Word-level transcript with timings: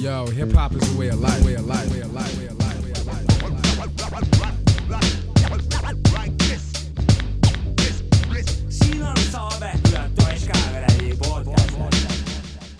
Yo, 0.00 0.26
hip 0.32 0.52
hop 0.52 0.72
is 0.72 0.94
a 0.94 0.98
way 0.98 1.08
of 1.08 1.20
life, 1.20 1.44
way 1.44 1.54
of 1.56 1.66
life, 1.66 1.92
way 1.92 2.00
of 2.00 2.14
life, 2.14 2.38
way 2.38 2.46
of 2.46 2.56
life, 2.56 2.84
way 2.84 2.90
of 2.90 3.06
life. 3.06 3.26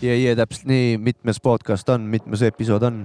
ja, 0.00 0.14
ja 0.16 0.36
täpselt 0.36 0.64
nii, 0.64 0.96
mitmes 0.98 1.40
podcast 1.40 1.88
on, 1.88 2.00
mitmes 2.00 2.42
episood 2.42 2.82
on? 2.82 3.04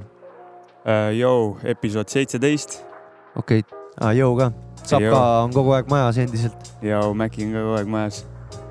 Jou, 1.20 1.58
episood 1.64 2.08
seitseteist 2.08 2.80
okei 3.36 3.60
okay., 3.60 3.80
ah, 4.00 4.16
jõu 4.16 4.32
ka. 4.40 4.52
Sapka 4.86 5.22
on 5.44 5.52
kogu 5.52 5.76
aeg 5.76 5.92
majas 5.92 6.24
endiselt, 6.24 6.76
ja 6.80 7.04
Maci 7.12 7.44
on 7.50 7.56
kogu 7.60 7.80
aeg 7.84 7.96
majas. 8.00 8.24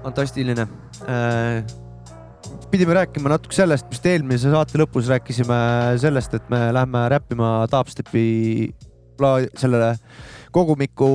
fantastiline 0.02 0.68
äh,. 1.04 1.83
Pidime 2.74 2.94
rääkima 2.96 3.30
natuke 3.30 3.54
sellest, 3.54 3.86
vist 3.86 4.06
eelmise 4.10 4.50
saate 4.50 4.78
lõpus 4.80 5.06
rääkisime 5.06 5.56
sellest, 6.02 6.32
et 6.34 6.46
me 6.50 6.58
lähme 6.74 7.04
räppima 7.12 7.50
Dubstepi 7.70 8.24
pla- 9.14 9.46
sellele 9.60 9.92
kogumiku 10.54 11.08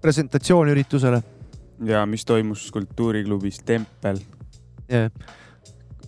presentatsiooniüritusele 0.00 1.20
ja 1.84 2.04
mis 2.08 2.24
toimus 2.24 2.70
kultuuriklubis 2.72 3.60
Tempel. 3.66 4.22
yeah.. 4.88 5.10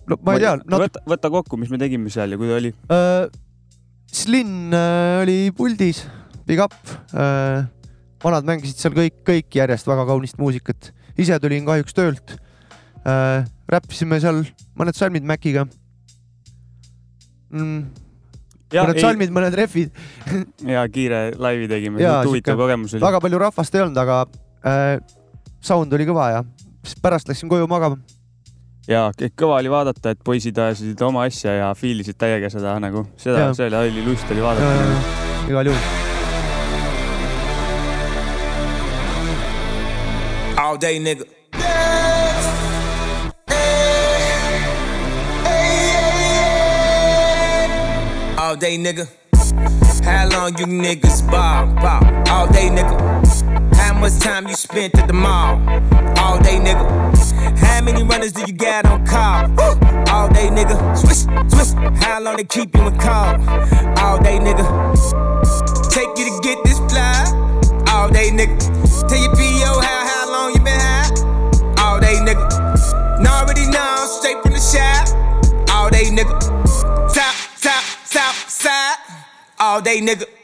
no 0.09 0.17
ma 0.25 0.37
ei 0.37 0.45
tea, 0.45 0.55
natuke 0.63 0.87
võta, 0.87 1.03
võta 1.13 1.31
kokku, 1.37 1.59
mis 1.61 1.69
me 1.69 1.77
tegime 1.81 2.09
seal 2.13 2.33
ja 2.33 2.41
kui 2.41 2.49
ta 2.49 2.57
oli. 2.57 2.73
äh,. 2.89 3.29
Slin 4.09 4.73
äh, 4.73 5.19
oli 5.21 5.37
puldis, 5.53 6.01
big 6.49 6.63
up 6.65 6.73
äh,. 7.13 7.67
vanad 8.23 8.49
mängisid 8.49 8.81
seal 8.81 8.97
kõik, 8.97 9.21
kõik 9.27 9.61
järjest 9.61 9.85
väga 9.89 10.07
kaunist 10.09 10.41
muusikat. 10.41 10.91
ise 11.13 11.37
tulin 11.37 11.69
kahjuks 11.69 11.93
töölt 11.93 12.35
äh,. 13.05 13.45
Räppisime 13.69 14.19
seal 14.21 14.43
mõned 14.79 14.97
salmid 14.97 15.25
Maciga 15.27 15.65
mm,. 17.53 17.81
mõned 18.73 19.01
salmid, 19.01 19.33
mõned 19.33 19.57
refid, 19.57 19.93
ja 20.65 20.85
kiire 20.91 21.29
laivi 21.37 21.69
tegime, 21.71 22.03
huvitav 22.25 22.59
kogemus 22.59 22.95
oli. 22.95 23.03
väga 23.05 23.21
palju 23.25 23.41
rahvast 23.45 23.75
ei 23.75 23.85
olnud, 23.85 23.99
aga 24.01 24.21
äh, 24.65 24.95
sound 25.61 25.93
oli 25.93 26.07
kõva 26.09 26.31
ja 26.37 26.45
siis 26.83 26.97
pärast 27.03 27.29
läksin 27.29 27.51
koju 27.51 27.69
magama. 27.69 27.99
ja 28.89 29.09
kõik 29.17 29.37
kõva 29.37 29.61
oli 29.61 29.73
vaadata, 29.73 30.15
et 30.15 30.21
poisid 30.25 30.57
ajasid 30.57 31.01
oma 31.05 31.27
asja 31.29 31.57
ja 31.61 31.71
fiilisid 31.77 32.17
täiega 32.19 32.51
seda 32.53 32.77
nagu, 32.81 33.05
seda 33.21 33.51
see 33.53 33.69
oli, 33.69 33.81
oli 33.93 34.05
lust 34.09 34.31
oli 34.33 34.45
vaadata. 34.45 34.93
igal 35.49 35.73
juhul. 35.73 35.97
All 40.59 40.77
day 40.77 40.99
nigga. 40.99 41.38
All 48.49 48.55
day 48.55 48.79
nigga. 48.79 49.07
How 50.03 50.27
long 50.27 50.57
you 50.57 50.65
niggas 50.65 51.21
ball, 51.29 51.67
ball? 51.75 52.01
All 52.33 52.47
day 52.47 52.67
nigga. 52.67 52.97
How 53.75 53.93
much 53.93 54.17
time 54.21 54.47
you 54.47 54.55
spent 54.55 54.97
at 54.97 55.05
the 55.05 55.13
mall? 55.13 55.61
All 56.17 56.39
day 56.39 56.57
nigga. 56.57 56.83
How 57.59 57.79
many 57.83 58.01
runners 58.01 58.31
do 58.31 58.41
you 58.47 58.53
got 58.53 58.87
on 58.87 59.05
call? 59.05 59.45
All 60.09 60.29
day 60.29 60.49
nigga. 60.49 60.97
Swish, 60.97 61.29
swish. 61.53 61.73
How 62.03 62.19
long 62.19 62.37
they 62.37 62.43
keep 62.43 62.75
you 62.75 62.87
in 62.87 62.97
call? 62.97 63.39
All 63.99 64.17
day 64.17 64.39
nigga. 64.39 64.65
Take 65.91 66.17
you 66.17 66.25
to 66.25 66.39
get 66.41 66.57
this 66.63 66.79
fly. 66.89 67.29
All 67.93 68.09
day 68.09 68.31
nigga. 68.31 68.57
Tell 69.07 69.21
your 69.21 69.35
PO 69.35 69.79
how 69.79 70.07
how 70.09 70.31
long 70.31 70.55
you 70.55 70.61
been 70.61 70.79
high? 70.79 71.83
All 71.83 71.99
day 71.99 72.15
nigga. 72.15 73.21
Now 73.21 73.43
already 73.43 73.67
know 73.67 74.07
straight 74.19 74.41
from 74.41 74.53
the 74.53 74.59
shop. 74.59 75.69
All 75.69 75.91
day 75.91 76.05
nigga. 76.05 76.78
All 79.59 79.81
day 79.81 79.99
nigga. 79.99 80.38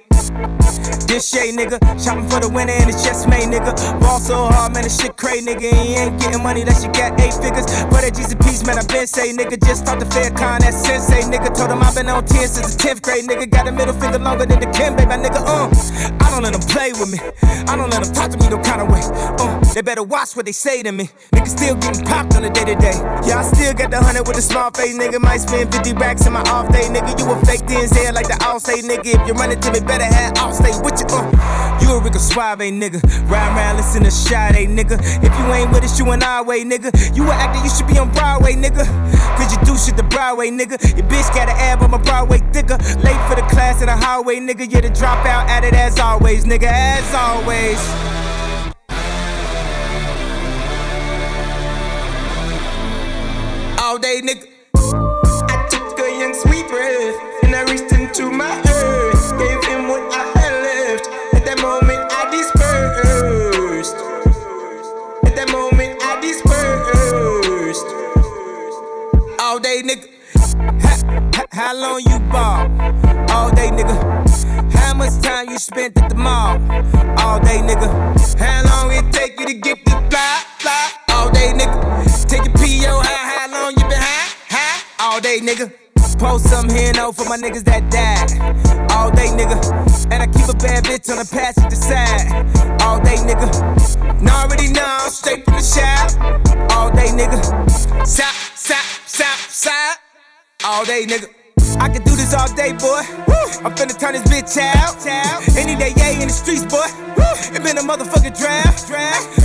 This 1.16 1.30
shit, 1.30 1.56
nigga. 1.56 1.80
Shopping 1.96 2.28
for 2.28 2.44
the 2.44 2.50
winner 2.50 2.74
and 2.74 2.90
it's 2.90 3.04
just 3.04 3.30
made, 3.30 3.48
nigga. 3.48 3.72
Ball 4.02 4.20
so 4.20 4.52
hard, 4.52 4.74
man, 4.74 4.84
this 4.84 5.00
shit 5.00 5.16
crazy, 5.16 5.48
nigga. 5.48 5.72
And 5.72 5.88
you 5.88 5.96
ain't 5.96 6.20
getting 6.20 6.44
money 6.44 6.64
that 6.68 6.84
you 6.84 6.92
got 6.92 7.16
eight 7.22 7.32
figures. 7.40 7.64
But 7.88 8.04
at 8.04 8.16
Jesus 8.20 8.36
Peace, 8.36 8.66
man, 8.68 8.78
I 8.78 8.84
been 8.84 9.08
say, 9.08 9.32
nigga. 9.32 9.56
Just 9.64 9.88
start 9.88 10.00
the 10.02 10.08
fair 10.12 10.28
con, 10.32 10.60
that 10.60 10.74
sensei, 10.74 11.24
nigga. 11.24 11.56
Told 11.56 11.72
him 11.72 11.80
i 11.80 11.94
been 11.96 12.10
on 12.10 12.26
10 12.26 12.48
since 12.50 12.76
the 12.76 12.84
10th 12.84 13.02
grade, 13.02 13.24
nigga. 13.24 13.48
Got 13.48 13.68
a 13.68 13.72
middle 13.72 13.94
finger 13.94 14.20
longer 14.20 14.46
than 14.46 14.60
the 14.60 14.68
Kim, 14.76 14.98
baby, 15.00 15.16
nigga. 15.16 15.40
Uh, 15.40 15.72
I 16.20 16.28
don't 16.32 16.44
let 16.44 16.52
them 16.52 16.66
play 16.68 16.92
with 16.92 17.08
me. 17.08 17.20
I 17.70 17.78
don't 17.78 17.88
let 17.88 18.04
them 18.04 18.12
talk 18.12 18.32
to 18.34 18.38
me 18.42 18.50
no 18.50 18.60
kind 18.60 18.82
of 18.82 18.92
way. 18.92 19.06
Uh, 19.40 19.62
they 19.72 19.82
better 19.82 20.04
watch 20.04 20.36
what 20.36 20.46
they 20.46 20.58
say 20.58 20.84
to 20.84 20.92
me. 20.92 21.08
Nigga 21.32 21.48
still 21.48 21.76
getting 21.76 22.04
popped 22.04 22.36
on 22.36 22.42
the 22.42 22.50
day 22.50 22.66
to 22.66 22.76
day. 22.76 22.98
Yeah, 23.24 23.40
I 23.40 23.44
still 23.48 23.72
got 23.72 23.92
the 23.92 24.04
hundred 24.04 24.28
with 24.28 24.36
a 24.36 24.42
small 24.42 24.72
face, 24.72 24.98
nigga. 24.98 25.22
Might 25.22 25.48
spend 25.48 25.72
50 25.72 25.94
racks 25.94 26.26
in 26.26 26.34
my 26.34 26.44
off 26.52 26.72
day, 26.74 26.90
nigga. 26.90 27.16
You 27.20 27.32
a 27.32 27.40
fake 27.46 27.64
DNZ 27.70 28.12
like 28.12 28.28
the 28.28 28.36
all 28.44 28.60
say, 28.60 28.82
nigga. 28.82 29.16
If 29.16 29.28
you 29.28 29.34
run 29.34 29.52
it 29.52 29.62
to 29.62 29.72
me, 29.72 29.80
better 29.80 30.04
have 30.04 30.25
all 30.40 30.54
stay 30.54 30.74
with 30.82 31.00
you. 31.00 31.06
Uh, 31.10 31.80
you 31.82 31.92
a 31.94 32.00
Rico 32.02 32.20
Suave, 32.20 32.60
nigga. 32.60 33.02
Ride 33.30 33.56
around, 33.56 33.78
listen 33.78 34.04
to 34.04 34.12
Sade, 34.12 34.70
nigga. 34.70 34.98
If 35.24 35.32
you 35.38 35.46
ain't 35.54 35.72
with 35.72 35.84
us, 35.84 36.00
you 36.00 36.10
an 36.12 36.24
our 36.24 36.44
way, 36.44 36.64
nigga. 36.64 36.90
You 37.16 37.24
an 37.24 37.32
actor, 37.32 37.64
you 37.64 37.70
should 37.70 37.88
be 37.88 37.98
on 37.98 38.12
Broadway, 38.12 38.54
nigga. 38.54 38.86
Cause 39.38 39.52
you 39.52 39.60
do 39.66 39.78
shit 39.78 39.98
the 39.98 40.04
Broadway, 40.04 40.50
nigga. 40.50 40.82
Your 40.98 41.08
bitch 41.08 41.34
got 41.34 41.50
an 41.50 41.56
ab 41.58 41.82
on 41.82 41.92
my 41.92 41.98
Broadway 41.98 42.40
thicker. 42.54 42.78
Late 43.04 43.22
for 43.30 43.36
the 43.36 43.46
class 43.50 43.82
in 43.82 43.88
the 43.88 43.96
highway, 43.96 44.38
nigga. 44.38 44.72
Yeah, 44.72 44.82
the 44.82 44.90
dropout 44.90 45.48
at 45.48 45.64
it 45.64 45.74
as 45.74 46.00
always, 46.00 46.46
nigga. 46.46 46.64
As 46.64 47.14
always. 47.14 47.80
All 53.80 54.00
day, 54.00 54.22
nigga. 54.24 54.48
I 54.78 55.68
took 55.70 56.00
a 56.00 56.20
young 56.20 56.34
sweet 56.34 56.68
breath 56.68 57.44
and 57.44 57.56
I 57.56 57.64
reached 57.72 57.92
into 57.92 58.32
my 58.32 58.65
All 69.56 69.62
day, 69.62 69.82
nigga. 69.84 70.10
Ha- 70.84 71.46
How 71.54 71.74
long 71.74 72.02
you 72.02 72.20
ball? 72.28 72.68
All 73.32 73.50
day, 73.52 73.70
nigga. 73.72 73.96
How 74.74 74.94
much 74.94 75.18
time 75.22 75.50
you 75.50 75.58
spent 75.58 75.98
at 75.98 76.10
the 76.10 76.16
mall? 76.16 76.60
All 77.24 77.40
day, 77.40 77.60
nigga. 77.64 77.88
How 78.38 78.64
long 78.68 78.92
it 78.92 79.14
take 79.14 79.40
you 79.40 79.46
to 79.46 79.54
get 79.54 79.78
this 79.86 79.94
fly, 80.10 80.44
fly? 80.60 80.92
All 81.12 81.30
day, 81.32 81.54
nigga. 81.56 82.28
Take 82.28 82.44
your 82.44 82.54
PO, 82.54 83.00
how, 83.00 83.40
how 83.40 83.50
long 83.50 83.72
you 83.78 83.84
been 83.88 83.98
high, 83.98 84.36
high? 84.50 84.82
All 85.00 85.22
day, 85.22 85.40
nigga. 85.40 85.72
Post 86.20 86.50
some 86.50 86.70
here 86.70 86.92
no 86.94 87.14
for 87.14 87.24
my 87.24 87.38
niggas 87.38 87.64
that 87.64 87.90
died. 87.90 88.92
All 88.92 89.10
day, 89.10 89.28
nigga. 89.28 89.56
And 90.12 90.22
I 90.22 90.28
keep 90.28 90.50
a 90.50 90.58
bad 90.58 90.84
bitch 90.84 91.10
on 91.10 91.16
the 91.16 91.30
passenger 91.32 91.78
side. 91.78 92.28
All 92.82 93.00
day, 93.00 93.16
nigga. 93.24 94.22
Now 94.22 94.44
already 94.44 94.68
know, 94.74 94.98
straight 95.08 95.46
from 95.46 95.54
the 95.56 95.62
shop. 95.64 96.12
All 96.76 96.92
day, 96.92 97.08
nigga. 97.08 97.40
South, 98.06 98.58
south, 98.58 99.05
south, 99.16 99.48
side. 99.50 99.96
All 100.66 100.84
day, 100.84 101.06
nigga. 101.08 101.32
I 101.80 101.88
can 101.88 102.04
do 102.04 102.16
this 102.16 102.34
all 102.34 102.52
day, 102.54 102.74
boy. 102.74 103.00
I'm 103.64 103.72
finna 103.72 103.96
turn 103.98 104.14
this 104.14 104.28
bitch 104.28 104.58
out. 104.60 105.00
Any 105.56 105.76
day, 105.80 105.94
yeah, 105.96 106.20
in 106.20 106.28
the 106.28 106.34
streets, 106.34 106.66
boy. 106.68 106.88
It 107.56 107.64
been 107.64 107.78
a 107.78 107.82
motherfucking 107.82 108.38
draft. 108.38 108.90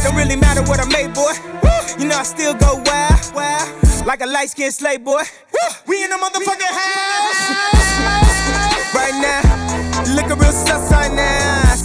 Don't 0.03 0.16
really 0.16 0.34
matter 0.34 0.62
what 0.62 0.81
I 0.81 0.86
made, 0.91 1.14
boy. 1.14 1.34
You 1.98 2.06
know 2.08 2.19
I 2.19 2.25
still 2.25 2.54
go 2.54 2.82
wild, 2.82 3.34
wild. 3.34 4.06
Like 4.06 4.22
a 4.22 4.26
light 4.26 4.50
skinned 4.50 4.75
slave, 4.75 5.04
boy. 5.04 5.22
We 5.87 6.02
in 6.02 6.10
the 6.10 6.16
motherfucking 6.16 6.75
house. 6.82 7.42
Right 8.94 9.14
now, 9.22 10.14
looking 10.16 10.38
real 10.38 10.52
sus 10.52 10.91
right 10.91 11.14
now. 11.14 11.40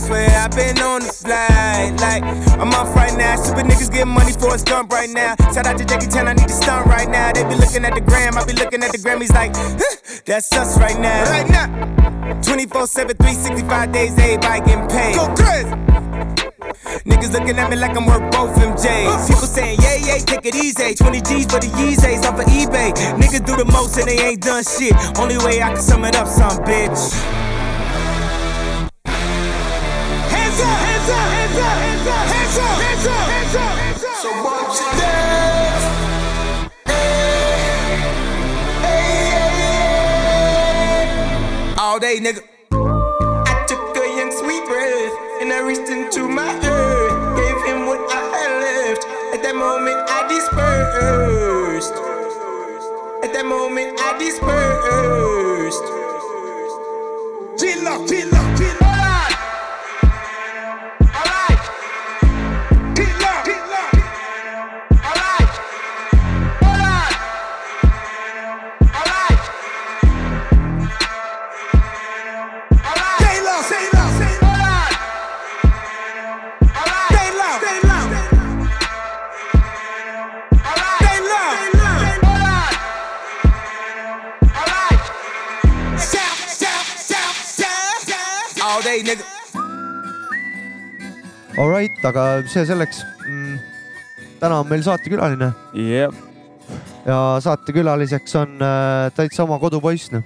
I 0.06 0.08
swear 0.08 0.30
I've 0.38 0.52
been 0.52 0.78
on 0.86 1.02
the 1.02 1.10
flight. 1.10 1.98
Like, 1.98 2.22
I'm 2.62 2.70
off 2.78 2.96
right 2.96 3.18
now. 3.18 3.38
Stupid 3.38 3.66
niggas 3.66 3.92
getting 3.92 4.14
money 4.14 4.34
for 4.34 4.54
a 4.54 4.60
stump 4.60 4.92
right 4.92 5.10
now. 5.10 5.34
Shout 5.50 5.66
out 5.66 5.80
to 5.80 5.86
Jackie 5.86 6.06
Chan, 6.06 6.28
I 6.28 6.34
need 6.34 6.48
to 6.48 6.54
stunt 6.54 6.86
right 6.86 7.10
now. 7.10 7.34
They 7.34 7.42
be 7.42 7.56
looking 7.56 7.84
at 7.86 7.96
the 7.96 8.02
gram, 8.02 8.38
I 8.38 8.46
be 8.46 8.54
looking 8.54 8.84
at 8.84 8.92
the 8.92 9.00
Grammys 9.00 9.34
like, 9.34 9.56
huh, 9.56 10.22
that's 10.26 10.54
us 10.54 10.78
right 10.78 11.00
now. 11.00 11.26
Right 11.26 11.50
now. 11.50 12.38
24 12.44 12.86
7, 12.86 13.18
365 13.18 13.92
days, 13.92 14.14
everybody 14.20 14.62
getting 14.62 14.88
paid. 14.88 15.16
Go 15.16 15.26
crazy. 15.34 15.74
Niggas 17.10 17.34
looking 17.34 17.58
at 17.58 17.72
me 17.72 17.76
like 17.76 17.98
I'm 17.98 18.06
worth 18.06 18.30
both 18.30 18.54
MJs. 18.62 19.10
Uh. 19.10 19.26
People 19.26 19.50
saying, 19.50 19.80
yeah, 19.82 19.96
yeah, 20.06 20.18
take 20.22 20.46
it 20.46 20.54
easy. 20.54 20.94
20 20.94 21.22
G's 21.22 21.46
for 21.50 21.58
the 21.58 21.72
Yeezys 21.82 22.30
off 22.30 22.38
of 22.38 22.46
eBay. 22.46 22.94
Niggas 23.18 23.44
do 23.44 23.58
the 23.58 23.66
most 23.66 23.98
and 23.98 24.08
they 24.08 24.22
ain't 24.22 24.42
done 24.44 24.64
shit. 24.64 24.94
Only 25.18 25.40
way 25.40 25.64
I 25.64 25.74
can 25.74 25.82
sum 25.82 26.06
it 26.06 26.16
up, 26.16 26.28
some 26.28 26.62
bitch. 26.62 27.55
All 41.78 42.00
day, 42.00 42.20
nigga. 42.22 42.42
I 42.72 43.66
took 43.68 43.98
a 43.98 44.08
young 44.18 44.32
sweet 44.32 44.66
breath 44.66 45.14
and 45.42 45.52
I 45.52 45.60
reached 45.60 45.90
into 45.90 46.30
my 46.30 46.54
earth. 46.66 46.75
Alright, 92.06 92.46
aga 92.46 92.50
see 92.52 92.62
selleks 92.70 93.00
mm,. 93.26 93.54
täna 94.38 94.60
on 94.62 94.68
meil 94.70 94.84
saatekülaline 94.86 95.48
jep, 95.74 96.14
ja 97.02 97.16
saatekülaliseks 97.42 98.36
on 98.38 98.60
äh, 98.62 99.08
täitsa 99.18 99.42
oma 99.48 99.58
kodupoiss, 99.58 100.12
noh. 100.14 100.22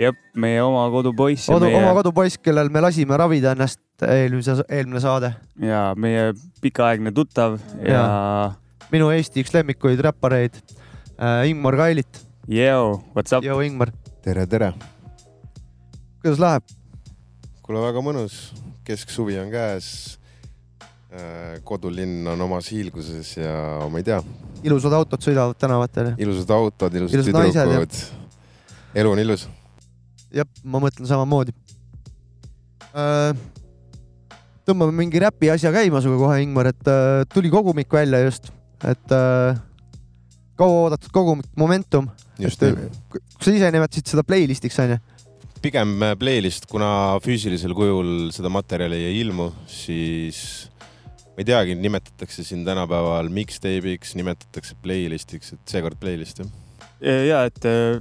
jep, 0.00 0.18
meie 0.34 0.58
oma 0.64 0.88
kodupoiss 0.90 1.46
ja 1.46 1.54
Kodu, 1.54 1.68
meie 1.70 1.78
oma 1.78 1.92
kodupoiss, 2.00 2.40
kellel 2.42 2.72
me 2.74 2.82
lasime 2.82 3.14
ravida 3.20 3.52
ennast 3.54 3.78
eelmise, 4.08 4.56
eelmine 4.66 5.04
saade. 5.04 5.30
ja 5.62 5.84
meie 5.94 6.32
pikaaegne 6.64 7.14
tuttav 7.14 7.60
ja, 7.78 8.02
minu 8.90 9.12
Eesti 9.14 9.46
üks 9.46 9.54
lemmikuid 9.54 10.02
räppareid 10.08 10.58
äh,, 10.58 11.46
Ingmar 11.52 11.78
Kailit. 11.78 12.24
ja 12.50 12.74
Yo, 12.74 12.98
what's 13.14 13.30
up? 13.30 13.46
Joo, 13.46 13.60
Ingmar, 13.62 13.94
tere, 14.26 14.48
tere. 14.50 14.72
kuidas 16.24 16.42
läheb? 16.42 16.76
kuule, 17.62 17.86
väga 17.86 18.02
mõnus, 18.02 18.48
kesksuvi 18.82 19.38
on 19.46 19.54
käes. 19.54 19.94
Kodulinn 21.64 22.26
on 22.26 22.40
omas 22.46 22.68
hiilguses 22.72 23.36
ja 23.38 23.54
ma 23.90 24.00
ei 24.00 24.06
tea, 24.06 24.18
ilusad 24.66 24.94
autod 24.96 25.24
sõidavad 25.24 25.58
tänavatel. 25.60 26.12
ilusad 26.18 26.50
autod, 26.56 26.94
ilusad 26.94 27.20
Ilusad 27.20 27.68
tüdrukud. 27.68 27.98
elu 29.02 29.12
on 29.12 29.22
ilus. 29.22 29.46
jah, 30.34 30.48
ma 30.64 30.80
mõtlen 30.82 31.08
samamoodi 31.08 31.54
äh,. 32.94 33.36
tõmbame 34.64 34.96
mingi 34.96 35.22
räpi 35.22 35.52
asja 35.52 35.72
käima 35.74 36.02
sinuga 36.02 36.26
kohe, 36.26 36.42
Ingmar, 36.42 36.72
et 36.72 36.90
äh, 36.90 37.22
tuli 37.34 37.52
kogumik 37.52 37.92
välja 37.92 38.24
just, 38.24 38.50
et 38.82 39.14
äh, 39.14 39.58
kauaoodatud 40.58 41.12
kogumik 41.12 41.50
Momentum. 41.56 42.08
just 42.38 42.62
nii. 42.62 42.90
sa 43.40 43.52
ise 43.52 43.70
nimetasid 43.74 44.14
seda 44.14 44.24
playlist'iks 44.26 44.80
onju? 44.86 45.00
pigem 45.64 45.96
äh, 46.02 46.16
playlist, 46.20 46.66
kuna 46.68 47.18
füüsilisel 47.24 47.72
kujul 47.76 48.30
seda 48.34 48.50
materjali 48.52 49.04
ei 49.08 49.20
ilmu, 49.22 49.50
siis 49.70 50.70
ma 51.34 51.42
ei 51.42 51.48
teagi, 51.48 51.74
nimetatakse 51.78 52.44
siin 52.46 52.62
tänapäeval 52.66 53.30
mixtape'iks, 53.34 54.14
nimetatakse 54.18 54.76
playlist'iks, 54.82 55.54
et 55.56 55.74
seekord 55.74 55.98
playlist 56.00 56.44
jah. 56.44 56.52
ja 57.02 57.42
et 57.48 57.66
äh, 57.66 57.98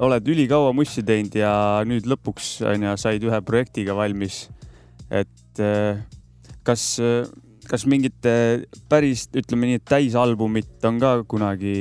oled 0.00 0.32
ülikaua 0.32 0.72
mussi 0.76 1.04
teinud 1.06 1.36
ja 1.36 1.52
nüüd 1.88 2.08
lõpuks 2.08 2.58
onju 2.72 2.96
said 3.00 3.26
ühe 3.28 3.42
projektiga 3.44 3.96
valmis. 3.98 4.48
et 5.10 5.60
äh, 5.60 6.00
kas, 6.64 6.96
kas 7.68 7.86
mingit 7.88 8.26
äh, 8.28 8.64
päris, 8.88 9.26
ütleme 9.36 9.68
nii, 9.68 9.80
et 9.80 9.88
täisalbumit 9.88 10.88
on 10.88 11.00
ka 11.02 11.14
kunagi 11.28 11.76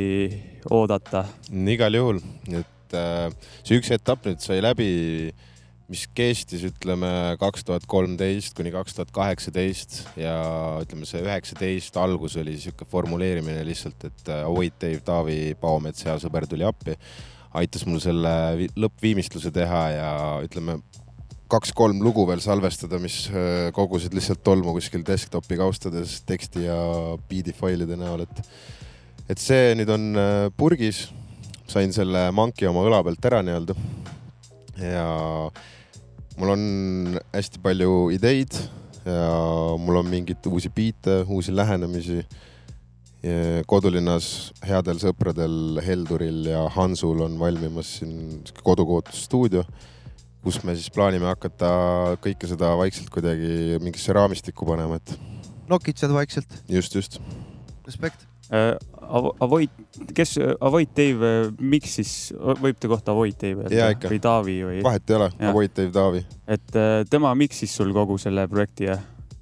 oodata? 0.71 1.25
igal 1.49 1.95
juhul, 1.95 2.21
et 2.51 2.97
äh, 2.97 3.29
see 3.63 3.79
üks 3.79 3.91
etapp 3.95 4.27
nüüd 4.27 4.43
sai 4.43 4.59
läbi, 4.65 4.89
mis 5.89 6.05
kestis, 6.13 6.63
ütleme 6.69 7.09
kaks 7.41 7.65
tuhat 7.65 7.85
kolmteist 7.89 8.53
kuni 8.57 8.71
kaks 8.73 8.93
tuhat 8.97 9.11
kaheksateist 9.13 10.03
ja 10.19 10.35
ütleme, 10.83 11.07
see 11.09 11.23
üheksateist 11.25 11.97
algus 11.97 12.37
oli 12.39 12.55
sihuke 12.61 12.85
formuleerimine 12.89 13.63
lihtsalt, 13.67 14.05
et 14.05 14.29
äh, 14.29 14.45
Avoid 14.45 14.77
Dave 14.81 15.01
Taavi 15.05 15.39
Paomets, 15.59 16.05
hea 16.05 16.15
sõber 16.21 16.45
tuli 16.49 16.67
appi, 16.67 16.93
aitas 17.57 17.87
mul 17.89 18.01
selle 18.03 18.33
vi- 18.59 18.71
lõppviimistluse 18.77 19.51
teha 19.55 19.83
ja 19.95 20.11
ütleme 20.45 20.77
kaks-kolm 21.49 22.03
lugu 22.05 22.27
veel 22.29 22.41
salvestada, 22.45 22.99
mis 23.01 23.23
äh, 23.33 23.69
kogusid 23.73 24.13
lihtsalt 24.13 24.43
tolmu 24.45 24.75
kuskil 24.77 25.01
desktopi 25.05 25.57
kaustades 25.57 26.19
teksti 26.29 26.67
ja 26.67 26.77
biidi 27.29 27.55
failide 27.57 27.97
näol, 27.97 28.27
et 28.27 28.43
et 29.29 29.41
see 29.41 29.73
nüüd 29.77 29.89
on 29.93 30.05
äh, 30.17 30.45
purgis 30.57 31.07
sain 31.69 31.91
selle 31.93 32.29
manki 32.33 32.69
oma 32.69 32.85
õla 32.85 33.01
pealt 33.05 33.25
ära 33.29 33.41
nii-öelda. 33.45 33.75
ja 34.79 35.09
mul 36.39 36.53
on 36.55 36.61
hästi 37.33 37.59
palju 37.63 38.09
ideid 38.15 38.55
ja 39.03 39.23
mul 39.79 39.99
on 39.99 40.07
mingeid 40.07 40.45
uusi 40.47 40.71
biite, 40.71 41.23
uusi 41.27 41.55
lähenemisi. 41.55 42.23
kodulinnas 43.67 44.53
headel 44.63 44.95
sõpradel 45.01 45.81
Helduril 45.83 46.45
ja 46.47 46.61
Hansul 46.71 47.19
on 47.25 47.33
valmimas 47.39 47.97
siin 47.97 48.45
kodukootusstuudio, 48.63 49.65
kus 50.39 50.61
me 50.63 50.71
siis 50.77 50.87
plaanime 50.95 51.27
hakata 51.27 51.73
kõike 52.23 52.47
seda 52.47 52.71
vaikselt 52.79 53.11
kuidagi 53.11 53.75
mingisse 53.83 54.15
raamistikku 54.15 54.63
panema, 54.69 55.01
et 55.01 55.17
nokitsed 55.67 56.15
vaikselt, 56.15 56.61
just, 56.71 56.95
just. 56.95 57.19
respekt. 57.83 58.23
Äh, 58.49 58.71
Avoid, 59.09 59.69
kes 60.13 60.35
Avoid 60.61 60.91
Dave, 60.97 61.29
miks 61.57 61.95
siis, 61.97 62.11
võib 62.61 62.77
ta 62.77 62.89
kohta 62.91 63.13
Avoid 63.13 63.37
Dave 63.41 63.65
öelda 63.65 64.09
või 64.09 64.19
Taavi 64.21 64.57
või? 64.67 64.81
vahet 64.85 65.09
ei 65.09 65.17
ole, 65.17 65.29
Jah. 65.35 65.53
Avoid 65.53 65.77
Dave 65.77 65.93
Taavi 65.95 66.25
et 66.49 66.77
äh, 66.77 66.99
tema 67.09 67.33
miksis 67.37 67.73
sul 67.77 67.93
kogu 67.95 68.19
selle 68.21 68.45
projekti 68.49 68.89
ja 68.89 68.99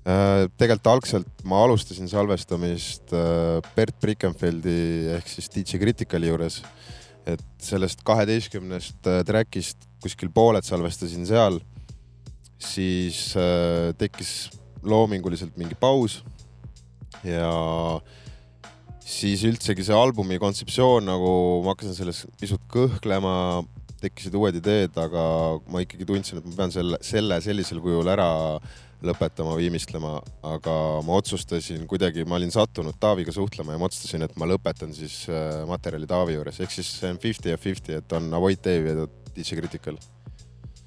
Äh, 0.07 0.45
tegelikult 0.55 0.87
algselt 0.87 1.41
ma 1.43 1.65
alustasin 1.65 2.07
salvestamist 2.07 3.11
äh, 3.11 3.57
Bert 3.75 3.97
Brickenfeldi 3.99 4.75
ehk 5.17 5.27
siis 5.27 5.49
DJ 5.51 5.81
Criticali 5.81 6.29
juures. 6.29 6.61
et 7.27 7.43
sellest 7.59 8.05
kaheteistkümnest 8.07 9.03
äh, 9.03 9.19
track'ist 9.27 9.83
kuskil 9.99 10.31
pooled 10.31 10.63
salvestasin 10.63 11.27
seal. 11.27 11.59
siis 12.57 13.35
äh, 13.35 13.91
tekkis 13.99 14.49
loominguliselt 14.81 15.57
mingi 15.59 15.75
paus 15.75 16.21
ja 17.27 17.51
siis 19.07 19.43
üldsegi 19.47 19.85
see 19.87 19.95
albumi 19.95 20.39
kontseptsioon 20.41 21.07
nagu 21.07 21.29
ma 21.63 21.73
hakkasin 21.73 21.95
selles 21.95 22.25
pisut 22.39 22.63
kõhklema, 22.71 23.63
tekkisid 24.01 24.35
uued 24.37 24.59
ideed, 24.59 24.97
aga 24.99 25.21
ma 25.71 25.81
ikkagi 25.81 26.05
tundsin, 26.07 26.41
et 26.41 26.49
ma 26.49 26.57
pean 26.59 26.73
selle, 26.73 26.99
selle 27.05 27.39
sellisel 27.41 27.79
kujul 27.81 28.09
ära 28.11 28.27
lõpetama, 29.07 29.53
viimistlema, 29.59 30.15
aga 30.49 30.73
ma 31.05 31.17
otsustasin 31.19 31.85
kuidagi, 31.89 32.25
ma 32.25 32.39
olin 32.39 32.51
sattunud 32.53 32.97
Taaviga 32.99 33.33
suhtlema 33.33 33.75
ja 33.75 33.81
ma 33.81 33.89
otsustasin, 33.89 34.25
et 34.25 34.33
ma 34.41 34.49
lõpetan 34.49 34.93
siis 34.97 35.23
äh, 35.29 35.61
materjali 35.69 36.09
Taavi 36.09 36.37
juures, 36.37 36.59
ehk 36.65 36.73
siis 36.73 36.89
see 36.97 37.13
on 37.13 37.21
fifty 37.21 37.53
ja 37.53 37.61
fifty, 37.61 37.97
et 38.01 38.17
on 38.17 38.31
Avoid 38.33 38.63
Dave 38.65 38.93
ja 38.93 39.09
DJ 39.35 39.61
Critical 39.61 39.99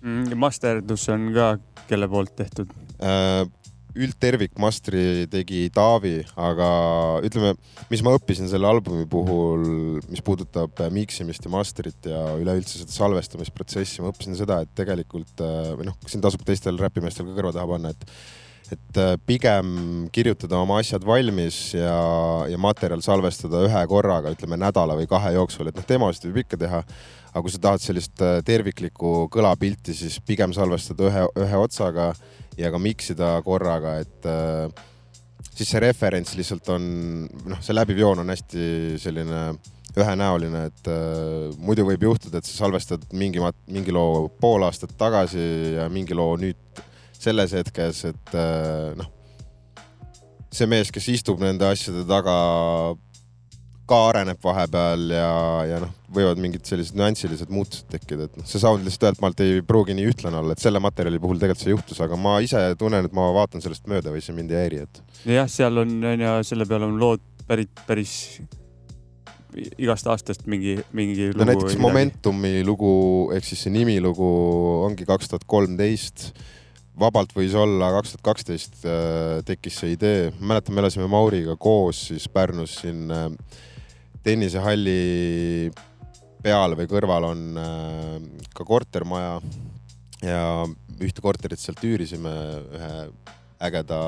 mm, 0.02 0.34
masterdus 0.40 1.06
on 1.14 1.30
ka 1.36 1.52
kelle 1.88 2.10
poolt 2.10 2.34
tehtud? 2.38 2.74
äh,. 2.98 3.46
Üldtervik 3.96 4.58
mastri 4.62 5.26
tegi 5.30 5.64
Taavi, 5.74 6.20
aga 6.38 6.68
ütleme, 7.26 7.54
mis 7.90 8.04
ma 8.06 8.14
õppisin 8.18 8.50
selle 8.50 8.68
albumi 8.70 9.06
puhul, 9.10 9.64
mis 10.10 10.22
puudutab 10.24 10.84
miksimist 10.94 11.46
ja 11.46 11.54
masterit 11.54 12.10
ja 12.10 12.22
üleüldse 12.40 12.82
seda 12.82 12.94
salvestamisprotsessi, 12.94 14.04
ma 14.04 14.12
õppisin 14.12 14.38
seda, 14.38 14.60
et 14.64 14.76
tegelikult 14.78 15.42
või 15.78 15.90
noh, 15.90 15.98
siin 16.06 16.22
tasub 16.22 16.44
teistel 16.46 16.78
räpimeestel 16.80 17.28
ka 17.30 17.38
kõrva 17.40 17.56
taha 17.56 17.70
panna, 17.74 17.94
et 17.94 18.06
et 18.70 18.98
äh, 19.02 19.14
pigem 19.26 19.70
kirjutada 20.14 20.58
oma 20.62 20.78
asjad 20.80 21.04
valmis 21.06 21.72
ja, 21.74 21.94
ja 22.50 22.58
materjal 22.60 23.02
salvestada 23.04 23.64
ühe 23.66 23.80
korraga, 23.90 24.32
ütleme 24.34 24.58
nädala 24.60 24.96
või 24.98 25.08
kahe 25.10 25.34
jooksul, 25.34 25.70
et 25.70 25.78
noh, 25.78 25.86
demosid 25.88 26.28
võib 26.28 26.44
ikka 26.44 26.60
teha, 26.60 26.82
aga 27.30 27.42
kui 27.44 27.54
sa 27.54 27.62
tahad 27.66 27.82
sellist 27.82 28.22
äh, 28.24 28.38
terviklikku 28.46 29.26
kõlapilti, 29.32 29.94
siis 29.96 30.20
pigem 30.26 30.54
salvestada 30.56 31.08
ühe, 31.10 31.26
ühe 31.46 31.62
otsaga 31.64 32.12
ja 32.58 32.70
ka 32.72 32.80
miksida 32.82 33.34
korraga, 33.46 33.98
et 34.02 34.28
äh, 34.28 34.70
siis 35.54 35.70
see 35.70 35.82
referents 35.82 36.34
lihtsalt 36.38 36.72
on, 36.74 36.88
noh, 37.50 37.60
see 37.64 37.76
läbiv 37.76 38.00
joon 38.00 38.24
on 38.24 38.32
hästi 38.32 38.96
selline 39.00 39.42
ühenäoline, 39.98 40.66
et 40.70 40.90
äh, 40.90 41.50
muidu 41.58 41.86
võib 41.88 42.04
juhtuda, 42.10 42.40
et 42.40 42.48
sa 42.48 42.64
salvestad 42.64 43.08
mingi, 43.16 43.42
mingi 43.70 43.94
loo 43.94 44.28
pool 44.40 44.64
aastat 44.66 44.94
tagasi 44.98 45.76
ja 45.76 45.88
mingi 45.92 46.16
loo 46.16 46.36
nüüd 46.40 46.82
selles 47.20 47.54
hetkes, 47.56 48.04
et 48.12 48.36
äh, 48.38 48.92
noh, 48.98 49.10
see 50.50 50.68
mees, 50.70 50.90
kes 50.94 51.10
istub 51.12 51.42
nende 51.42 51.66
asjade 51.68 52.06
taga, 52.08 52.36
ka 53.90 53.98
areneb 54.10 54.38
vahepeal 54.44 55.08
ja, 55.14 55.32
ja 55.68 55.80
noh, 55.82 55.90
võivad 56.14 56.40
mingid 56.42 56.66
sellised 56.68 56.98
nüansilised 56.98 57.50
muutused 57.52 57.90
tekkida, 57.90 58.28
et 58.28 58.38
noh, 58.38 58.46
see 58.48 58.62
sound 58.62 58.86
lihtsalt 58.86 59.08
ühelt 59.08 59.24
maalt 59.24 59.42
ei 59.44 59.60
pruugi 59.66 59.96
nii 59.98 60.12
ühtlane 60.12 60.40
olla, 60.40 60.54
et 60.54 60.62
selle 60.62 60.82
materjali 60.82 61.20
puhul 61.22 61.42
tegelikult 61.42 61.64
see 61.64 61.74
juhtus, 61.74 62.00
aga 62.04 62.18
ma 62.20 62.38
ise 62.44 62.62
tunnen, 62.80 63.06
et 63.06 63.16
ma 63.16 63.28
vaatan 63.36 63.64
sellest 63.64 63.90
mööda 63.90 64.14
või 64.14 64.22
see 64.24 64.36
mind 64.36 64.54
ei 64.54 64.62
häiri, 64.64 64.86
et 64.86 65.02
jah, 65.36 65.50
seal 65.50 65.82
on 65.82 65.98
onju, 66.14 66.38
selle 66.46 66.68
peale 66.70 66.88
on 66.88 66.96
lood 67.02 67.26
pärit 67.50 67.84
päris 67.88 68.14
igast 69.80 70.06
aastast 70.10 70.46
mingi, 70.50 70.76
mingi 70.94 71.32
no 71.34 71.46
näiteks. 71.48 71.78
Momentumi 71.82 72.60
lugu 72.66 72.92
ehk 73.34 73.46
siis 73.46 73.64
see 73.66 73.74
nimilugu 73.74 74.28
ongi 74.86 75.06
kaks 75.08 75.32
tuhat 75.32 75.46
kolmteist 75.50 76.28
vabalt 77.00 77.32
võis 77.34 77.54
olla 77.58 77.90
kaks 77.96 78.14
tuhat 78.14 78.26
kaksteist 78.28 78.84
tekkis 79.48 79.80
see 79.82 79.96
idee, 79.96 80.30
mäletan, 80.38 80.76
me 80.76 80.84
elasime 80.84 81.08
Mauriga 81.10 81.56
koos 81.58 82.06
siis 82.10 82.28
Pärnus 82.30 82.76
siin 82.82 83.10
äh, 83.14 83.26
tennisehalli 84.26 85.70
peal 86.44 86.76
või 86.78 86.88
kõrval 86.90 87.30
on 87.30 87.42
äh, 87.60 88.14
ka 88.56 88.66
kortermaja 88.68 89.38
ja 90.24 90.44
ühte 91.00 91.24
korterit 91.24 91.60
sealt 91.60 91.82
üürisime 91.84 92.32
ühe 92.76 92.94
ägeda 93.60 94.00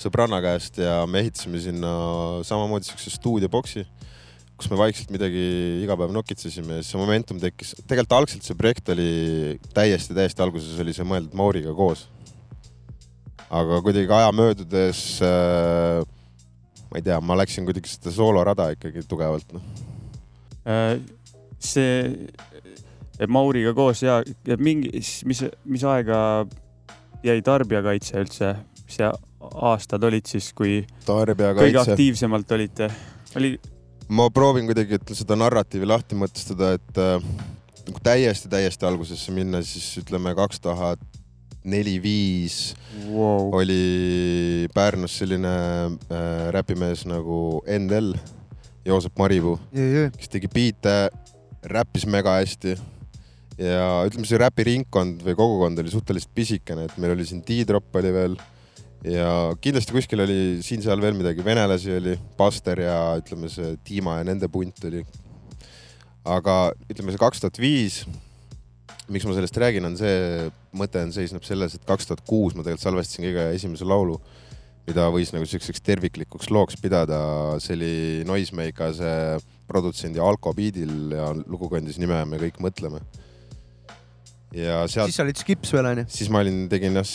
sõbranna 0.00 0.40
käest 0.44 0.80
ja 0.80 1.02
me 1.08 1.22
ehitasime 1.22 1.60
sinna 1.60 1.92
samamoodi 2.46 2.88
siukse 2.88 3.12
stuudioboksi 3.12 3.86
kus 4.62 4.70
me 4.70 4.78
vaikselt 4.78 5.10
midagi 5.10 5.42
iga 5.82 5.96
päev 5.98 6.12
nokitsesime 6.14 6.78
ja 6.78 6.82
siis 6.84 6.92
see 6.94 7.00
momentum 7.00 7.40
tekkis. 7.42 7.74
tegelikult 7.82 8.14
algselt 8.20 8.46
see 8.46 8.58
projekt 8.58 8.92
oli 8.94 9.58
täiesti, 9.74 10.14
täiesti 10.14 10.44
alguses 10.44 10.78
oli 10.82 10.94
see 10.94 11.06
mõeldud 11.08 11.34
Mauriga 11.38 11.74
koos. 11.74 12.06
aga 13.50 13.80
kuidagi 13.84 14.12
aja 14.14 14.30
möödudes 14.32 15.00
äh, 15.26 16.04
ma 16.92 17.00
ei 17.00 17.06
tea, 17.06 17.18
ma 17.24 17.36
läksin 17.40 17.64
kuidagi 17.68 17.88
seda 17.88 18.12
soolorada 18.12 18.68
ikkagi 18.76 19.04
tugevalt 19.08 19.54
noh. 19.56 19.64
Äh, 20.68 20.98
see 21.62 22.12
Mauriga 23.28 23.72
koos 23.74 24.02
ja, 24.04 24.20
ja 24.46 24.56
mingi, 24.60 24.90
mis, 25.28 25.42
mis 25.64 25.84
aega 25.86 26.18
jäi 27.24 27.38
tarbijakaitse 27.44 28.20
üldse, 28.22 28.52
mis 28.84 28.98
see 28.98 29.08
aastad 29.70 30.04
olid 30.06 30.28
siis, 30.28 30.50
kui 30.56 30.82
kõige 31.06 31.80
aktiivsemalt 31.82 32.52
olite? 32.58 32.90
oli, 33.38 33.54
ma 34.12 34.28
proovin 34.34 34.68
kuidagi, 34.68 35.00
seda 35.16 35.38
narratiivi 35.38 35.88
lahti 35.88 36.18
mõtestada, 36.18 36.74
et 36.76 37.00
äh, 37.00 37.24
nagu 37.88 38.04
täiesti, 38.04 38.50
täiesti 38.52 38.88
algusesse 38.88 39.34
minna, 39.34 39.62
siis 39.66 39.88
ütleme 40.02 40.34
kaks 40.38 40.60
tuhat 40.62 41.21
neli-viis 41.64 42.74
wow. 43.08 43.52
oli 43.54 44.68
Pärnus 44.74 45.18
selline 45.22 45.52
äh, 45.52 46.48
räpimees 46.54 47.04
nagu 47.10 47.62
NL, 47.66 48.14
Joosep 48.86 49.18
Maripuu, 49.18 49.58
kes 50.16 50.32
tegi 50.32 50.50
biite, 50.50 50.96
räppis 51.70 52.08
mega 52.10 52.34
hästi 52.40 52.74
ja 53.60 54.02
ütleme, 54.08 54.26
see 54.26 54.40
räpiringkond 54.40 55.22
või 55.22 55.36
kogukond 55.38 55.82
oli 55.82 55.92
suhteliselt 55.92 56.32
pisikene, 56.34 56.88
et 56.88 56.98
meil 56.98 57.14
oli 57.14 57.26
siin 57.28 57.44
D-Drop 57.46 58.00
oli 58.00 58.12
veel 58.14 58.36
ja 59.06 59.52
kindlasti 59.62 59.94
kuskil 59.94 60.22
oli 60.24 60.38
siin-seal 60.64 61.00
veel 61.02 61.16
midagi, 61.18 61.44
venelasi 61.44 61.96
oli, 61.96 62.16
Buster 62.38 62.82
ja 62.84 62.96
ütleme, 63.18 63.50
see 63.52 63.74
Dima 63.86 64.18
ja 64.20 64.26
nende 64.26 64.50
punt 64.52 64.84
oli. 64.88 65.04
aga 66.22 66.56
ütleme, 66.86 67.10
see 67.10 67.18
kaks 67.18 67.42
tuhat 67.42 67.58
viis, 67.58 68.02
miks 69.12 69.26
ma 69.28 69.34
sellest 69.36 69.58
räägin, 69.60 69.84
on 69.88 69.96
see, 70.00 70.48
mõte 70.78 71.02
on, 71.04 71.12
seisneb 71.14 71.44
selles, 71.46 71.76
et 71.76 71.84
kaks 71.88 72.08
tuhat 72.08 72.22
kuus 72.26 72.54
ma 72.56 72.64
tegelikult 72.64 72.86
salvestasin 72.88 73.26
kõige 73.28 73.44
esimese 73.56 73.86
laulu, 73.88 74.16
mida 74.88 75.04
võis 75.14 75.30
nagu 75.34 75.46
siukseks 75.46 75.82
terviklikuks 75.86 76.48
looks 76.50 76.78
pidada. 76.82 77.18
see 77.62 77.76
oli 77.76 77.92
Noisemakase 78.26 79.12
produtsendi 79.70 80.18
Alko 80.20 80.52
beat'il 80.56 81.12
ja 81.14 81.28
lugu 81.46 81.68
kandis 81.70 82.00
nime 82.02 82.24
Me 82.28 82.40
kõik 82.40 82.58
mõtleme. 82.60 82.98
ja 84.52 84.82
sealt 84.90 85.08
siis 85.08 85.16
sa 85.16 85.24
olid 85.24 85.38
Skips 85.40 85.70
veel 85.72 85.86
onju? 85.92 86.04
siis 86.12 86.28
ma 86.32 86.42
olin, 86.42 86.66
tegin 86.68 86.98
jah 86.98 87.12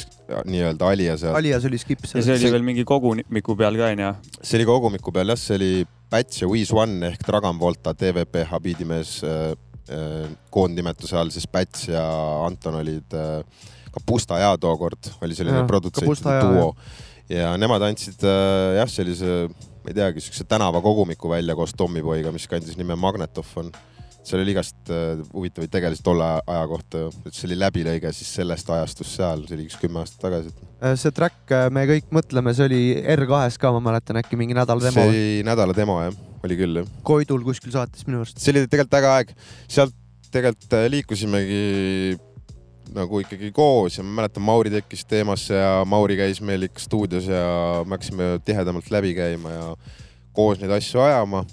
nii-öelda 0.48 0.88
Alia 0.90 1.18
seal. 1.22 1.36
Alias 1.38 1.66
oli 1.70 1.78
Skips. 1.78 2.16
ja 2.16 2.24
see 2.24 2.34
oli 2.38 2.46
see- 2.48 2.54
veel 2.56 2.66
mingi 2.66 2.86
kogumiku 2.88 3.56
peal 3.60 3.78
ka 3.78 3.92
onju? 3.94 4.14
see 4.42 4.58
oli 4.62 4.66
kogumiku 4.72 5.14
peal 5.14 5.34
jah, 5.36 5.38
see 5.44 5.56
oli 5.60 5.72
Päts 6.10 6.40
ja 6.42 6.48
Wiz 6.48 6.72
One 6.72 7.04
ehk 7.12 7.26
Dragon 7.28 7.60
Volta 7.60 7.92
TVP 7.94 8.46
habiidimees 8.48 9.18
äh, 9.28 9.52
koondnimetuse 10.52 11.18
all, 11.18 11.32
siis 11.32 11.48
Päts 11.48 11.88
ja 11.90 12.06
Anton 12.46 12.80
olid 12.82 13.16
äh, 13.16 13.68
Kapusta 13.92 14.40
ja 14.40 14.58
tookord 14.62 15.10
oli 15.26 15.36
selline 15.36 15.64
produtsentide 15.70 16.40
duo 16.44 16.74
ja 17.32 17.52
nemad 17.60 17.84
andsid 17.88 18.24
äh, 18.26 18.78
jah, 18.80 18.90
sellise, 18.92 19.36
ma 19.84 19.92
ei 19.92 19.98
teagi, 19.98 20.24
siukse 20.24 20.48
tänavakogumiku 20.50 21.32
välja 21.32 21.56
koos 21.58 21.76
Tommyboyga, 21.78 22.32
mis 22.36 22.48
kandis 22.50 22.78
nime 22.80 22.96
Magnetofon. 23.00 23.72
seal 24.28 24.42
oli 24.44 24.52
igast 24.52 24.90
äh, 24.92 25.20
huvitavaid 25.34 25.72
tegelasi 25.72 26.04
tolle 26.04 26.26
aja 26.40 26.64
kohta, 26.68 27.06
et 27.26 27.34
see 27.34 27.48
oli 27.48 27.60
läbilõige 27.60 28.12
siis 28.16 28.34
sellest 28.40 28.70
ajastust 28.76 29.16
seal, 29.16 29.46
see 29.48 29.56
oli 29.56 29.68
üks 29.70 29.78
kümme 29.80 30.02
aastat 30.04 30.24
tagasi. 30.28 30.56
Äh, 30.82 30.96
see 31.00 31.16
track 31.16 31.56
Me 31.72 31.86
kõik 31.88 32.12
mõtleme, 32.16 32.56
see 32.56 32.68
oli 32.68 32.82
R2-s 33.16 33.60
ka, 33.62 33.72
ma 33.76 33.84
mäletan 33.92 34.20
äkki 34.24 34.40
mingi 34.40 34.58
nädal 34.58 34.84
see 34.84 34.92
demo. 34.92 35.08
oli 35.08 35.46
nädala 35.48 35.76
demo 35.76 36.02
jah, 36.04 36.20
oli 36.48 36.60
küll 36.60 36.82
jah. 36.82 36.90
Koidul 37.08 37.44
kuskil 37.46 37.74
saatis 37.76 38.08
minu 38.08 38.24
arust. 38.24 38.40
see 38.42 38.54
oli 38.56 38.66
tegelikult 38.66 39.00
äge 39.02 39.12
aeg, 39.14 39.36
sealt 39.68 39.96
tegelikult 40.34 40.74
äh, 40.78 40.88
liikusimegi 40.92 42.18
nagu 42.96 43.22
ikkagi 43.22 43.52
koos 43.56 43.98
ja 43.98 44.06
ma 44.06 44.22
mäletan, 44.22 44.44
Mauri 44.48 44.72
tekkis 44.72 45.06
teemasse 45.10 45.56
ja 45.60 45.84
Mauri 45.88 46.18
käis 46.20 46.40
meil 46.46 46.68
ikka 46.68 46.84
stuudios 46.84 47.28
ja 47.30 47.84
me 47.86 47.98
hakkasime 47.98 48.30
tihedamalt 48.48 48.92
läbi 48.94 49.14
käima 49.18 49.54
ja 49.54 49.66
koos 50.38 50.62
neid 50.62 50.72
asju 50.78 51.02
ajama. 51.04 51.44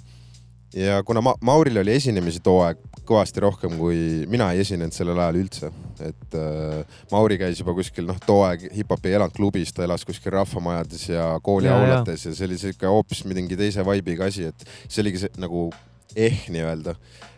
Ja 0.75 1.03
kuna 1.03 1.21
Ma 1.21 1.33
Mauril 1.41 1.77
oli 1.81 1.93
esinemisi 1.95 2.41
too 2.43 2.59
aeg 2.65 2.81
kõvasti 3.05 3.41
rohkem 3.43 3.75
kui 3.79 4.25
mina 4.31 4.49
ei 4.53 4.63
esinenud 4.63 4.95
sellel 4.95 5.19
ajal 5.21 5.39
üldse, 5.39 5.69
et 6.03 6.37
äh, 6.39 6.97
Mauri 7.11 7.37
käis 7.41 7.61
juba 7.61 7.75
kuskil 7.77 8.07
noh, 8.09 8.17
too 8.25 8.41
aeg 8.47 8.65
hip-hop 8.75 9.05
ei 9.05 9.15
elanud 9.17 9.35
klubis, 9.35 9.73
ta 9.75 9.85
elas 9.85 10.05
kuskil 10.07 10.33
rahvamajades 10.35 11.07
ja 11.11 11.27
kooliaulates 11.45 12.25
ja, 12.25 12.33
ja 12.33 12.39
see 12.39 12.49
oli 12.49 12.59
siuke 12.61 12.89
hoopis 12.89 13.23
mingi 13.29 13.57
teise 13.59 13.85
vibe'iga 13.85 14.27
asi, 14.31 14.49
et 14.51 14.67
see 14.87 15.03
oligi 15.05 15.23
see 15.25 15.41
nagu 15.41 15.69
eh 16.15 16.45
nii-öelda, 16.51 16.95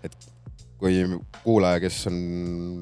et 0.07 0.17
kui 0.77 0.99
kuulaja, 1.41 1.81
kes 1.81 1.99
on 2.09 2.17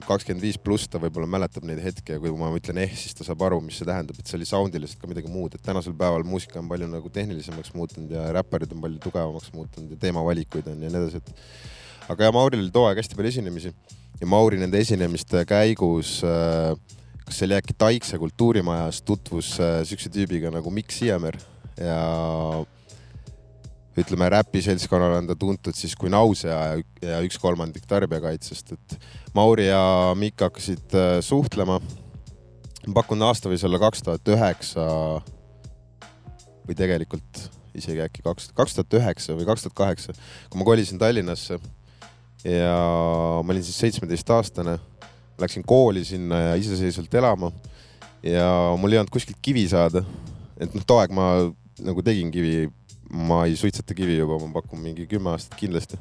kakskümmend 0.04 0.44
viis 0.44 0.58
pluss, 0.60 0.90
ta 0.92 1.00
võib-olla 1.00 1.30
mäletab 1.32 1.64
neid 1.68 1.80
hetki 1.84 2.18
ja 2.18 2.22
kui 2.22 2.34
ma 2.36 2.50
ütlen 2.58 2.82
eh, 2.84 2.92
siis 2.98 3.16
ta 3.16 3.24
saab 3.28 3.46
aru, 3.48 3.62
mis 3.64 3.78
see 3.80 3.88
tähendab, 3.88 4.18
et 4.20 4.28
see 4.28 4.36
oli 4.40 4.48
soundiliselt 4.50 5.00
ka 5.00 5.08
midagi 5.08 5.32
muud, 5.32 5.56
et 5.56 5.64
tänasel 5.64 5.96
päeval 5.96 6.26
muusika 6.28 6.60
on 6.60 6.68
palju 6.72 6.90
nagu 6.92 7.12
tehnilisemaks 7.16 7.72
muutunud 7.78 8.12
ja 8.12 8.28
räpparid 8.36 8.76
on 8.76 8.84
palju 8.84 9.00
tugevamaks 9.08 9.54
muutunud 9.56 9.96
ja 9.96 10.02
teemavalikuid 10.04 10.68
on 10.74 10.84
ja 10.84 10.92
nii 10.92 11.04
edasi, 11.06 11.24
et 11.24 12.12
aga 12.12 12.28
ja 12.28 12.36
Mauril 12.36 12.66
oli 12.66 12.76
too 12.76 12.84
aeg 12.90 13.00
hästi 13.00 13.18
palju 13.18 13.32
esinemisi 13.32 13.72
ja 14.20 14.30
Mauri 14.30 14.60
nende 14.60 14.84
esinemiste 14.84 15.46
käigus 15.48 16.18
äh, 16.28 16.76
kas 17.26 17.40
see 17.40 17.48
oli 17.48 17.58
äkki 17.58 17.74
Taikse 17.78 18.20
kultuurimajas, 18.22 19.02
tutvus 19.08 19.56
äh, 19.64 19.80
siukse 19.88 20.12
tüübiga 20.14 20.52
nagu 20.54 20.72
Mikk 20.74 20.94
Siiamäär 20.94 21.40
ja 21.80 22.00
ütleme, 24.00 24.28
räpiseltskonnal 24.34 25.20
on 25.20 25.30
ta 25.30 25.36
tuntud 25.40 25.78
siis 25.78 25.96
kui 26.00 26.12
Nausea 26.12 26.58
ja, 27.04 27.20
üks 27.24 27.38
kolmandik 27.42 27.86
tarbijakaitsest, 27.88 28.74
et 28.76 28.98
Mauri 29.38 29.70
ja 29.70 30.14
Mikk 30.20 30.44
hakkasid 30.48 30.96
äh, 30.98 31.20
suhtlema. 31.24 31.80
ma 32.86 32.94
pakun, 32.94 33.24
aasta 33.26 33.50
võis 33.50 33.64
olla 33.66 33.80
kaks 33.82 34.04
tuhat 34.06 34.34
üheksa 34.36 34.86
või 36.66 36.76
tegelikult 36.78 37.48
isegi 37.76 38.04
äkki 38.04 38.24
kaks, 38.26 38.52
kaks 38.56 38.78
tuhat 38.78 39.00
üheksa 39.00 39.36
või 39.38 39.48
kaks 39.48 39.66
tuhat 39.66 39.78
kaheksa, 39.78 40.16
kui 40.50 40.60
ma 40.60 40.68
kolisin 40.68 41.00
Tallinnasse 41.02 41.60
ja 42.46 42.76
ma 43.42 43.54
olin 43.54 43.64
siis 43.66 43.80
seitsmeteistaastane, 43.84 44.78
läksin 45.42 45.66
kooli 45.68 46.06
sinna 46.06 46.42
ja 46.50 46.56
iseseisvalt 46.60 47.14
elama 47.18 47.52
ja 48.26 48.48
mul 48.80 48.94
ei 48.94 49.02
olnud 49.02 49.14
kuskilt 49.14 49.40
kivi 49.42 49.68
saada. 49.70 50.04
et 50.60 50.74
noh, 50.74 50.84
too 50.88 51.00
aeg 51.02 51.12
ma 51.16 51.30
nagu 51.84 52.04
tegin 52.06 52.32
kivi 52.32 52.70
ma 53.12 53.44
ei 53.46 53.56
suitseta 53.60 53.96
kivi 53.98 54.18
juba, 54.18 54.40
ma 54.42 54.52
pakun 54.60 54.82
mingi 54.82 55.08
kümme 55.10 55.34
aastat 55.34 55.58
kindlasti. 55.60 56.00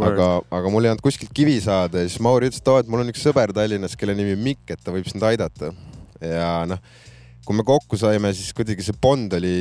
aga, 0.00 0.28
aga 0.48 0.70
mul 0.72 0.86
ei 0.86 0.94
olnud 0.94 1.04
kuskilt 1.04 1.32
kivi 1.36 1.58
saada 1.60 2.00
ja 2.00 2.08
siis 2.08 2.22
Mauri 2.24 2.48
ütles, 2.48 2.62
et 2.62 2.68
oo, 2.72 2.78
et 2.80 2.88
mul 2.90 3.04
on 3.04 3.12
üks 3.12 3.24
sõber 3.24 3.52
Tallinnas, 3.54 3.96
kelle 4.00 4.14
nimi 4.16 4.36
on 4.36 4.44
Mikk, 4.44 4.70
et 4.72 4.84
ta 4.84 4.94
võib 4.94 5.08
sind 5.10 5.24
aidata. 5.26 5.74
ja 6.24 6.52
noh, 6.68 6.80
kui 7.44 7.56
me 7.56 7.64
kokku 7.66 7.98
saime, 8.00 8.30
siis 8.36 8.54
kuidagi 8.56 8.84
see 8.86 8.96
bond 9.04 9.34
oli 9.36 9.52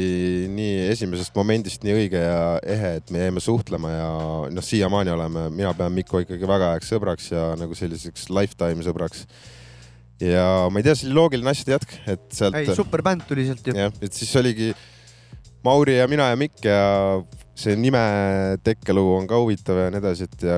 nii 0.52 0.86
esimesest 0.94 1.36
momendist 1.36 1.84
nii 1.84 1.98
õige 1.98 2.22
ja 2.22 2.38
ehe, 2.76 2.94
et 3.02 3.12
me 3.12 3.26
jäime 3.26 3.44
suhtlema 3.44 3.92
ja 3.92 4.08
noh, 4.54 4.64
siiamaani 4.64 5.12
oleme, 5.14 5.50
mina 5.54 5.74
pean 5.78 5.92
Mikko 5.96 6.24
ikkagi 6.24 6.48
väga 6.48 6.74
heaks 6.74 6.94
sõbraks 6.94 7.28
ja 7.34 7.50
nagu 7.60 7.76
selliseks 7.78 8.30
lifetime 8.32 8.86
sõbraks. 8.88 9.28
ja 10.24 10.48
ma 10.72 10.80
ei 10.80 10.88
tea, 10.88 10.96
see 10.96 11.10
oli 11.10 11.20
loogiline 11.20 11.52
asjade 11.52 11.76
jätk, 11.76 12.00
et 12.16 12.26
sealt. 12.32 12.62
ei, 12.62 12.72
super 12.78 13.04
bänd 13.04 13.28
tuli 13.28 13.50
sealt 13.50 13.68
ju. 13.68 13.76
jah, 13.76 13.92
et 14.00 14.16
siis 14.16 14.32
oligi 14.40 14.72
Mauri 15.64 15.98
ja 15.98 16.08
mina 16.12 16.30
ja 16.32 16.36
Mikk 16.40 16.66
ja 16.68 16.80
see 17.56 17.76
nime 17.80 18.02
tekkeluu 18.66 19.14
on 19.20 19.28
ka 19.30 19.38
huvitav 19.40 19.78
ja 19.78 19.90
nii 19.94 20.02
edasi, 20.02 20.28
et 20.28 20.44
ja 20.48 20.58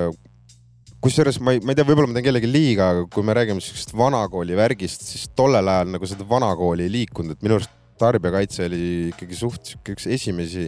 kusjuures 1.04 1.38
ma 1.44 1.54
ei, 1.54 1.62
ma 1.62 1.74
ei 1.74 1.78
tea, 1.78 1.86
võib-olla 1.86 2.10
ma 2.10 2.18
teen 2.18 2.26
kellelegi 2.30 2.50
liiga, 2.50 2.88
aga 2.94 3.04
kui 3.14 3.26
me 3.28 3.36
räägime 3.38 3.62
siuksest 3.62 3.94
vanakooli 3.98 4.58
värgist, 4.58 5.06
siis 5.06 5.28
tollel 5.38 5.68
ajal 5.70 5.92
nagu 5.94 6.10
seda 6.10 6.26
vanakooli 6.30 6.88
ei 6.88 6.94
liikunud, 7.00 7.36
et 7.36 7.46
minu 7.46 7.60
arust 7.60 7.74
tarbijakaitse 8.02 8.66
oli 8.66 8.82
ikkagi 9.12 9.38
suht 9.40 9.70
sihuke 9.70 9.94
üks 9.96 10.08
esimesi, 10.18 10.66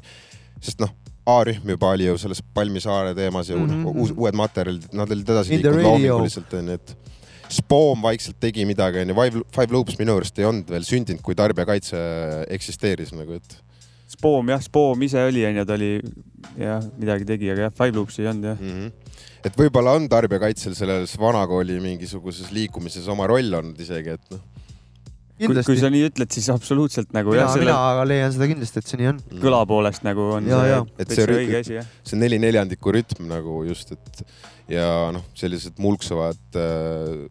sest 0.63 0.84
noh, 0.84 0.94
A-rühm 1.27 1.74
juba 1.74 1.89
oli 1.91 2.06
ju 2.06 2.13
selles 2.22 2.39
Palmisaare 2.56 3.12
teemas 3.17 3.50
ja 3.50 3.58
mm 3.58 3.65
Mhm. 3.65 3.88
-hmm. 3.88 4.13
uued 4.17 4.36
materjalid, 4.39 4.86
nad 4.94 5.12
olid 5.12 5.27
edasi 5.29 5.58
liikunud 5.58 5.84
loominguliselt 5.84 6.53
onju, 6.53 6.74
et 6.77 6.98
Spoom 7.50 8.01
vaikselt 8.03 8.38
tegi 8.39 8.65
midagi 8.65 9.00
onju, 9.01 9.15
Five, 9.15 9.41
Five 9.56 9.72
Loops 9.74 9.98
minu 10.00 10.15
arust 10.15 10.39
ei 10.39 10.46
olnud 10.46 10.70
veel 10.70 10.84
sündinud, 10.84 11.22
kui 11.24 11.36
tarbijakaitse 11.36 11.98
eksisteeris 12.50 13.12
nagu, 13.15 13.34
et 13.34 13.58
Spoom 14.08 14.52
jah, 14.54 14.62
Spoom 14.64 15.02
ise 15.04 15.24
oli 15.28 15.44
onju, 15.50 15.64
ta 15.68 15.76
oli 15.76 15.90
jah, 16.60 16.84
midagi 17.00 17.26
tegi, 17.28 17.50
aga 17.52 17.68
jah, 17.68 17.74
Five 17.76 17.96
Loops 17.98 18.20
ei 18.22 18.30
olnud 18.32 18.52
jah. 18.54 18.60
mm. 18.62 18.76
-hmm. 18.76 19.16
et 19.50 19.58
võib-olla 19.60 19.96
on 20.00 20.08
tarbijakaitsel 20.12 20.76
selles 20.78 21.16
vanakooli 21.20 21.80
mingisuguses 21.84 22.54
liikumises 22.56 23.08
oma 23.12 23.28
roll 23.28 23.58
olnud 23.60 23.80
isegi, 23.84 24.16
et 24.16 24.32
noh. 24.32 24.40
kui, 25.44 25.64
kui 25.68 25.78
sa 25.82 25.92
nii 25.94 26.08
ütled, 26.08 26.32
siis 26.34 26.48
absoluutselt 26.54 27.12
nagu 27.14 27.36
mina, 27.36 27.44
jah, 27.44 27.54
selle 27.54 27.68
mina 27.74 28.08
leian 28.08 28.34
seda 28.34 28.48
kindlasti, 28.54 28.80
et 28.80 28.94
see 28.94 29.02
nii 29.04 29.12
on. 29.12 29.22
kõla 29.44 29.62
poolest 29.68 30.08
nagu 30.08 30.32
on 30.40 30.48
Ja, 30.48 30.64
ja. 30.66 30.80
see 30.86 31.04
Et 31.04 31.08
täitsa 31.12 31.22
see 31.22 31.30
rütm- 31.34 31.44
õige 31.44 31.60
asi 31.60 31.78
jah. 31.82 31.92
see 32.08 32.20
neli 32.24 32.40
neljandiku 32.40 32.96
rütm 32.96 33.28
nagu 33.28 33.60
just, 33.68 33.92
et 33.92 34.26
ja 34.72 34.88
noh, 35.12 35.28
sellised 35.36 35.78
mulksuvad 35.84 36.56
äh, 36.56 37.28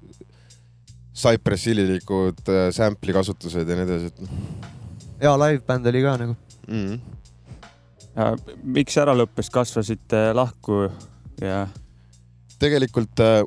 Cypress 1.17 1.65
Hillilikud 1.67 2.45
äh, 2.53 2.69
sample'i 2.77 3.17
kasutused 3.17 3.65
ja 3.65 3.77
nii 3.77 3.89
edasi, 3.89 4.13
et 4.13 4.27
noh 4.29 4.75
hea 5.21 5.33
live-bänd 5.41 5.87
oli 5.89 6.03
ka 6.05 6.17
nagu. 6.21 6.35
Mm 6.69 7.01
-hmm. 8.17 8.55
miks 8.63 8.97
ära 8.97 9.15
lõppes, 9.15 9.51
kasvasite 9.53 10.33
lahku 10.35 10.87
ja 11.41 11.67
tegelikult 12.59 13.21
äh, 13.21 13.43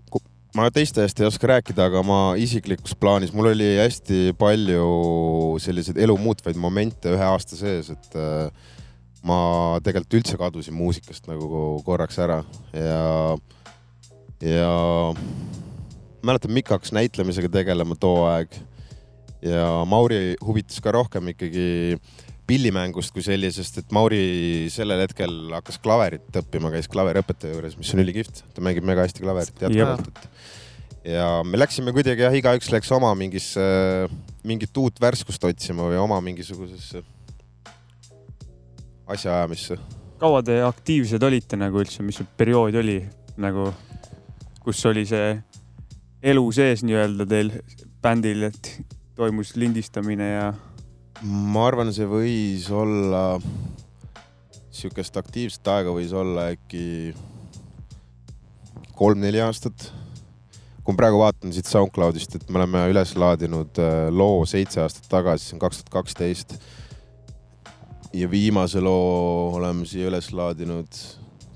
ma 0.55 0.69
teiste 0.73 1.03
eest 1.03 1.19
ei 1.21 1.27
oska 1.27 1.47
rääkida, 1.47 1.89
aga 1.89 2.03
ma 2.05 2.19
isiklikus 2.37 2.95
plaanis, 2.95 3.33
mul 3.33 3.51
oli 3.51 3.77
hästi 3.77 4.33
palju 4.39 5.57
selliseid 5.61 5.97
elu 5.97 6.17
muutvaid 6.17 6.57
momente 6.57 7.13
ühe 7.13 7.25
aasta 7.25 7.57
sees, 7.59 7.91
et 7.93 8.17
äh, 8.17 8.49
ma 9.25 9.39
tegelikult 9.83 10.19
üldse 10.21 10.39
kadusin 10.39 10.77
muusikast 10.77 11.27
nagu 11.29 11.79
korraks 11.85 12.19
ära 12.23 12.39
ja, 12.73 13.37
ja 14.41 14.71
mäletan, 16.23 16.53
Mikk 16.55 16.71
hakkas 16.75 16.93
näitlemisega 16.95 17.51
tegelema 17.51 17.97
too 17.99 18.23
aeg 18.29 18.55
ja 19.43 19.83
Mauri 19.87 20.35
huvitas 20.45 20.79
ka 20.83 20.93
rohkem 20.95 21.33
ikkagi 21.33 21.97
pillimängust 22.49 23.13
kui 23.13 23.23
sellisest, 23.25 23.83
et 23.83 23.91
Mauri 23.95 24.69
sellel 24.73 25.03
hetkel 25.05 25.53
hakkas 25.53 25.77
klaverit 25.83 26.41
õppima, 26.41 26.71
käis 26.73 26.89
klaveriõpetaja 26.91 27.53
juures, 27.53 27.77
mis 27.77 27.93
on 27.93 28.01
ülikihvt, 28.03 28.43
ta 28.55 28.63
mängib 28.65 28.87
mega 28.89 29.05
hästi 29.05 29.25
klaverit 29.25 29.61
jätkuvalt, 29.67 30.09
et 30.09 31.13
ja 31.15 31.27
me 31.45 31.59
läksime 31.59 31.93
kuidagi 31.95 32.25
jah, 32.25 32.35
igaüks 32.35 32.71
läks 32.73 32.91
oma 32.95 33.11
mingisse, 33.17 33.61
mingit 34.47 34.75
uut 34.81 34.99
värskust 35.01 35.45
otsima 35.47 35.87
või 35.87 35.99
oma 36.01 36.19
mingisugusesse 36.25 37.03
asjaajamisse. 39.09 39.77
kaua 40.19 40.41
te 40.45 40.59
aktiivsed 40.65 41.23
olite 41.23 41.57
nagu 41.57 41.81
üldse, 41.81 42.03
mis 42.05 42.19
see 42.19 42.27
periood 42.37 42.75
oli 42.81 42.99
nagu, 43.39 43.69
kus 44.63 44.83
oli 44.89 45.05
see 45.09 45.37
elu 46.33 46.49
sees 46.51 46.83
nii-öelda 46.83 47.29
teil 47.29 47.53
bändil, 48.03 48.49
et 48.49 48.73
toimus 49.15 49.55
lindistamine 49.55 50.27
ja 50.33 50.49
ma 51.23 51.65
arvan, 51.67 51.91
see 51.95 52.07
võis 52.07 52.67
olla, 52.71 53.23
sihukest 54.71 55.17
aktiivset 55.19 55.67
aega 55.67 55.91
võis 55.95 56.13
olla 56.15 56.49
äkki 56.53 57.13
kolm-neli 58.99 59.41
aastat. 59.43 59.91
kui 60.83 60.95
ma 60.95 61.01
praegu 61.03 61.19
vaatan 61.21 61.51
siit 61.53 61.67
SoundCloudist, 61.69 62.35
et 62.39 62.49
me 62.49 62.61
oleme 62.61 62.85
üles 62.89 63.11
laadinud 63.19 63.77
äh, 63.83 64.07
loo 64.09 64.45
seitse 64.49 64.81
aastat 64.81 65.09
tagasi, 65.11 65.49
see 65.49 65.57
on 65.57 65.63
kaks 65.65 65.81
tuhat 65.81 65.91
kaksteist. 65.99 66.55
ja 68.13 68.29
viimase 68.31 68.81
loo 68.81 69.51
oleme 69.59 69.85
siia 69.85 70.07
üles 70.09 70.31
laadinud 70.33 71.01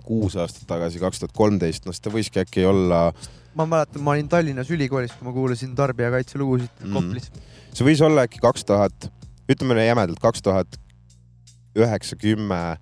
kuus 0.03 0.35
aastat 0.35 0.67
tagasi, 0.67 0.99
kaks 1.01 1.23
tuhat 1.23 1.33
kolmteist, 1.33 1.87
no 1.87 1.95
siis 1.95 2.03
ta 2.03 2.11
võiski 2.13 2.43
äkki 2.43 2.67
olla 2.67 3.07
ma 3.55 3.65
mäletan, 3.69 4.03
ma 4.03 4.11
olin 4.11 4.27
Tallinnas 4.29 4.69
ülikoolis, 4.73 5.15
kui 5.15 5.27
ma 5.29 5.33
kuulasin 5.33 5.73
tarbijakaitse 5.77 6.37
lugusid 6.41 6.69
Mhm. 6.83 6.93
Koplis. 6.93 7.31
see 7.73 7.85
võis 7.87 8.01
olla 8.03 8.27
äkki 8.27 8.43
kaks 8.43 8.65
tuhat, 8.69 9.09
ütleme 9.49 9.85
jämedalt 9.85 10.21
kaks 10.23 10.41
tuhat 10.41 10.79
üheksa, 11.77 12.15
kümme. 12.19 12.77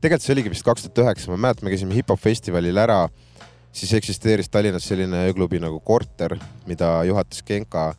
tegelikult 0.00 0.24
see 0.24 0.34
oligi 0.36 0.52
vist 0.52 0.66
kaks 0.66 0.84
tuhat 0.84 1.04
üheksa, 1.06 1.30
ma 1.32 1.38
mäletan, 1.46 1.66
me 1.66 1.72
käisime 1.72 1.96
hip-hop 1.96 2.20
festivalil 2.20 2.76
ära, 2.78 3.06
siis 3.74 3.94
eksisteeris 3.96 4.50
Tallinnas 4.52 4.86
selline 4.88 5.24
ööklubi 5.30 5.60
nagu 5.62 5.80
Korter, 5.80 6.36
mida 6.68 6.98
juhatas 7.08 7.42
Genka 7.46 7.94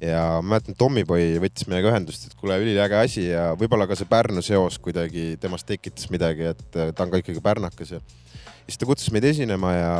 ja 0.00 0.22
ma 0.40 0.54
mäletan, 0.54 0.76
Tommyboy 0.80 1.36
võttis 1.42 1.68
meiega 1.68 1.92
ühendust, 1.92 2.26
et 2.26 2.38
kuule, 2.40 2.56
üliäge 2.62 2.96
asi 2.98 3.26
ja 3.28 3.50
võib-olla 3.60 3.86
ka 3.90 3.98
see 3.98 4.08
Pärnu 4.08 4.42
seos 4.44 4.80
kuidagi 4.82 5.34
temast 5.40 5.68
tekitas 5.68 6.08
midagi, 6.12 6.48
et 6.54 6.80
äh, 6.80 6.94
ta 6.96 7.04
on 7.04 7.12
ka 7.12 7.20
ikkagi 7.20 7.44
pärnakas 7.44 7.98
ja 7.98 8.00
siis 8.64 8.80
ta 8.80 8.88
kutsus 8.88 9.12
meid 9.12 9.28
esinema 9.28 9.74
ja 9.76 9.92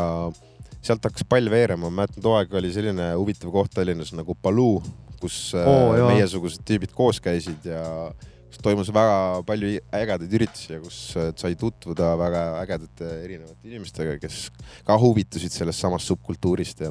sealt 0.80 1.04
hakkas 1.04 1.28
pall 1.28 1.52
veerema, 1.52 1.90
ma 1.90 2.02
mäletan, 2.02 2.24
too 2.24 2.34
aeg 2.38 2.56
oli 2.56 2.72
selline 2.72 3.12
huvitav 3.12 3.52
koht 3.52 3.76
Tallinnas 3.76 4.14
nagu 4.16 4.36
Baloo, 4.40 4.80
kus 5.20 5.38
oh, 5.58 5.94
jaa. 5.98 6.10
meiesugused 6.14 6.64
tüübid 6.66 6.92
koos 6.96 7.20
käisid 7.22 7.66
ja 7.68 7.82
kus 8.50 8.60
toimus 8.64 8.90
väga 8.94 9.40
palju 9.46 9.72
ägedaid 9.94 10.36
üritusi 10.40 10.72
ja 10.74 10.80
kus 10.82 11.00
äh, 11.16 11.30
sai 11.38 11.56
tutvuda 11.58 12.12
väga 12.18 12.44
ägedate 12.64 13.10
erinevate 13.24 13.70
inimestega, 13.70 14.16
kes 14.22 14.48
ka 14.86 14.96
huvitusid 15.00 15.54
sellest 15.54 15.82
samast 15.84 16.10
subkultuurist 16.10 16.82
ja. 16.86 16.90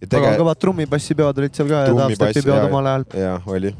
ja 0.00 0.10
väga 0.16 0.36
kõvad 0.40 0.62
trummibassipeod 0.64 1.42
olid 1.42 1.58
seal 1.58 1.68
ka 1.70 1.82
ja 1.82 1.90
Trummibass, 1.90 2.22
dubstepi 2.22 2.46
peod 2.48 2.62
jaa. 2.62 2.70
omal 2.70 2.90
ajal. 2.92 3.06
jah, 3.26 3.50
oli, 3.58 3.74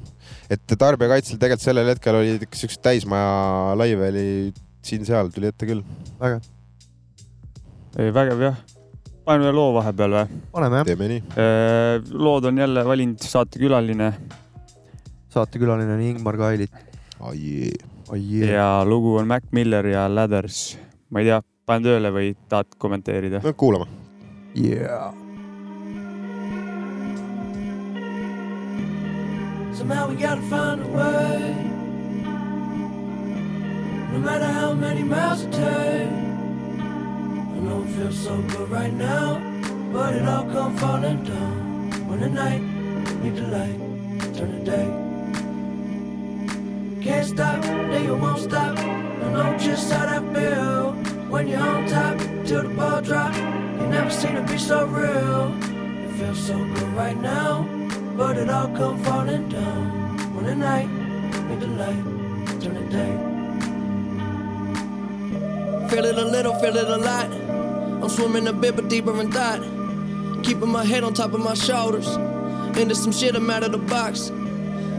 et 0.52 0.76
tarbijakaitsel 0.84 1.40
tegelikult 1.40 1.68
sellel 1.70 1.94
hetkel 1.94 2.20
olid 2.20 2.44
ikka 2.48 2.60
siuksed 2.60 2.84
täismaja 2.84 3.78
laive 3.80 4.12
oli 4.12 4.28
siin-seal 4.84 5.32
tuli 5.32 5.48
ette 5.48 5.70
küll. 5.70 5.84
väga, 6.20 6.42
ei, 7.96 8.12
vägev 8.12 8.48
jah. 8.50 8.62
Paneme 9.24 9.52
loo 9.56 9.72
vahepeal 9.78 10.16
või? 10.18 10.40
paneme 10.52 10.80
jah. 10.80 10.88
teeme 10.88 11.10
nii. 11.12 11.22
lood 12.12 12.50
on 12.50 12.58
jälle 12.58 12.84
valinud 12.84 13.24
saatekülaline 13.24 14.12
saatekülaline 15.34 15.94
on 15.94 16.00
Ingmar 16.00 16.36
Kailit. 16.36 16.72
ja 18.48 18.84
lugu 18.84 19.16
on 19.16 19.26
Mac 19.26 19.42
Miller 19.50 19.86
ja 19.86 20.14
Ladders. 20.14 20.78
ma 21.10 21.20
ei 21.20 21.30
tea, 21.30 21.42
panen 21.66 21.88
tööle 21.88 22.12
või 22.14 22.34
tahad 22.48 22.76
kommenteerida? 22.78 23.40
no 23.44 23.52
kuulame. 23.52 23.86
Yeah. 24.54 25.12
Somehow 29.74 30.08
we 30.08 30.14
gotta 30.14 30.40
find 30.48 30.80
a 30.80 30.88
way. 30.94 31.54
No 34.12 34.20
matter 34.20 34.46
how 34.46 34.74
many 34.74 35.02
miles 35.02 35.42
it 35.42 35.50
takes. 35.50 36.33
I 37.54 37.58
know 37.58 37.82
it 37.82 37.90
feels 37.96 38.18
so 38.18 38.36
good 38.42 38.68
right 38.68 38.92
now, 38.92 39.40
but 39.92 40.14
it 40.14 40.26
all 40.28 40.44
come 40.44 40.76
falling 40.76 41.22
down. 41.22 41.90
When 42.08 42.20
the 42.20 42.28
night 42.28 42.62
meet 43.22 43.36
the 43.36 43.46
light, 43.56 43.78
turn 44.34 44.50
the 44.58 44.64
day. 44.72 44.88
Can't 47.00 47.26
stop, 47.26 47.62
then 47.62 48.04
you 48.04 48.16
won't 48.16 48.40
stop. 48.40 48.76
I 48.78 49.32
know 49.32 49.56
just 49.58 49.92
how 49.92 50.06
that 50.06 50.24
feel. 50.34 50.92
When 51.30 51.48
you're 51.48 51.60
on 51.60 51.86
top, 51.86 52.18
till 52.44 52.62
the 52.62 52.68
ball 52.70 53.00
drop. 53.00 53.34
You 53.34 53.86
never 53.88 54.10
seen 54.10 54.36
it 54.36 54.46
be 54.48 54.58
so 54.58 54.86
real. 54.86 55.54
It 55.62 56.12
feels 56.18 56.46
so 56.46 56.56
good 56.56 56.92
right 56.94 57.16
now, 57.16 57.66
but 58.16 58.36
it 58.36 58.50
all 58.50 58.68
come 58.68 59.02
falling 59.04 59.48
down. 59.48 60.34
When 60.34 60.44
the 60.46 60.56
night 60.56 60.88
meet 61.48 61.60
the 61.60 61.66
light, 61.66 62.04
turn 62.60 62.74
the 62.74 62.86
day. 62.90 63.12
Feel 65.88 66.04
it 66.04 66.18
a 66.18 66.24
little, 66.24 66.54
feel 66.60 66.76
it 66.76 66.88
a 66.88 66.96
lot. 66.96 67.43
I'm 68.02 68.08
swimming 68.08 68.46
a 68.48 68.52
bit, 68.52 68.76
but 68.76 68.88
deeper 68.88 69.18
in 69.20 69.30
thought. 69.30 69.62
Keeping 70.42 70.68
my 70.68 70.84
head 70.84 71.04
on 71.04 71.14
top 71.14 71.32
of 71.32 71.40
my 71.40 71.54
shoulders. 71.54 72.08
Into 72.76 72.94
some 72.94 73.12
shit, 73.12 73.34
I'm 73.34 73.48
out 73.50 73.62
of 73.62 73.72
the 73.72 73.78
box. 73.78 74.30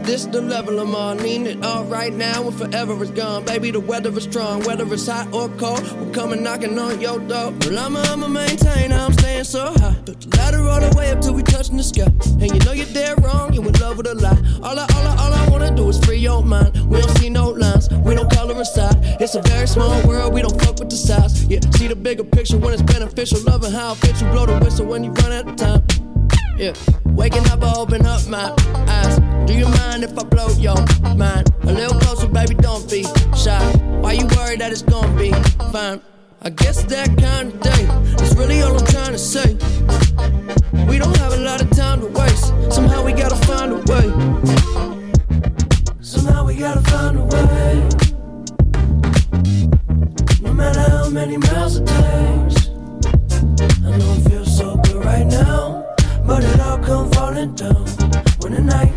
This 0.06 0.24
the 0.24 0.40
level 0.40 0.78
I'm 0.78 0.94
on. 0.94 1.16
Need 1.16 1.48
it 1.48 1.64
all 1.64 1.84
right 1.84 2.12
now 2.12 2.46
and 2.46 2.56
forever 2.56 3.02
is 3.02 3.10
gone. 3.10 3.44
Baby, 3.44 3.72
the 3.72 3.80
weather 3.80 4.16
is 4.16 4.22
strong. 4.22 4.62
Whether 4.62 4.84
it's 4.94 5.08
hot 5.08 5.34
or 5.34 5.48
cold, 5.58 5.82
we're 5.98 6.12
coming 6.12 6.44
knocking 6.44 6.78
on 6.78 7.00
your 7.00 7.18
door. 7.18 7.52
Well, 7.60 7.76
I'ma, 7.76 8.02
I'ma 8.12 8.28
maintain, 8.28 8.92
I'm 8.92 9.12
staying 9.14 9.42
so 9.42 9.74
high. 9.74 9.96
Built 10.04 10.20
the 10.20 10.36
ladder 10.36 10.62
all 10.62 10.80
the 10.80 10.96
way 10.96 11.10
up 11.10 11.20
till 11.20 11.34
we 11.34 11.42
touching 11.42 11.76
the 11.76 11.82
sky. 11.82 12.06
And 12.40 12.54
you 12.54 12.60
know 12.60 12.70
you're 12.70 12.86
dead 12.94 13.20
wrong, 13.24 13.52
you 13.52 13.60
in 13.62 13.72
love 13.80 13.96
with 13.96 14.06
a 14.06 14.14
lie. 14.14 14.38
All 14.62 14.78
I, 14.78 14.86
all 14.94 15.06
I, 15.08 15.16
all 15.18 15.32
I 15.34 15.48
wanna 15.48 15.74
do 15.74 15.88
is 15.88 15.98
free 16.04 16.18
your 16.18 16.40
mind. 16.40 16.88
We 16.88 17.00
don't 17.00 17.18
see 17.18 17.28
no 17.28 17.50
lines, 17.50 17.90
we 17.90 18.14
don't 18.14 18.30
color 18.30 18.56
inside. 18.56 18.94
It's 19.20 19.34
a 19.34 19.42
very 19.42 19.66
small 19.66 20.06
world, 20.06 20.32
we 20.32 20.40
don't 20.40 20.56
fuck 20.62 20.78
with 20.78 20.88
the 20.88 20.96
size. 20.96 21.44
Yeah, 21.46 21.58
see 21.72 21.88
the 21.88 21.96
bigger 21.96 22.22
picture 22.22 22.58
when 22.58 22.72
it's 22.72 22.82
beneficial. 22.82 23.40
Loving 23.40 23.72
how 23.72 23.94
it 23.94 23.98
fits 23.98 24.22
you, 24.22 24.28
blow 24.28 24.46
the 24.46 24.56
whistle 24.64 24.86
when 24.86 25.02
you 25.02 25.10
run 25.10 25.32
out 25.32 25.48
of 25.48 25.56
time. 25.56 25.82
Yeah, 26.56 26.74
waking 27.04 27.44
up, 27.48 27.64
I 27.64 27.74
open 27.74 28.06
up 28.06 28.24
my 28.28 28.54
eyes. 28.86 29.25
Do 29.46 29.54
you 29.54 29.68
mind 29.68 30.02
if 30.02 30.18
I 30.18 30.24
blow 30.24 30.48
your 30.58 30.76
mind? 31.14 31.54
A 31.62 31.72
little 31.72 31.98
closer, 32.00 32.26
baby, 32.26 32.54
don't 32.54 32.90
be 32.90 33.04
shy. 33.36 33.62
Why 34.00 34.12
you 34.12 34.26
worried 34.36 34.60
that 34.60 34.72
it's 34.72 34.82
gonna 34.82 35.16
be 35.16 35.30
fine? 35.72 36.00
I 36.42 36.50
guess 36.50 36.82
that 36.84 37.16
kind 37.16 37.52
of 37.52 37.60
day 37.60 38.24
is 38.24 38.34
really 38.36 38.62
all 38.62 38.76
I'm 38.76 38.86
trying 38.86 39.12
to 39.12 39.18
say. 39.18 39.54
We 40.88 40.98
don't 40.98 41.16
have 41.18 41.32
a 41.32 41.36
lot 41.36 41.62
of 41.62 41.70
time 41.70 42.00
to 42.00 42.08
waste. 42.08 42.52
Somehow 42.74 43.04
we 43.04 43.12
gotta 43.12 43.36
find 43.46 43.72
a 43.72 43.78
way. 43.92 44.06
Somehow 46.00 46.44
we 46.44 46.56
gotta 46.56 46.82
find 46.90 47.16
a 47.16 47.22
way. 47.22 47.88
No 50.42 50.52
matter 50.52 50.80
how 50.90 51.08
many 51.08 51.36
miles 51.36 51.76
it 51.76 51.86
takes. 51.86 52.68
I 53.86 53.96
know 53.96 54.12
it 54.18 54.28
feels 54.28 54.56
so 54.56 54.76
good 54.76 55.04
right 55.04 55.26
now, 55.26 55.86
but 56.26 56.42
it 56.42 56.60
all 56.60 56.78
come 56.78 57.10
falling 57.12 57.54
down 57.54 57.86
when 58.40 58.52
the 58.54 58.60
night 58.60 58.92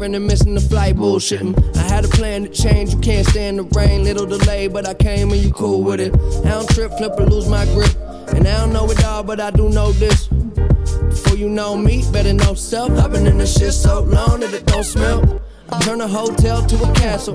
different 0.00 0.16
and 0.16 0.26
missing 0.26 0.54
the 0.54 0.60
flight, 0.62 0.96
bullshitting. 0.96 1.76
I 1.76 1.82
had 1.82 2.06
a 2.06 2.08
plan 2.08 2.44
to 2.44 2.48
change, 2.48 2.94
you 2.94 3.00
can't 3.00 3.26
stand 3.26 3.58
the 3.58 3.64
rain. 3.78 4.02
Little 4.02 4.24
delay, 4.24 4.66
but 4.66 4.88
I 4.88 4.94
came 4.94 5.30
and 5.30 5.42
you 5.42 5.52
cool 5.52 5.82
with 5.82 6.00
it. 6.00 6.14
I 6.46 6.52
don't 6.52 6.66
trip, 6.70 6.90
flip, 6.96 7.12
or 7.18 7.26
lose 7.26 7.50
my 7.50 7.66
grip. 7.66 7.94
And 8.32 8.48
I 8.48 8.60
don't 8.60 8.72
know 8.72 8.90
it 8.90 9.04
all, 9.04 9.22
but 9.22 9.40
I 9.40 9.50
do 9.50 9.68
know 9.68 9.92
this. 9.92 10.28
Before 10.28 11.36
you 11.36 11.50
know 11.50 11.76
me, 11.76 12.02
better 12.12 12.32
know 12.32 12.54
self. 12.54 12.92
I've 12.92 13.12
been 13.12 13.26
in 13.26 13.36
this 13.36 13.58
shit 13.58 13.74
so 13.74 14.00
long 14.00 14.40
that 14.40 14.54
it 14.54 14.64
don't 14.64 14.84
smell. 14.84 15.42
I 15.68 15.78
turn 15.80 16.00
a 16.00 16.08
hotel 16.08 16.64
to 16.64 16.76
a 16.82 16.94
castle. 16.94 17.34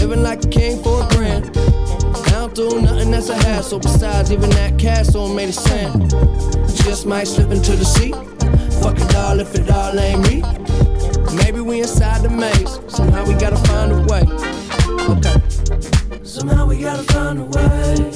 Living 0.00 0.24
like 0.24 0.44
a 0.44 0.48
king 0.48 0.82
for 0.82 1.04
a 1.04 1.08
grand. 1.14 1.56
I 1.56 2.30
don't 2.30 2.52
do 2.52 2.82
nothing 2.82 3.12
that's 3.12 3.28
a 3.28 3.36
hassle. 3.36 3.78
Besides, 3.78 4.32
even 4.32 4.50
that 4.50 4.76
castle 4.76 5.32
made 5.32 5.50
of 5.50 5.54
sand. 5.54 6.10
Just 6.82 7.06
might 7.06 7.28
slip 7.28 7.52
into 7.52 7.76
the 7.76 7.84
sea. 7.84 8.10
Fuck 8.82 8.98
it 8.98 9.14
all 9.14 9.38
if 9.38 9.54
it 9.54 9.70
all 9.70 9.96
ain't 10.00 10.22
me. 10.28 10.65
Maybe 11.36 11.60
we 11.60 11.80
inside 11.80 12.22
the 12.22 12.30
maze. 12.30 12.80
Somehow 12.88 13.24
we 13.26 13.34
gotta 13.34 13.56
find 13.68 13.92
a 13.92 14.00
way. 14.10 14.22
Okay. 15.14 15.38
Somehow 16.24 16.66
we 16.66 16.80
gotta 16.80 17.02
find 17.12 17.38
a 17.40 17.44
way. 17.44 18.10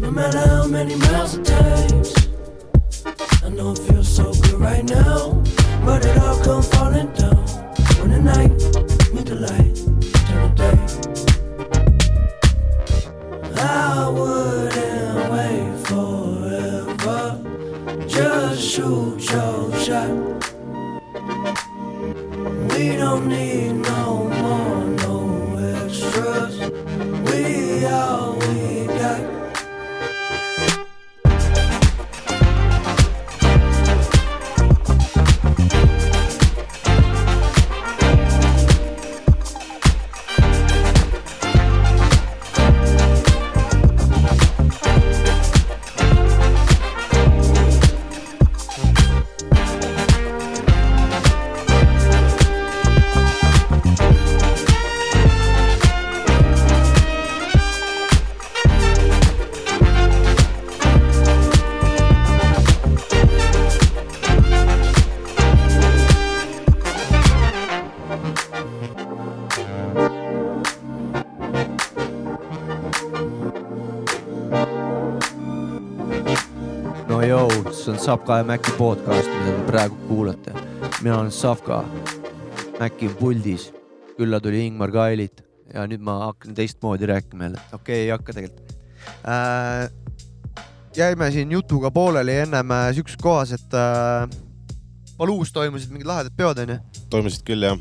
No 0.00 0.10
matter 0.10 0.38
how 0.38 0.66
many 0.66 0.96
miles 0.96 1.34
it 1.34 1.44
takes. 1.44 2.14
I 3.44 3.48
know 3.48 3.72
it 3.72 3.78
feels 3.78 4.08
so 4.08 4.32
good 4.32 4.54
right 4.60 4.84
now, 4.84 5.42
but 5.84 6.04
it 6.04 6.16
all 6.18 6.38
come 6.44 6.62
falling 6.62 7.12
down 7.12 7.44
when 8.00 8.10
the 8.10 8.20
night 8.20 8.50
meet 9.12 9.26
the 9.26 9.34
light 9.34 9.76
turn 10.26 10.42
the 10.48 10.62
day. 10.62 10.78
I 13.56 14.08
wouldn't 14.08 15.30
wait 15.32 15.68
forever, 15.86 17.22
just 18.06 18.60
shoot 18.62 19.30
your 19.30 19.74
shot. 19.78 20.51
Savka 78.02 78.40
ja 78.40 78.44
Maci 78.44 78.72
podcast, 78.74 79.28
mida 79.30 79.52
te 79.54 79.66
praegu 79.68 79.96
kuulate. 80.08 80.52
mina 81.04 81.20
olen 81.20 81.30
Savka, 81.30 81.84
Maci 82.80 83.06
on 83.06 83.14
puldis, 83.14 83.68
külla 84.16 84.40
tuli 84.42 84.64
Ingmar 84.66 84.90
Kailit 84.90 85.44
ja 85.70 85.84
nüüd 85.86 86.02
ma 86.02 86.16
hakkan 86.24 86.56
teistmoodi 86.58 87.06
rääkima 87.06 87.46
jälle, 87.46 87.60
okei 87.68 87.76
okay,, 87.78 88.00
ei 88.00 88.10
hakka 88.10 88.34
tegelikult 88.34 88.74
äh,. 89.22 89.86
jäime 90.96 91.30
siin 91.30 91.54
jutuga 91.54 91.92
pooleli 91.94 92.40
ennem 92.42 92.74
äh, 92.74 92.88
siukses 92.94 93.22
kohas, 93.22 93.54
et 93.54 93.78
äh, 93.78 94.26
Paluus 95.16 95.54
toimusid 95.54 95.94
mingid 95.94 96.10
lahedad 96.10 96.34
peod 96.36 96.58
onju. 96.58 96.80
toimusid 97.10 97.46
küll 97.46 97.70
jah. 97.70 97.78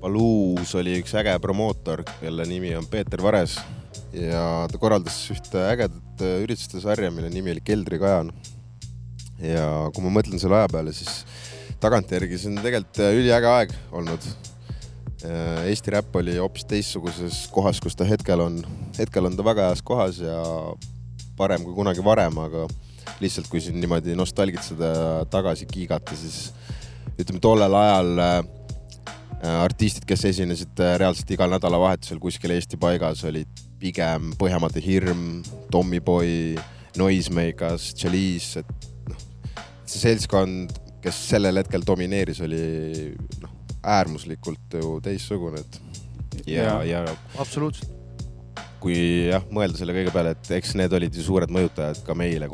Paluus 0.00 0.78
oli 0.78 1.00
üks 1.02 1.18
äge 1.18 1.34
promootor, 1.42 2.06
kelle 2.20 2.46
nimi 2.46 2.76
on 2.78 2.86
Peeter 2.86 3.22
Vares 3.22 3.58
ja 4.14 4.68
ta 4.70 4.78
korraldas 4.78 5.18
ühte 5.34 5.66
ägedat 5.74 6.22
äh, 6.22 6.38
ürituste 6.46 6.78
sarja, 6.80 7.10
mille 7.10 7.34
nimi 7.34 7.50
oli 7.50 7.66
Keldrikajan. 7.66 8.30
Ja 9.42 9.66
kui 9.94 10.04
ma 10.04 10.14
mõtlen 10.18 10.40
selle 10.40 10.60
aja 10.60 10.70
peale, 10.72 10.94
siis 10.94 11.22
tagantjärgi 11.82 12.38
see 12.38 12.52
on 12.52 12.62
tegelikult 12.62 13.02
äh, 13.02 13.14
üliäge 13.18 13.50
aeg 13.50 13.76
olnud. 13.92 14.32
Eesti 15.22 15.92
räpp 15.94 16.16
oli 16.18 16.32
hoopis 16.34 16.64
teistsuguses 16.66 17.44
kohas, 17.54 17.78
kus 17.78 17.94
ta 17.94 18.02
hetkel 18.02 18.40
on. 18.42 18.56
hetkel 18.96 19.28
on 19.28 19.36
ta 19.38 19.44
väga 19.46 19.68
heas 19.68 19.82
kohas 19.86 20.16
ja 20.18 20.40
parem 21.38 21.62
kui 21.62 21.76
kunagi 21.76 22.02
varem, 22.02 22.40
aga 22.42 22.64
lihtsalt 23.22 23.46
kui 23.50 23.62
siin 23.62 23.78
niimoodi 23.78 24.16
nostalgitseda 24.18 24.90
ja 24.90 25.06
tagasi 25.30 25.68
kiigata, 25.70 26.16
siis 26.18 26.50
ütleme 27.18 27.40
tollel 27.42 27.74
ajal 27.78 28.12
äh, 28.24 28.40
artistid, 29.62 30.06
kes 30.08 30.26
esinesid 30.32 30.82
äh, 30.82 30.96
reaalselt 31.02 31.30
igal 31.34 31.50
nädalavahetusel 31.54 32.20
kuskil 32.22 32.54
Eesti 32.54 32.78
paigas, 32.80 33.24
olid 33.28 33.62
pigem 33.82 34.32
Põhjamaade 34.38 34.82
Hirm, 34.84 35.42
Tommyboy, 35.70 36.56
Noisemakers, 36.98 37.92
Chalice, 37.98 38.62
et 38.62 38.91
noh, 39.92 40.00
see 40.00 40.08
seltskond, 40.08 40.72
kes 41.02 41.18
sellel 41.32 41.60
hetkel 41.60 41.84
domineeris, 41.84 42.40
oli 42.44 43.12
noh, 43.42 43.56
äärmuslikult 43.82 44.78
ju 44.78 44.94
teistsugune, 45.04 45.60
et 45.60 46.46
ja, 46.48 46.80
ja 46.86 47.02
absoluutselt. 47.38 47.90
kui 48.80 49.28
jah, 49.28 49.44
mõelda 49.52 49.78
selle 49.78 49.94
kõige 49.94 50.14
peale, 50.14 50.32
et 50.34 50.54
eks 50.56 50.74
need 50.78 50.92
olid 50.96 51.14
ju 51.14 51.22
suured 51.26 51.52
mõjutajad 51.52 52.00
ka 52.06 52.16
meile, 52.18 52.48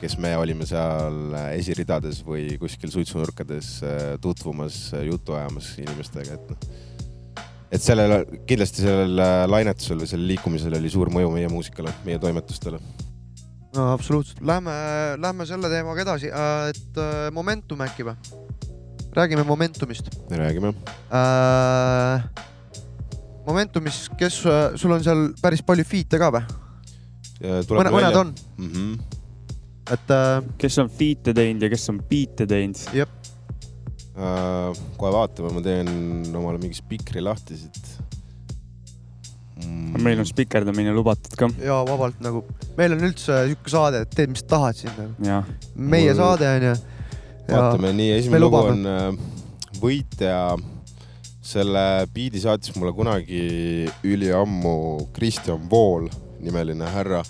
kes 0.00 0.16
me 0.18 0.32
olime 0.38 0.66
seal 0.66 1.36
esiridades 1.52 2.22
või 2.26 2.56
kuskil 2.58 2.90
suitsunurkades 2.90 3.74
äh, 3.86 4.00
tutvumas, 4.22 4.88
juttu 5.04 5.36
ajamas 5.36 5.74
inimestega, 5.82 6.38
et 6.38 6.50
noh. 6.50 7.46
et 7.70 7.82
sellel, 7.82 8.22
kindlasti 8.48 8.86
sellel 8.86 9.22
äh, 9.22 9.44
lainetusel 9.50 10.02
või 10.02 10.10
sellel 10.10 10.34
liikumisel 10.34 10.80
oli 10.80 10.90
suur 10.90 11.12
mõju 11.14 11.30
meie 11.36 11.52
muusikale, 11.52 11.94
meie 12.06 12.18
toimetustele. 12.22 12.80
No 13.76 13.92
absoluutselt, 13.92 14.40
lähme, 14.44 14.72
lähme 15.22 15.46
selle 15.48 15.70
teemaga 15.72 16.04
edasi, 16.04 16.30
et 16.68 17.00
äh, 17.00 17.28
Momentum 17.34 17.80
äkki 17.84 18.06
või? 18.06 18.16
räägime 19.16 19.44
Momentumist 19.44 20.10
räägime. 20.30 20.74
äh,. 21.12 22.24
Momentumis, 23.46 24.04
kes, 24.18 24.36
sul 24.78 24.92
on 24.94 25.02
seal 25.02 25.32
päris 25.42 25.64
palju 25.66 25.84
feat'e 25.88 26.20
ka 26.20 26.30
või? 26.34 26.44
mõned, 27.42 27.90
mõned 27.90 28.18
on, 28.20 28.30
mm. 28.58 28.70
-hmm. 28.70 29.18
et 29.96 30.14
äh, 30.14 30.36
kes 30.58 30.78
on 30.78 30.92
feat'e 30.92 31.34
teinud 31.34 31.66
ja 31.66 31.72
kes 31.72 31.88
on 31.90 31.98
beat'e 32.10 32.46
teinud? 32.46 32.78
Uh, 34.12 34.76
kohe 35.00 35.10
vaatame, 35.14 35.50
ma 35.56 35.62
teen 35.64 35.88
omale 36.36 36.60
mingi 36.60 36.76
spikri 36.76 37.22
lahti 37.24 37.56
siit 37.56 38.11
mm. 39.66 40.02
meil 40.02 40.22
on 40.22 40.28
spikerdamine 40.28 40.94
lubatud 40.96 41.36
ka. 41.38 41.48
ja 41.62 41.80
vabalt 41.88 42.20
nagu, 42.24 42.44
meil 42.78 42.96
on 42.96 43.06
üldse 43.08 43.42
sihuke 43.48 43.72
saade, 43.72 44.02
et 44.06 44.16
teed, 44.16 44.32
mis 44.34 44.44
tahad 44.48 44.78
siin 44.78 44.92
nagu.. 44.98 45.42
meie 45.74 46.10
Mul- 46.10 46.18
saade 46.20 46.50
on 46.56 46.68
ju. 46.68 46.74
vaatame, 47.48 47.92
nii 47.98 48.10
me 48.12 48.18
esimene 48.20 48.44
lugu 48.44 48.62
on 48.62 48.86
äh, 48.88 49.08
Võitja. 49.82 50.36
selle 51.42 52.06
biidi 52.14 52.40
saatis 52.40 52.76
mulle 52.78 52.92
kunagi 52.94 53.88
üliammu 54.06 54.74
Kristjan 55.12 55.64
Vool 55.70 56.06
nimeline 56.42 56.86
härra, 56.94 57.22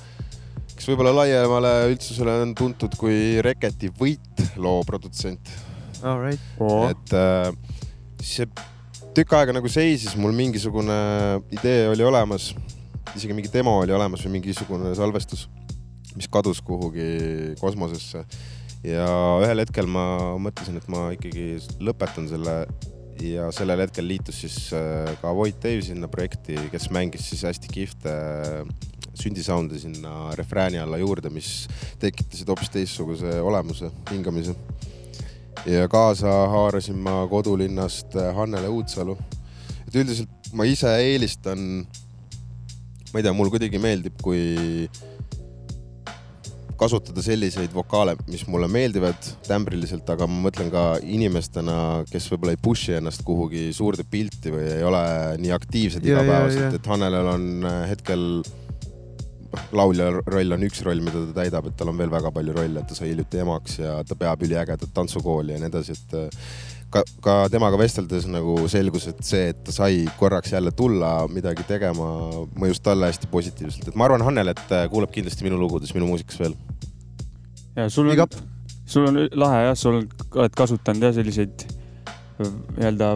kes 0.76 0.88
võib-olla 0.88 1.14
laiemale 1.22 1.72
üldsusele 1.92 2.34
on 2.44 2.52
tuntud 2.56 2.96
kui 3.00 3.40
Reketi 3.44 3.90
Võit 3.98 4.44
loo 4.60 4.82
produtsent. 4.88 5.52
Alright, 6.02 6.42
et 6.90 7.14
äh, 7.14 7.52
see 8.22 8.48
tükk 9.16 9.34
aega 9.36 9.52
nagu 9.52 9.68
seisis, 9.68 10.14
mul 10.16 10.32
mingisugune 10.36 10.94
idee 11.52 11.84
oli 11.90 12.04
olemas, 12.06 12.52
isegi 13.12 13.34
mingi 13.36 13.50
demo 13.52 13.76
oli 13.82 13.92
olemas 13.92 14.24
või 14.24 14.38
mingisugune 14.38 14.94
salvestus, 14.96 15.46
mis 16.16 16.28
kadus 16.32 16.62
kuhugi 16.64 17.52
kosmosesse. 17.60 18.24
ja 18.82 19.06
ühel 19.44 19.62
hetkel 19.62 19.86
ma 19.86 20.34
mõtlesin, 20.42 20.80
et 20.80 20.88
ma 20.90 21.10
ikkagi 21.14 21.60
lõpetan 21.84 22.26
selle 22.30 22.56
ja 23.22 23.50
sellel 23.54 23.84
hetkel 23.84 24.08
liitus 24.08 24.40
siis 24.42 24.56
äh, 24.74 25.12
ka 25.20 25.34
Voit 25.36 25.60
Dave 25.62 25.84
sinna 25.84 26.08
projekti, 26.10 26.56
kes 26.72 26.88
mängis 26.90 27.28
siis 27.28 27.44
hästi 27.46 27.70
kihvte 27.70 28.14
äh, 28.16 28.72
syndisound'e 29.14 29.78
sinna 29.78 30.32
refrääni 30.38 30.80
alla 30.80 30.98
juurde, 30.98 31.30
mis 31.30 31.68
tekitasid 32.00 32.48
hoopis 32.48 32.72
teistsuguse 32.72 33.36
olemuse, 33.44 33.92
hingamise 34.10 34.56
ja 35.66 35.88
kaasa 35.88 36.32
haarasin 36.52 36.98
ma 36.98 37.22
kodulinnast 37.30 38.16
äh, 38.16 38.34
Hannele 38.36 38.68
Uudsalu. 38.68 39.16
et 39.86 39.94
üldiselt 39.94 40.52
ma 40.52 40.64
ise 40.68 40.90
eelistan, 41.00 41.86
ma 43.12 43.20
ei 43.20 43.24
tea, 43.24 43.32
mulle 43.36 43.52
kuidagi 43.52 43.80
meeldib, 43.80 44.18
kui 44.22 44.88
kasutada 46.82 47.22
selliseid 47.22 47.70
vokaale, 47.74 48.16
mis 48.30 48.42
mulle 48.50 48.66
meeldivad 48.72 49.28
tämbriliselt, 49.46 50.08
aga 50.10 50.26
ma 50.26 50.48
mõtlen 50.48 50.70
ka 50.72 50.84
inimestena, 51.04 51.76
kes 52.10 52.26
võib-olla 52.32 52.56
ei 52.56 52.62
push'i 52.62 52.96
ennast 52.98 53.22
kuhugi 53.26 53.68
suurde 53.76 54.06
pilti 54.08 54.52
või 54.54 54.66
ei 54.78 54.82
ole 54.86 55.04
nii 55.42 55.54
aktiivsed 55.54 56.06
igapäevaselt, 56.08 56.78
et 56.78 56.90
Hannelel 56.90 57.30
on 57.36 57.46
äh, 57.68 57.78
hetkel 57.92 58.26
laulja 59.76 60.08
roll 60.26 60.56
on 60.56 60.66
üks 60.66 60.82
roll, 60.86 61.00
mida 61.04 61.24
ta 61.28 61.42
täidab, 61.42 61.68
et 61.68 61.78
tal 61.78 61.92
on 61.92 61.98
veel 61.98 62.12
väga 62.12 62.32
palju 62.34 62.54
rolle, 62.56 62.82
et 62.82 62.88
ta 62.88 62.96
sai 62.96 63.10
hiljuti 63.12 63.42
emaks 63.42 63.80
ja 63.80 63.96
ta 64.08 64.16
peab 64.18 64.44
üliägedat 64.46 64.92
tantsukooli 64.94 65.56
ja 65.56 65.62
nii 65.62 65.70
edasi, 65.70 65.96
et 65.96 66.14
äh, 66.18 66.46
ka, 66.92 67.04
ka 67.24 67.36
temaga 67.52 67.80
vesteldes 67.80 68.28
nagu 68.30 68.56
selgus, 68.72 69.08
et 69.12 69.20
see, 69.26 69.50
et 69.52 69.60
ta 69.66 69.74
sai 69.74 70.06
korraks 70.20 70.54
jälle 70.54 70.72
tulla 70.76 71.14
midagi 71.32 71.66
tegema, 71.68 72.08
mõjus 72.58 72.82
talle 72.84 73.10
hästi 73.10 73.30
positiivselt, 73.32 73.92
et 73.92 73.98
ma 73.98 74.08
arvan, 74.08 74.24
Hannelet 74.28 74.64
äh, 74.70 74.86
kuulab 74.92 75.12
kindlasti 75.14 75.48
minu 75.48 75.60
lugudes, 75.60 75.94
minu 75.96 76.08
muusikas 76.10 76.40
veel. 76.42 76.56
ja 77.76 77.88
sul 77.90 78.10
on 78.12 78.26
sul 78.86 79.06
on 79.08 79.22
lahe 79.40 79.68
jah, 79.68 79.76
sul 79.78 80.00
on, 80.00 80.08
oled 80.34 80.56
kasutanud 80.56 81.08
jah 81.08 81.14
selliseid 81.16 81.68
äh, 81.68 82.50
nii-öelda 82.78 83.14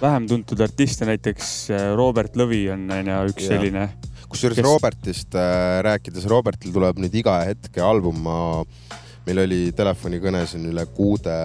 vähem 0.00 0.26
tuntud 0.28 0.60
artiste, 0.60 1.06
näiteks 1.08 1.68
Robert 1.96 2.36
Lõvi 2.36 2.66
on 2.72 2.86
onju 2.90 3.22
üks 3.30 3.46
Jah. 3.46 3.54
selline. 3.54 3.88
Kusjuures 4.36 4.58
Kes- 4.58 4.66
Robertist 4.66 5.34
äh, 5.34 5.80
rääkides, 5.86 6.26
Robertil 6.28 6.72
tuleb 6.74 6.98
nüüd 7.00 7.14
iga 7.16 7.38
hetke 7.48 7.80
album, 7.80 8.18
ma, 8.26 8.38
meil 9.26 9.40
oli 9.46 9.60
telefonikõne 9.76 10.44
siin 10.48 10.66
üle 10.68 10.84
kuude 10.96 11.36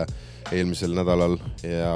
eelmisel 0.51 0.91
nädalal 0.97 1.37
ja 1.63 1.93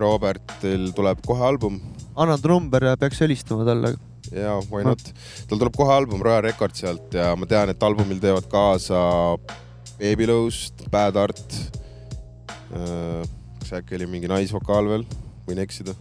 Robertil 0.00 0.88
tuleb 0.96 1.20
kohe 1.22 1.44
album. 1.46 1.78
Anna 2.18 2.34
ta 2.38 2.50
number 2.50 2.88
peaks 2.98 3.22
helistama 3.22 3.66
talle. 3.68 3.94
ja 4.34 4.56
why 4.72 4.82
not, 4.82 5.02
tal 5.46 5.60
tuleb 5.60 5.76
kohe 5.76 5.94
album 5.94 6.22
Royal 6.24 6.42
Records 6.48 6.82
sealt 6.82 7.14
ja 7.14 7.30
ma 7.38 7.46
tean, 7.46 7.70
et 7.70 7.82
albumil 7.86 8.18
teevad 8.22 8.48
kaasa 8.50 8.98
Babylowst, 10.00 10.88
Bad 10.90 11.16
Art. 11.22 11.58
kas 13.60 13.74
äkki 13.78 13.94
oli 14.00 14.08
mingi 14.10 14.26
naisvokaal 14.30 14.88
veel, 14.90 15.04
võin 15.46 15.60
eksida, 15.62 15.94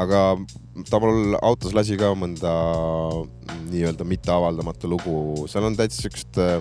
aga 0.00 0.30
ta 0.90 0.98
mul 1.02 1.36
autos 1.42 1.74
lasi 1.76 1.98
ka 2.00 2.10
mõnda 2.18 2.52
nii-öelda 3.70 4.06
mitteavaldamata 4.08 4.90
lugu, 4.90 5.46
seal 5.50 5.68
on 5.68 5.76
täitsa 5.78 6.04
siukest 6.04 6.40
äh, 6.42 6.58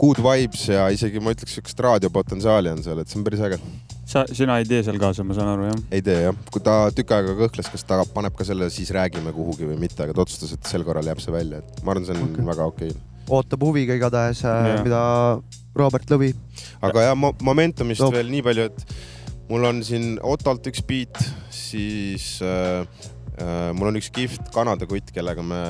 good 0.00 0.20
vibes 0.24 0.64
ja 0.70 0.88
isegi 0.94 1.20
ma 1.22 1.34
ütleks 1.34 1.54
siukest 1.58 1.80
raadiopotentsiaali 1.84 2.72
on 2.72 2.82
seal, 2.84 3.02
et 3.02 3.10
see 3.10 3.20
on 3.20 3.26
päris 3.26 3.42
äge. 3.46 3.60
sa, 4.08 4.24
sina 4.32 4.58
ei 4.60 4.66
tee 4.68 4.80
seal 4.86 4.98
kaasa, 5.02 5.26
ma 5.26 5.36
saan 5.36 5.52
aru 5.52 5.68
jah? 5.68 5.78
ei 5.92 6.02
tee 6.06 6.16
jah, 6.24 6.42
kui 6.50 6.64
ta 6.66 6.76
tükk 6.96 7.14
aega 7.16 7.36
kõhkles, 7.44 7.70
kas 7.72 7.86
ta 7.86 8.00
paneb 8.14 8.34
ka 8.36 8.46
selle 8.48 8.70
Siis 8.72 8.92
räägime 8.96 9.34
kuhugi 9.36 9.68
või 9.68 9.78
mitte, 9.82 10.02
aga 10.04 10.16
ta 10.16 10.24
otsustas, 10.24 10.56
et 10.56 10.72
sel 10.72 10.86
korral 10.88 11.06
jääb 11.06 11.22
see 11.22 11.34
välja, 11.34 11.62
et 11.62 11.84
ma 11.84 11.94
arvan, 11.94 12.08
see 12.08 12.16
on 12.16 12.26
okay. 12.30 12.48
väga 12.50 12.68
okei 12.72 12.92
okay.. 12.94 13.06
ootab 13.38 13.66
huviga 13.68 13.96
igatahes, 13.98 14.42
Jah. 14.46 14.82
mida 14.86 15.02
Robert 15.76 16.10
Lõvi. 16.10 16.32
aga 16.82 17.10
jah 17.10 17.16
mo, 17.18 17.34
Momentumist 17.46 18.02
Toob. 18.02 18.16
veel 18.16 18.32
nii 18.32 18.44
palju, 18.46 18.70
et 18.70 19.19
mul 19.50 19.66
on 19.66 19.80
siin 19.86 20.14
Otolt 20.26 20.68
üks 20.70 20.82
beat, 20.86 21.18
siis 21.54 22.36
äh, 22.46 22.84
äh, 23.40 23.70
mul 23.76 23.90
on 23.90 23.98
üks 23.98 24.10
kihvt 24.14 24.50
Kanada 24.54 24.86
kutt, 24.88 25.10
kellega 25.14 25.42
me 25.42 25.60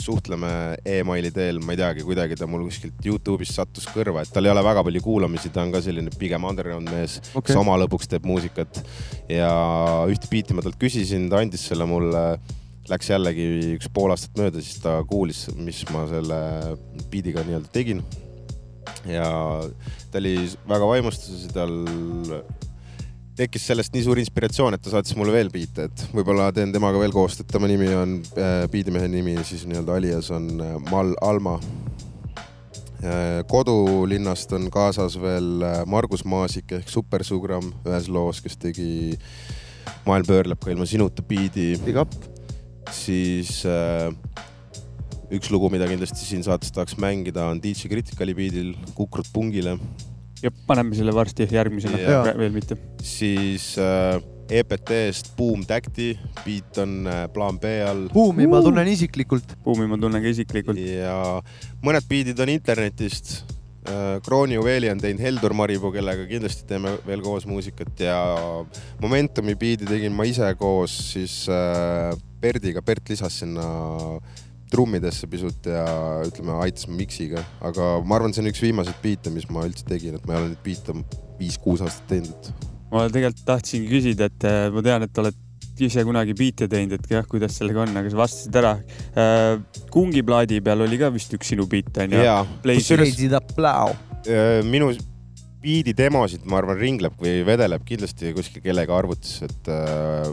suhtleme 0.00 0.50
emaili 0.88 1.30
teel, 1.34 1.60
ma 1.62 1.76
ei 1.76 1.80
teagi, 1.80 2.06
kuidagi 2.06 2.38
ta 2.40 2.48
mul 2.50 2.66
kuskilt 2.66 2.98
Youtube'ist 3.06 3.54
sattus 3.58 3.86
kõrva, 3.92 4.24
et 4.24 4.32
tal 4.34 4.48
ei 4.48 4.52
ole 4.54 4.64
väga 4.66 4.82
palju 4.88 5.04
kuulamisi, 5.04 5.52
ta 5.54 5.62
on 5.62 5.74
ka 5.74 5.82
selline 5.84 6.10
pigem 6.18 6.48
underground 6.48 6.90
mees 6.90 7.20
okay., 7.30 7.52
kes, 7.52 7.60
oma 7.60 7.76
lõbuks 7.84 8.10
teeb 8.10 8.26
muusikat 8.26 8.82
ja 9.30 9.52
ühte 10.10 10.30
biiti 10.32 10.58
ma 10.58 10.66
talt 10.66 10.80
küsisin, 10.80 11.30
ta 11.30 11.44
andis 11.44 11.68
selle 11.70 11.86
mulle 11.88 12.24
läks 12.90 13.12
jällegi 13.12 13.46
üks 13.76 13.86
pool 13.94 14.10
aastat 14.10 14.34
mööda, 14.40 14.58
siis 14.58 14.82
ta 14.82 14.96
kuulis, 15.06 15.44
mis 15.54 15.84
ma 15.94 16.02
selle 16.10 16.40
biidiga 17.12 17.46
nii-öelda 17.46 17.70
tegin. 17.70 18.02
ja 19.06 19.30
ta 20.10 20.18
oli 20.18 20.34
väga 20.68 20.90
vaimustuses 20.90 21.46
ja 21.46 21.54
tal 21.54 21.78
tekkis 23.42 23.64
sellest 23.70 23.94
nii 23.94 24.04
suur 24.06 24.20
inspiratsioon, 24.22 24.76
et 24.76 24.82
ta 24.82 24.92
saatis 24.92 25.16
mulle 25.18 25.34
veel 25.34 25.50
biite, 25.52 25.88
et 25.88 26.04
võib-olla 26.14 26.50
teen 26.54 26.72
temaga 26.74 27.00
veel 27.02 27.14
koostööd, 27.14 27.48
tema 27.50 27.70
nimi 27.70 27.90
on 27.96 28.18
äh,, 28.36 28.64
biidimehe 28.72 29.08
nimi 29.10 29.36
siis 29.46 29.64
nii-öelda 29.68 29.98
alias 29.98 30.30
on 30.34 30.52
äh, 30.62 30.76
Mal 30.90 31.16
Alma. 31.22 31.58
kodulinnast 33.50 34.52
on 34.54 34.68
kaasas 34.70 35.16
veel 35.18 35.64
äh, 35.66 35.80
Margus 35.90 36.22
Maasik 36.22 36.70
ehk 36.76 36.90
Supersugram 36.92 37.72
ühes 37.82 38.06
loos, 38.06 38.38
kes 38.44 38.54
tegi 38.62 39.18
Maailm 40.06 40.26
pöörleb 40.26 40.60
ka 40.62 40.70
ilma 40.70 40.86
sinuta 40.86 41.22
biidi. 41.26 41.72
Siis 42.94 43.64
äh, 43.66 44.12
üks 45.32 45.50
lugu, 45.50 45.70
mida 45.72 45.88
kindlasti 45.90 46.22
siin 46.26 46.46
saates 46.46 46.70
tahaks 46.74 46.94
mängida, 47.00 47.48
on 47.50 47.60
DJ 47.62 47.90
Criticali 47.90 48.34
biidil 48.38 48.72
Kukrut 48.94 49.30
pungile, 49.34 49.78
ja 50.42 50.50
paneme 50.66 50.96
selle 50.98 51.14
varsti 51.14 51.46
järgmisena 51.50 51.98
veel 52.38 52.52
mitte. 52.54 52.76
siis 53.02 53.72
äh, 53.80 54.18
EPT-st 54.52 55.32
Boom 55.36 55.64
Tacti, 55.68 56.12
biit 56.44 56.78
on 56.82 57.06
äh, 57.06 57.24
plaan 57.32 57.60
B 57.62 57.72
all 57.86 58.08
buumi 58.12 58.48
ma 58.50 58.60
tunnen 58.64 58.88
isiklikult. 58.90 59.56
buumi 59.64 59.88
ma 59.90 59.98
tunnen 60.00 60.22
ka 60.22 60.32
isiklikult. 60.34 60.78
ja 60.82 61.16
mõned 61.84 62.08
biidid 62.10 62.40
on 62.42 62.52
internetist. 62.52 63.40
Krooni 64.22 64.54
Juveeli 64.54 64.86
on 64.92 65.00
teinud 65.02 65.18
Heldur 65.24 65.56
Maripuu, 65.58 65.88
kellega 65.90 66.22
kindlasti 66.28 66.68
teeme 66.68 66.92
veel 67.02 67.18
koos 67.18 67.48
muusikat 67.50 67.98
ja 68.04 68.14
Momentumi 69.02 69.56
biidi 69.58 69.88
tegin 69.88 70.14
ma 70.14 70.22
ise 70.22 70.52
koos 70.54 70.94
siis 71.16 71.40
äh, 71.50 72.12
Berdiga, 72.42 72.78
Bert 72.86 73.10
lisas 73.10 73.40
sinna 73.42 73.64
trummidesse 74.72 75.28
pisut 75.30 75.68
ja 75.68 75.84
ütleme, 76.26 76.56
aitas 76.64 76.88
miksiga, 76.90 77.44
aga 77.64 77.94
ma 78.06 78.18
arvan, 78.18 78.34
see 78.34 78.44
on 78.44 78.50
üks 78.50 78.64
viimaseid 78.64 78.98
biite, 79.04 79.32
mis 79.34 79.48
ma 79.52 79.66
üldse 79.68 79.86
tegin, 79.88 80.18
et 80.18 80.26
ma 80.26 80.36
ei 80.36 80.42
ole 80.42 80.52
neid 80.52 80.64
biite 80.64 80.96
viis-kuus 81.38 81.84
aastat 81.84 82.08
teinud, 82.14 82.50
et 82.50 82.68
ma 82.92 83.06
tegelikult 83.12 83.48
tahtsingi 83.48 83.88
küsida, 83.92 84.28
et 84.32 84.48
äh, 84.48 84.66
ma 84.72 84.84
tean, 84.84 85.06
et 85.08 85.22
oled 85.22 85.40
ise 85.82 86.04
kunagi 86.06 86.34
biite 86.36 86.68
teinud, 86.70 86.98
et 86.98 87.14
jah, 87.14 87.24
kuidas 87.28 87.56
sellega 87.58 87.84
on, 87.84 87.94
aga 87.98 88.10
sa 88.12 88.18
vastasid 88.20 88.58
ära. 88.60 88.72
Kungi 89.92 90.22
plaadi 90.26 90.60
peal 90.64 90.84
oli 90.84 90.98
ka 91.00 91.10
vist 91.14 91.32
üks 91.34 91.52
sinu 91.54 91.66
biit 91.70 91.96
onju. 92.04 92.20
plow. 93.56 93.94
Äh, 94.22 94.60
minu 94.68 94.92
biidi 95.62 95.94
demosid, 95.96 96.44
ma 96.50 96.58
arvan, 96.60 96.78
ringleb 96.78 97.18
või 97.20 97.40
vedeleb 97.46 97.84
kindlasti 97.86 98.32
kuskil 98.36 98.64
kellegi 98.64 98.94
arvutis, 98.94 99.40
et 99.46 99.70
äh, 99.70 100.30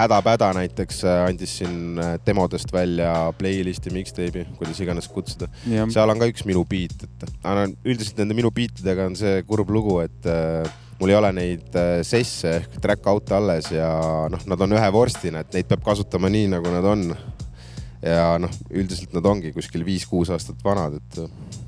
hädapäda 0.00 0.50
näiteks 0.56 1.02
äh, 1.04 1.22
andis 1.28 1.56
siin 1.60 1.98
äh, 2.00 2.14
demodest 2.26 2.72
välja 2.72 3.12
playlist'i, 3.38 3.92
mixtape'i, 3.94 4.46
kuidas 4.58 4.80
iganes 4.82 5.08
kutsuda. 5.12 5.48
seal 5.64 6.12
on 6.12 6.20
ka 6.20 6.28
üks 6.30 6.46
minu 6.48 6.64
beat, 6.68 7.06
et 7.06 7.26
aga 7.42 7.66
üldiselt 7.84 8.20
nende 8.22 8.36
minu 8.38 8.52
beatidega 8.54 9.08
on 9.10 9.18
see 9.18 9.42
kurb 9.48 9.72
lugu, 9.74 9.98
et 10.04 10.28
äh, 10.30 10.68
mul 11.00 11.12
ei 11.12 11.18
ole 11.18 11.32
neid 11.36 11.78
sesse 12.06 12.56
ehk 12.60 12.76
track 12.84 13.06
out'e 13.12 13.36
alles 13.36 13.70
ja 13.72 13.90
noh, 14.32 14.42
nad 14.52 14.66
on 14.66 14.76
ühe 14.76 14.92
vorstina, 14.92 15.44
et 15.44 15.56
neid 15.56 15.70
peab 15.70 15.84
kasutama 15.86 16.32
nii, 16.32 16.50
nagu 16.56 16.74
nad 16.74 16.88
on. 16.90 17.08
ja 18.00 18.36
noh, 18.40 18.52
üldiselt 18.72 19.12
nad 19.12 19.26
ongi 19.28 19.52
kuskil 19.52 19.84
viis-kuus 19.84 20.30
aastat 20.32 20.62
vanad, 20.64 20.96
et 20.96 21.59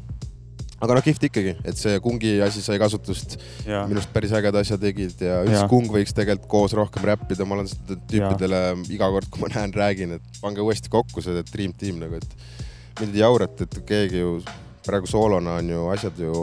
aga 0.82 0.96
noh, 0.98 1.04
kihvt 1.04 1.28
ikkagi, 1.28 1.54
et 1.68 1.78
see 1.78 1.98
kungi 2.02 2.32
asi 2.42 2.62
sai 2.64 2.78
kasutust, 2.82 3.36
ja 3.68 3.84
minu 3.86 4.00
arust 4.00 4.10
päris 4.14 4.34
ägeda 4.34 4.62
asja 4.64 4.78
tegid 4.82 5.20
ja 5.22 5.38
üldse 5.46 5.62
kung 5.70 5.86
võiks 5.94 6.14
tegelikult 6.16 6.50
koos 6.50 6.74
rohkem 6.78 7.06
räppida, 7.06 7.46
ma 7.46 7.58
olen 7.58 7.70
seda 7.70 7.98
tüüpidele 8.10 8.62
iga 8.90 9.10
kord, 9.14 9.30
kui 9.30 9.44
ma 9.44 9.52
näen, 9.52 9.74
räägin, 9.76 10.16
et 10.18 10.42
pange 10.42 10.64
uuesti 10.64 10.90
kokku 10.92 11.22
see 11.22 11.44
Dream 11.52 11.76
Team 11.78 12.02
nagu, 12.02 12.18
et 12.18 12.98
mind 13.00 13.14
ei 13.14 13.22
jaurata, 13.22 13.68
et 13.68 13.78
keegi 13.86 14.24
ju 14.24 14.34
praegu 14.82 15.06
soolona 15.06 15.60
on 15.62 15.70
ju 15.70 15.86
asjad 15.94 16.18
ju 16.18 16.34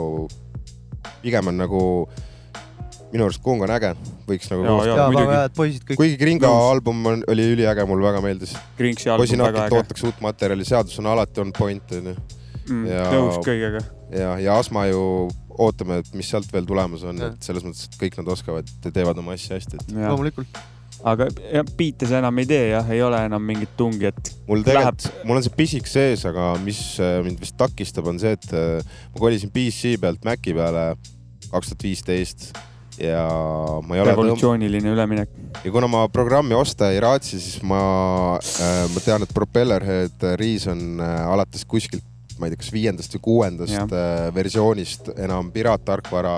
pigem 1.20 1.52
on 1.52 1.60
nagu 1.60 1.84
minu 3.10 3.26
arust 3.26 3.42
kung 3.44 3.60
on 3.66 3.76
äge, 3.76 3.92
võiks 4.24 4.48
nagu 4.54 4.80
ja 4.88 5.46
kõik. 5.52 5.96
kuigi 5.98 6.16
Kringo 6.16 6.48
Nõus. 6.48 6.72
album 6.72 7.06
on, 7.12 7.24
oli 7.28 7.48
üliäge, 7.56 7.84
mulle 7.90 8.06
väga 8.06 8.24
meeldis. 8.24 8.54
Kringsi 8.78 9.10
album 9.10 9.44
väga 9.44 9.66
äge. 9.66 9.80
ootaks 9.82 10.04
uut 10.08 10.20
materjali, 10.24 10.64
seadus 10.64 10.96
on 11.02 11.12
alati 11.12 11.42
on 11.42 11.52
point 11.56 11.98
onju 12.00 12.16
mm,. 12.70 12.90
ja- 12.90 13.06
nõus 13.14 13.38
kõigega. 13.44 13.84
ja, 14.14 14.34
ja 14.42 14.58
Asma 14.58 14.86
ju 14.90 15.02
ootame, 15.60 16.00
et 16.00 16.12
mis 16.16 16.28
sealt 16.30 16.50
veel 16.52 16.66
tulemas 16.68 17.04
on, 17.06 17.20
et 17.26 17.44
selles 17.44 17.64
mõttes, 17.66 17.88
et 17.88 17.96
kõik 18.00 18.20
nad 18.20 18.30
oskavad, 18.32 18.68
teevad 18.86 19.18
oma 19.20 19.36
asja 19.36 19.58
hästi, 19.58 19.80
et 19.80 19.92
loomulikult. 19.98 20.60
aga 21.10 21.28
jah, 21.32 21.74
biite 21.76 22.08
sa 22.08 22.20
enam 22.20 22.40
ei 22.42 22.48
tee 22.48 22.70
jah, 22.72 22.94
ei 22.94 23.02
ole 23.04 23.20
enam 23.28 23.44
mingit 23.50 23.74
tungi, 23.78 24.08
et 24.10 24.32
mul 24.48 24.64
tegelikult, 24.66 25.24
mul 25.28 25.40
on 25.40 25.46
see 25.46 25.56
pisik 25.58 25.90
sees, 25.90 26.24
aga 26.28 26.52
mis 26.64 26.80
äh, 27.02 27.18
mind 27.26 27.42
vist 27.42 27.58
takistab, 27.60 28.08
on 28.10 28.20
see, 28.22 28.34
et 28.38 28.50
äh, 28.56 28.96
ma 29.14 29.22
kolisin 29.26 29.52
PC 29.54 29.96
pealt 30.00 30.24
Maci 30.26 30.56
peale 30.56 30.90
kaks 31.50 31.72
tuhat 31.72 31.88
viisteist 31.88 32.50
ja 33.00 33.22
ma 33.86 33.96
ei 33.96 34.02
ole 34.02 34.10
tõmb- 34.10 34.12
revolutsiooniline 34.12 34.92
üleminek. 34.92 35.30
ja 35.64 35.72
kuna 35.72 35.88
ma 35.90 36.04
programmi 36.12 36.56
osta 36.56 36.90
ei 36.92 37.00
raatsi, 37.02 37.40
siis 37.40 37.62
ma 37.66 37.80
äh,, 38.38 38.84
ma 38.92 39.04
tean, 39.04 39.24
et 39.24 39.32
Propellerhead 39.34 40.26
Reason 40.40 41.00
alates 41.00 41.64
kuskilt 41.68 42.04
ma 42.40 42.48
ei 42.48 42.54
tea, 42.54 42.62
kas 42.64 42.72
viiendast 42.74 43.16
või 43.16 43.24
kuuendast 43.28 43.76
Jah. 43.76 43.94
äh, 43.94 44.26
versioonist 44.34 45.12
enam 45.16 45.50
piraattarkvara 45.54 46.36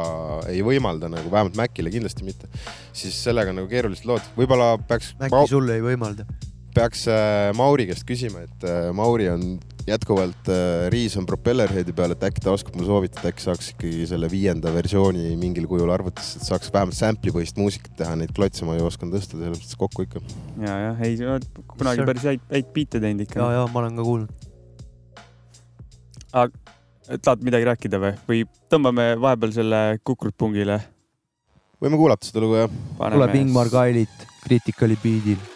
ei 0.52 0.62
võimalda 0.66 1.10
nagu, 1.12 1.30
vähemalt 1.32 1.58
Macile 1.58 1.92
kindlasti 1.94 2.26
mitte, 2.26 2.50
siis 2.92 3.18
sellega 3.22 3.54
on 3.54 3.62
nagu 3.62 3.70
keerulised 3.70 4.08
lood, 4.08 4.24
võib-olla 4.38 4.74
peaks 4.88 5.14
äkki 5.22 5.44
sulle 5.50 5.78
ei 5.78 5.84
võimalda. 5.84 6.26
peaks 6.74 7.06
äh, 7.10 7.50
Mauri 7.56 7.86
käest 7.90 8.06
küsima, 8.08 8.42
et 8.48 8.66
äh, 8.66 8.88
Mauri 8.96 9.30
on 9.30 9.54
jätkuvalt 9.82 10.46
Riis 10.94 11.16
on 11.18 11.24
Propellerheadi 11.26 11.90
peal, 11.96 12.12
et 12.14 12.22
äkki 12.22 12.44
ta 12.44 12.52
oskab 12.54 12.76
mulle 12.78 12.86
soovitada, 12.86 13.32
äkki 13.32 13.42
saaks 13.42 13.72
ikkagi 13.72 14.04
selle 14.06 14.28
viienda 14.30 14.70
versiooni 14.70 15.32
mingil 15.40 15.66
kujul 15.70 15.90
arvutisse, 15.90 16.38
et 16.38 16.46
saaks 16.46 16.70
vähemalt 16.70 16.94
sample'i 16.94 17.34
põhist 17.34 17.58
muusikat 17.58 17.96
teha, 17.98 18.14
neid 18.20 18.30
klotse 18.36 18.68
ma 18.68 18.76
ei 18.78 18.84
osanud 18.86 19.18
tõsta, 19.18 19.34
selles 19.34 19.58
mõttes 19.58 19.80
kokku 19.80 20.06
ikka. 20.06 20.22
ja, 20.62 20.78
jah, 20.86 21.02
ei, 21.02 21.18
kunagi 21.74 22.06
päris 22.12 22.30
häid, 22.30 22.46
häid 22.54 22.72
biite 22.78 23.02
teinud 23.02 23.26
ja, 23.26 23.30
ikka. 23.30 23.52
ja 23.56 23.66
ma 23.74 23.82
olen 23.82 23.98
ka 23.98 24.06
kuulnud. 24.06 24.48
Tahad 26.32 27.44
midagi 27.44 27.68
rääkida 27.68 28.00
või, 28.02 28.12
või 28.28 28.42
tõmbame 28.72 29.12
vahepeal 29.20 29.54
selle 29.54 29.82
kukrutpungile? 30.04 30.80
võime 31.82 31.98
kuulata 31.98 32.28
seda 32.28 32.44
lugu 32.44 32.60
jah. 32.60 32.76
tuleb 32.98 33.34
Ingmar 33.40 33.70
Kailit 33.72 34.28
Criticali 34.42 34.98
beat'il. 35.02 35.51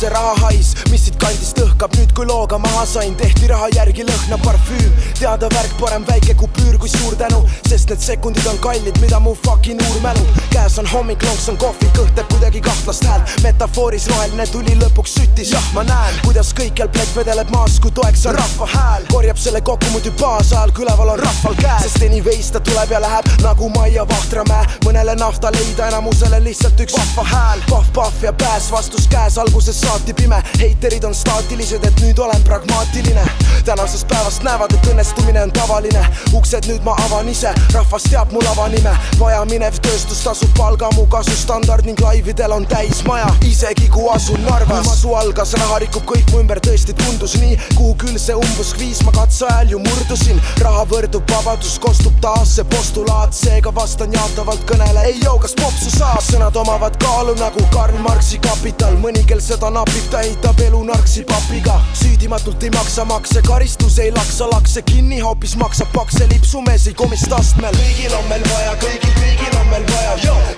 See 0.00 0.08
rahahais, 0.08 0.68
mis 0.90 1.02
siit 1.04 1.16
kandist 1.20 1.58
õhkab, 1.60 1.92
nüüd 1.98 2.12
kui 2.16 2.24
looga 2.24 2.56
maha 2.62 2.86
sain, 2.88 3.12
tehti 3.20 3.50
raha 3.50 3.66
järgi 3.74 4.06
lõhna 4.08 4.38
parfüüm. 4.40 4.92
teada 5.18 5.48
värk, 5.52 5.72
parem 5.80 6.04
väike 6.08 6.34
kupüür 6.40 6.78
kui 6.80 6.88
suur 6.88 7.16
tänu, 7.20 7.40
sest 7.68 7.90
need 7.92 8.00
sekundid 8.00 8.46
on 8.48 8.56
kallid, 8.64 8.96
mida 9.02 9.20
mu 9.20 9.34
fucking 9.44 9.82
uur 9.88 9.98
mälub. 10.00 10.38
käes 10.54 10.78
on 10.78 10.86
hommik, 10.86 11.22
lonks 11.22 11.48
on 11.52 11.58
kohvi, 11.60 11.88
kõht 11.98 12.14
teeb 12.16 12.28
kuidagi 12.32 12.62
kahtlast 12.64 13.04
häält. 13.04 13.34
metafooris 13.42 14.06
roheline 14.08 14.46
tuli 14.46 14.76
lõpuks 14.80 15.18
süttis, 15.18 15.52
jah, 15.52 15.66
ma 15.74 15.84
näen, 15.84 16.16
kuidas 16.24 16.54
kõikjal 16.56 16.88
plekk 16.88 17.16
vedeleb 17.20 17.52
maas, 17.52 17.76
kui 17.80 17.90
toeks 17.90 18.24
on 18.26 18.40
rahva 18.40 18.70
hääl. 18.72 19.04
korjab 19.12 19.36
selle 19.36 19.60
kokku 19.60 19.92
muidu 19.92 20.14
baasajal, 20.22 20.72
kui 20.72 20.86
üleval 20.86 21.12
on 21.16 21.20
rahval 21.20 21.60
käes, 21.60 21.84
sest 21.90 22.06
anyways 22.08 22.50
ta 22.54 22.64
tuleb 22.70 22.96
ja 22.96 23.02
läheb 23.04 23.28
nagu 23.44 23.68
Maia 23.76 24.08
Vahtramäe. 24.08 24.64
mõnele 24.86 25.18
nafta 25.20 25.52
leida, 25.52 25.92
enamusele 25.92 26.40
lihtsalt 26.48 26.80
üks 26.80 26.96
vahva 26.96 27.28
hääl. 27.34 27.68
pahv-pahv 27.68 28.24
ja 28.24 28.32
pääs, 28.32 28.72
vastus 28.72 29.06
käes, 29.06 29.38
alguses 29.38 29.89
saati 29.90 30.14
pime. 30.14 30.42
heiterid 30.60 31.04
on 31.04 31.14
staatilised, 31.14 31.84
et 31.84 32.00
nüüd 32.00 32.18
olen 32.18 32.42
pragmaatiline. 32.44 33.24
tänasest 33.64 34.08
päevast 34.08 34.42
näevad, 34.42 34.72
et 34.74 34.86
õnnestumine 34.86 35.42
on 35.42 35.52
tavaline. 35.52 36.06
uksed 36.32 36.66
nüüd 36.70 36.84
ma 36.84 36.94
avan 37.06 37.28
ise, 37.28 37.50
rahvas 37.74 38.02
teab 38.10 38.30
mu 38.32 38.42
lavanime. 38.44 38.92
vajaminev 39.18 39.80
tööstus 39.82 40.22
tasub 40.24 40.52
palga 40.58 40.90
mu 40.94 41.06
kasvustandard 41.06 41.84
ning 41.86 42.00
laividel 42.00 42.52
on 42.52 42.66
täis 42.66 43.02
maja, 43.04 43.30
isegi 43.48 43.88
kui 43.88 44.06
asun 44.14 44.44
Narvas. 44.44 44.86
masu 44.86 45.14
algas, 45.14 45.54
raha 45.62 45.78
rikub 45.78 46.06
kõik 46.12 46.30
mu 46.32 46.44
ümber, 46.44 46.60
tõesti 46.60 46.94
tundus 47.02 47.34
nii, 47.42 47.58
kuhu 47.74 47.94
küll 48.04 48.18
see 48.18 48.34
umbusk 48.34 48.78
viis, 48.78 49.02
ma 49.02 49.12
katse 49.18 49.46
ajal 49.50 49.74
ju 49.74 49.82
murdusin. 49.88 50.40
raha 50.62 50.84
võrdub 50.92 51.34
vabadus, 51.34 51.78
kostub 51.78 52.14
taas 52.20 52.54
see 52.54 52.64
postulaat, 52.76 53.34
seega 53.34 53.74
vastan 53.74 54.12
jaatavalt 54.12 54.62
kõnele, 54.70 55.04
ei 55.10 55.18
joo, 55.24 55.38
kas 55.38 55.54
popsu 55.54 55.90
saab. 55.98 56.22
sõnad 56.30 56.56
omavad 56.56 56.96
kaalu 57.02 57.34
nagu 57.42 57.66
Karl 57.74 57.98
Marxi 57.98 58.38
kapital, 58.38 58.94
mõni, 59.02 59.26
kel 59.26 59.40
seda 59.40 59.70
napib, 59.80 60.08
ta 60.12 60.20
ehitab 60.20 60.60
elu 60.60 60.80
narksi 60.84 61.22
papiga. 61.24 61.80
süüdimatult 61.94 62.62
ei 62.62 62.70
maksa 62.70 63.04
makse, 63.04 63.42
karistus 63.42 63.98
ei 63.98 64.10
laksa 64.12 64.48
lakse 64.50 64.82
kinni, 64.82 65.20
hoopis 65.20 65.56
maksab 65.56 65.88
pakse 65.94 66.26
lipsumeesi 66.32 66.92
komist 66.94 67.32
astmel. 67.32 67.74
kõigil 67.80 68.16
on 68.18 68.28
meil 68.28 68.44
vaja, 68.50 68.74
kõigil, 68.82 69.14
kõigil 69.20 69.56
on 69.60 69.70
meil 69.72 69.86
vaja, 69.92 70.12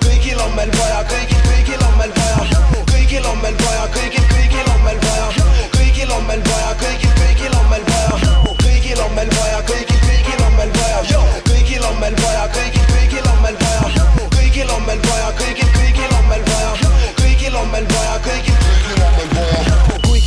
kõigil 0.06 0.42
on 0.46 0.54
meil 0.56 0.74
vaja, 0.78 1.04
kõigil, 1.12 1.42
kõigil 1.50 1.86
on 1.86 1.94
meil 2.00 2.12
vaja, 2.18 2.62
kõigil 2.90 3.30
on 3.30 3.38
meil 3.44 3.56
vaja, 3.62 3.86
kõigil, 3.94 4.26
kõigil 4.34 4.74
on 4.74 4.84
meil 4.88 5.00
vaja, 5.06 5.28
kõigil 5.76 6.16
on 6.18 6.26
meil 6.26 6.44
vaja, 6.50 6.74
kõigil, 6.82 7.14
kõigil 7.22 7.58
on 7.60 7.70
meil 7.70 7.88
vaja, 7.92 8.20
kõigil 8.64 9.06
on 9.06 9.16
meil 9.20 9.34
vaja, 9.38 9.62
kõigil, 9.70 10.00
kõigil 10.08 10.46
on 10.48 10.54
meil 10.58 10.76
vaja, 10.80 11.02
kõigil 11.46 11.90
on 11.90 12.00
meil 12.02 12.18
vaja, 12.24 12.31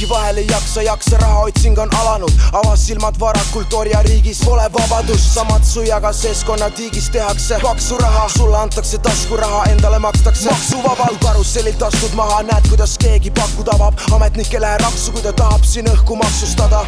kuigi 0.05 0.09
vahel 0.09 0.37
ei 0.37 0.47
jaksa, 0.47 0.81
jaksa 0.81 1.17
rahaotsing 1.17 1.79
on 1.79 1.89
alanud, 1.95 2.31
avas 2.53 2.87
silmad 2.87 3.19
varakult 3.19 3.73
orjariigis 3.73 4.41
pole 4.45 4.67
vabadust, 4.73 5.33
samatsu 5.33 5.81
ja 5.81 5.99
ka 6.01 6.11
keskkonnatiigis 6.21 7.09
tehakse 7.09 7.59
paksu 7.61 7.97
raha, 7.97 8.29
sulle 8.29 8.57
antakse 8.57 8.97
taskuraha, 8.97 9.63
endale 9.71 9.99
makstakse 9.99 10.49
maksuvabalt, 10.49 11.19
karussellilt 11.23 11.83
astud 11.83 12.13
maha, 12.13 12.43
näed, 12.43 12.69
kuidas 12.69 12.97
keegi 12.97 13.31
pakku 13.31 13.63
tabab, 13.63 13.99
ametnik 14.13 14.53
ei 14.53 14.61
lähe 14.61 14.77
raksu, 14.77 15.11
kui 15.11 15.21
ta 15.21 15.33
tahab 15.33 15.65
siin 15.65 15.89
õhku 15.89 16.21
maksustada 16.21 16.85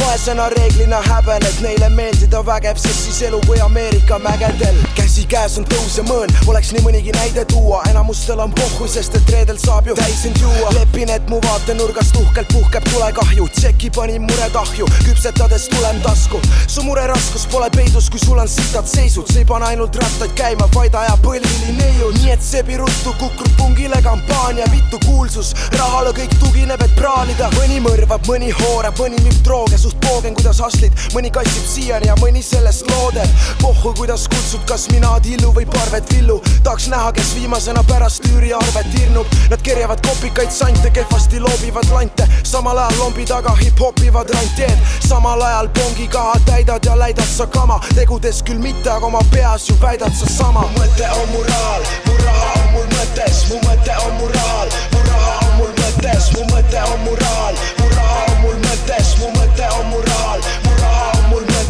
vaesena 0.00 0.48
reeglina 0.48 1.00
häbened 1.02 1.60
neile 1.62 1.88
meeldida 1.88 2.40
vägev, 2.46 2.78
sest 2.80 3.04
siis 3.04 3.22
elu 3.28 3.40
kui 3.46 3.60
Ameerika 3.60 4.18
mägedel. 4.18 4.76
käsikäes 4.94 5.58
on 5.58 5.64
tõus 5.64 5.96
ja 5.98 6.04
mõõn, 6.04 6.32
oleks 6.46 6.72
nii 6.72 6.82
mõnigi 6.84 7.12
näide 7.16 7.44
tuua, 7.44 7.82
enamustel 7.90 8.40
on 8.40 8.52
pohhu, 8.52 8.88
sest 8.88 9.14
et 9.14 9.30
reedel 9.30 9.58
saab 9.58 9.86
ju 9.86 9.94
täis 9.94 10.24
end 10.26 10.40
juua. 10.40 10.72
lepin, 10.78 11.10
et 11.10 11.28
mu 11.28 11.40
vaatenurgast 11.44 12.16
uhkelt 12.16 12.48
puhkeb 12.52 12.84
tulekahju, 12.92 13.48
tšeki 13.48 13.90
panin 13.90 14.22
mured 14.22 14.56
ahju, 14.62 14.86
küpsetades 15.04 15.68
tulem 15.68 16.00
tasku. 16.02 16.40
su 16.66 16.82
mure 16.82 17.06
raskus 17.06 17.46
pole 17.46 17.70
peidus, 17.70 18.10
kui 18.10 18.18
sul 18.18 18.38
on 18.38 18.48
sitad 18.48 18.86
seisud, 18.86 19.26
see 19.32 19.38
ei 19.38 19.44
pane 19.44 19.64
ainult 19.64 19.96
rattaid 19.96 20.34
käima, 20.34 20.68
vaid 20.74 20.94
ajab 20.94 21.22
põlvili 21.22 21.76
neiud. 21.78 22.14
nii 22.22 22.30
et 22.32 22.42
sebi 22.42 22.76
ruttu 22.76 23.14
kukrub 23.18 23.52
pungile 23.56 24.02
kampaania, 24.02 24.66
vittu 24.72 24.98
kuulsus, 25.06 25.54
rahale 25.78 26.10
kõik 26.10 26.38
tugineb, 26.40 26.82
et 26.82 26.94
praalida. 26.96 27.50
mõni 27.58 27.80
mõrvab, 27.80 28.26
mõni 28.26 28.50
hoorab, 28.60 28.98
mõni 28.98 29.20
müüb 29.24 29.42
drooge, 29.68 29.78
suht 29.78 30.00
poogen, 30.00 30.34
kuidas 30.34 30.60
haslid, 30.60 30.92
mõni 31.14 31.30
kassib 31.32 31.66
siiani 31.66 32.08
ja 32.08 32.14
mõni 32.20 32.42
sellest 32.42 32.88
loodeb. 32.90 33.28
pohhu, 33.60 33.92
kuidas 33.94 34.28
kutsud, 34.28 34.64
kas 34.66 34.88
mina 34.90 35.18
Tillu 35.20 35.52
või 35.52 35.66
Parvet 35.66 36.12
Villu, 36.12 36.40
tahaks 36.64 36.88
näha, 36.88 37.12
kes 37.12 37.34
viimasena 37.34 37.82
pärast 37.84 38.24
üüriarvet 38.32 38.86
hirnub. 38.98 39.26
Nad 39.50 39.62
kerjavad 39.62 40.00
kopikaid 40.06 40.50
sante, 40.50 40.90
kehvasti 40.90 41.40
loobivad 41.40 41.88
lante, 41.92 42.28
samal 42.42 42.78
ajal 42.78 42.98
lombi 42.98 43.24
taga 43.24 43.54
hip-hopivad 43.56 44.30
rantteed, 44.34 44.78
samal 45.08 45.42
ajal 45.42 45.68
pongi 45.68 46.08
kaha 46.08 46.38
täidad 46.46 46.84
ja 46.84 46.98
läidad 46.98 47.28
sa 47.28 47.46
kama, 47.46 47.80
tegudes 47.94 48.42
küll 48.42 48.58
mitte, 48.62 48.90
aga 48.90 49.06
oma 49.06 49.22
peas 49.32 49.68
ju 49.68 49.76
väidad 49.82 50.12
sa 50.14 50.26
sama. 50.26 50.60
mu 50.60 50.78
mõte 50.78 51.10
on 51.10 51.28
mu 51.32 51.42
rahal, 51.42 51.82
mu 52.06 52.14
raha 52.24 52.52
on 52.60 52.72
mul 52.72 52.86
mõttes, 52.94 53.42
mu 53.50 53.60
mõte 53.66 53.98
on 54.06 54.14
mu 54.20 54.30
rahal, 54.34 54.68
mu 54.92 55.02
raha 55.10 55.34
on 55.42 55.58
mul 55.58 55.74
mõttes, 55.82 56.32
mu 56.36 56.46
mõte 56.54 56.86
on 56.92 57.04
mu 57.04 57.16
rahal, 57.20 57.77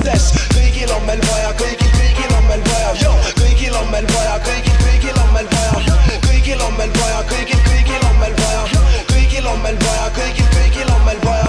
mõttes, 0.08 0.32
kõigil 0.54 0.90
on 0.94 1.04
meil 1.06 1.20
vaja, 1.28 1.52
kõigil, 1.58 1.90
kõigil 1.92 2.32
on 2.36 2.46
meil 2.48 2.62
vaja, 2.64 2.92
kõigil 3.36 3.74
on 3.76 3.90
meil 3.92 4.06
vaja, 4.08 4.38
kõigil, 4.46 4.76
kõigil 4.84 5.20
on 5.20 5.32
meil 5.34 5.48
vaja, 5.52 5.96
kõigil 6.24 6.62
on 6.64 6.76
meil 6.78 6.92
vaja, 6.96 7.20
kõigil, 7.28 7.60
kõigil 7.68 8.06
on 8.08 8.18
meil 8.22 8.34
vaja, 8.40 8.64
kõigil 9.12 9.46
on 9.52 9.60
meil 9.62 9.78
vaja, 9.84 10.08
kõigil, 10.16 10.48
kõigil 10.56 10.92
on 10.94 11.04
meil 11.04 11.20
vaja. 11.24 11.46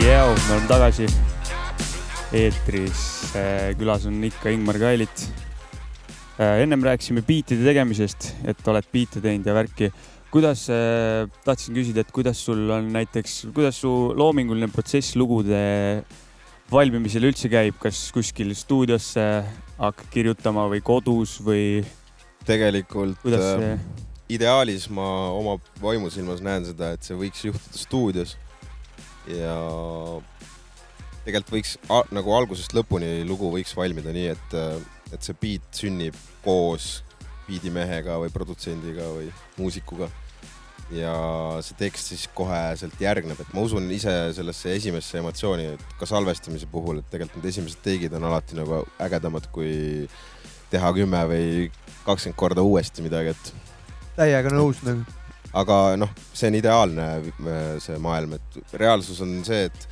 Jeo, 0.00 0.30
me 0.32 0.54
oleme 0.54 0.66
tagasi 0.66 1.29
eetris. 2.32 3.02
külas 3.78 4.06
on 4.06 4.22
ikka 4.24 4.52
Ingmar 4.54 4.78
Kailit. 4.78 5.26
ennem 6.38 6.84
rääkisime 6.84 7.22
biitide 7.26 7.64
tegemisest, 7.66 8.34
et 8.48 8.68
oled 8.68 8.86
biite 8.92 9.20
teinud 9.20 9.46
ja 9.46 9.54
värki. 9.54 9.90
kuidas, 10.30 10.68
tahtsin 11.44 11.74
küsida, 11.74 12.00
et 12.00 12.12
kuidas 12.14 12.44
sul 12.44 12.70
on 12.70 12.92
näiteks, 12.92 13.46
kuidas 13.54 13.80
su 13.82 14.14
loominguline 14.16 14.68
protsess 14.70 15.16
lugude 15.16 16.04
valmimisel 16.70 17.26
üldse 17.30 17.50
käib, 17.50 17.78
kas 17.82 18.08
kuskil 18.14 18.54
stuudiosse 18.54 19.24
hakkad 19.80 20.10
kirjutama 20.12 20.68
või 20.70 20.82
kodus 20.84 21.38
või 21.42 21.82
tegelikult 22.46 23.18
kuidas 23.22 23.46
äh, 23.58 23.80
ideaalis 24.32 24.86
ma 24.92 25.06
oma 25.34 25.56
vaimusilmas 25.82 26.42
näen 26.44 26.68
seda, 26.68 26.94
et 26.94 27.06
see 27.06 27.18
võiks 27.18 27.44
juhtuda 27.48 27.82
stuudios. 27.82 28.36
ja 29.30 29.56
tegelikult 31.30 31.54
võiks 31.54 31.76
nagu 32.14 32.34
algusest 32.36 32.74
lõpuni 32.76 33.20
lugu 33.28 33.52
võiks 33.54 33.72
valmida 33.78 34.12
nii, 34.14 34.32
et, 34.34 34.58
et 35.14 35.22
see 35.22 35.38
beat 35.40 35.82
sünnib 35.82 36.18
koos 36.44 36.98
biidimehega 37.50 38.18
või 38.22 38.32
produtsendiga 38.34 39.06
või 39.14 39.30
muusikuga. 39.58 40.10
ja 40.90 41.12
see 41.62 41.76
tekst 41.78 42.10
siis 42.10 42.24
kohe 42.34 42.58
sealt 42.78 42.98
järgneb, 42.98 43.38
et 43.38 43.52
ma 43.54 43.62
usun 43.62 43.84
ise 43.94 44.10
sellesse 44.34 44.74
esimesse 44.74 45.20
emotsiooni, 45.20 45.68
et 45.76 45.92
ka 46.00 46.08
salvestamise 46.10 46.66
puhul, 46.70 46.98
et 46.98 47.06
tegelikult 47.12 47.38
need 47.38 47.52
esimesed 47.52 47.82
teigid 47.84 48.16
on 48.18 48.26
alati 48.26 48.58
nagu 48.58 48.82
ägedamad, 48.98 49.46
kui 49.54 50.08
teha 50.70 50.90
kümme 50.96 51.22
või 51.30 51.46
kakskümmend 52.06 52.38
korda 52.42 52.66
uuesti 52.66 53.06
midagi, 53.06 53.36
et 53.36 53.52
täiega 54.18 54.50
nõus 54.54 54.82
nagu. 54.86 55.06
aga 55.62 55.78
noh, 56.00 56.10
see 56.34 56.50
on 56.50 56.58
ideaalne 56.58 57.08
äh, 57.20 57.72
see 57.82 57.98
maailm, 58.02 58.34
et 58.38 58.78
reaalsus 58.82 59.22
on 59.22 59.40
see, 59.46 59.68
et 59.70 59.88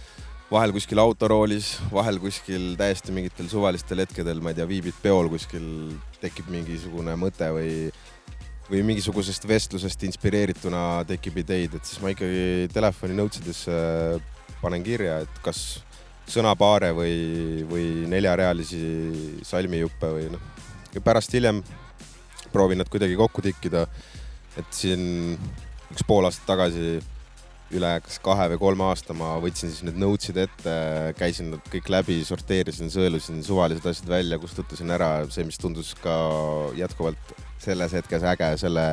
vahel 0.48 0.72
kuskil 0.72 1.00
autoroolis, 1.02 1.74
vahel 1.92 2.18
kuskil 2.22 2.72
täiesti 2.78 3.12
mingitel 3.14 3.48
suvalistel 3.50 4.02
hetkedel, 4.04 4.40
ma 4.42 4.52
ei 4.52 4.58
tea, 4.58 4.68
viibid 4.68 4.96
peol 5.02 5.28
kuskil, 5.32 5.66
tekib 6.22 6.48
mingisugune 6.52 7.14
mõte 7.20 7.50
või, 7.54 7.72
või 8.70 8.84
mingisugusest 8.92 9.44
vestlusest 9.48 10.06
inspireerituna 10.08 11.04
tekib 11.08 11.40
ideid, 11.44 11.76
et 11.76 11.88
siis 11.88 12.00
ma 12.04 12.14
ikkagi 12.14 12.68
telefoni 12.72 13.16
notes 13.18 13.42
idesse 13.44 13.76
panen 14.62 14.84
kirja, 14.86 15.20
et 15.26 15.42
kas 15.44 15.82
sõnapaare 16.28 16.92
või, 16.96 17.18
või 17.68 17.88
neljarealisi 18.10 19.42
salmijuppe 19.48 20.14
või 20.16 20.30
noh, 20.32 20.48
ja 20.94 21.04
pärast 21.04 21.36
hiljem 21.36 21.62
proovin 22.52 22.80
nad 22.80 22.88
kuidagi 22.88 23.16
kokku 23.20 23.44
tikkida 23.44 23.84
et 24.58 24.74
siin 24.74 25.36
üks 25.92 26.04
pool 26.06 26.26
aastat 26.28 26.48
tagasi 26.48 26.98
üle 27.74 27.90
kas 28.04 28.16
kahe 28.24 28.46
või 28.54 28.60
kolme 28.60 28.86
aasta 28.88 29.14
ma 29.16 29.34
võtsin 29.42 29.72
siis 29.72 29.84
need 29.84 29.98
notes'id 30.00 30.38
ette, 30.40 30.76
käisin 31.18 31.50
nad 31.52 31.66
kõik 31.72 31.90
läbi, 31.92 32.20
sorteerisin, 32.24 32.88
sõelusin 32.92 33.42
suvalised 33.44 33.84
asjad 33.90 34.08
välja, 34.08 34.38
kustutasin 34.40 34.94
ära 34.94 35.10
see, 35.32 35.44
mis 35.48 35.60
tundus 35.60 35.92
ka 36.00 36.14
jätkuvalt 36.78 37.34
selles 37.60 37.92
hetkes 37.98 38.24
äge, 38.32 38.54
selle 38.62 38.86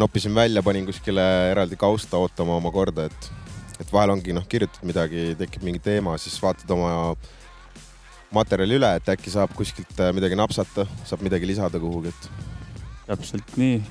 noppisin 0.00 0.34
välja, 0.34 0.62
panin 0.64 0.86
kuskile 0.88 1.24
eraldi 1.50 1.76
kausta 1.76 2.20
ootama 2.22 2.56
oma 2.56 2.72
korda, 2.72 3.08
et, 3.10 3.30
et 3.82 3.92
vahel 3.92 4.14
ongi 4.16 4.36
noh, 4.36 4.46
kirjutad 4.48 4.84
midagi, 4.88 5.32
tekib 5.38 5.66
mingi 5.68 5.82
teema, 5.84 6.16
siis 6.22 6.38
vaatad 6.42 6.72
oma 6.72 6.92
materjali 8.32 8.78
üle, 8.80 8.94
et 8.96 9.08
äkki 9.12 9.32
saab 9.32 9.52
kuskilt 9.56 10.00
äh, 10.00 10.12
midagi 10.16 10.38
napsata, 10.38 10.86
saab 11.08 11.24
midagi 11.26 11.48
lisada 11.48 11.80
kuhugi, 11.82 12.14
et 12.14 12.30
täpselt 13.08 13.58
nii 13.60 13.82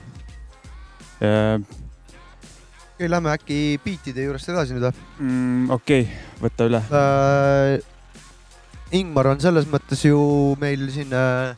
äh,. 1.21 1.86
okei, 2.97 3.09
lähme 3.13 3.29
äkki 3.29 3.57
biitide 3.83 4.25
juurest 4.25 4.49
edasi 4.49 4.73
nüüd 4.73 4.87
või? 4.87 5.05
mm,. 5.21 5.69
okei 5.75 6.01
okay,, 6.07 6.17
võta 6.41 6.65
üle. 6.65 6.81
äh,. 6.89 7.77
Ingmar 8.97 9.27
on 9.33 9.41
selles 9.43 9.65
mõttes 9.67 9.99
ju 10.05 10.17
meil 10.61 10.85
siin 10.93 11.11
äh, 11.11 11.57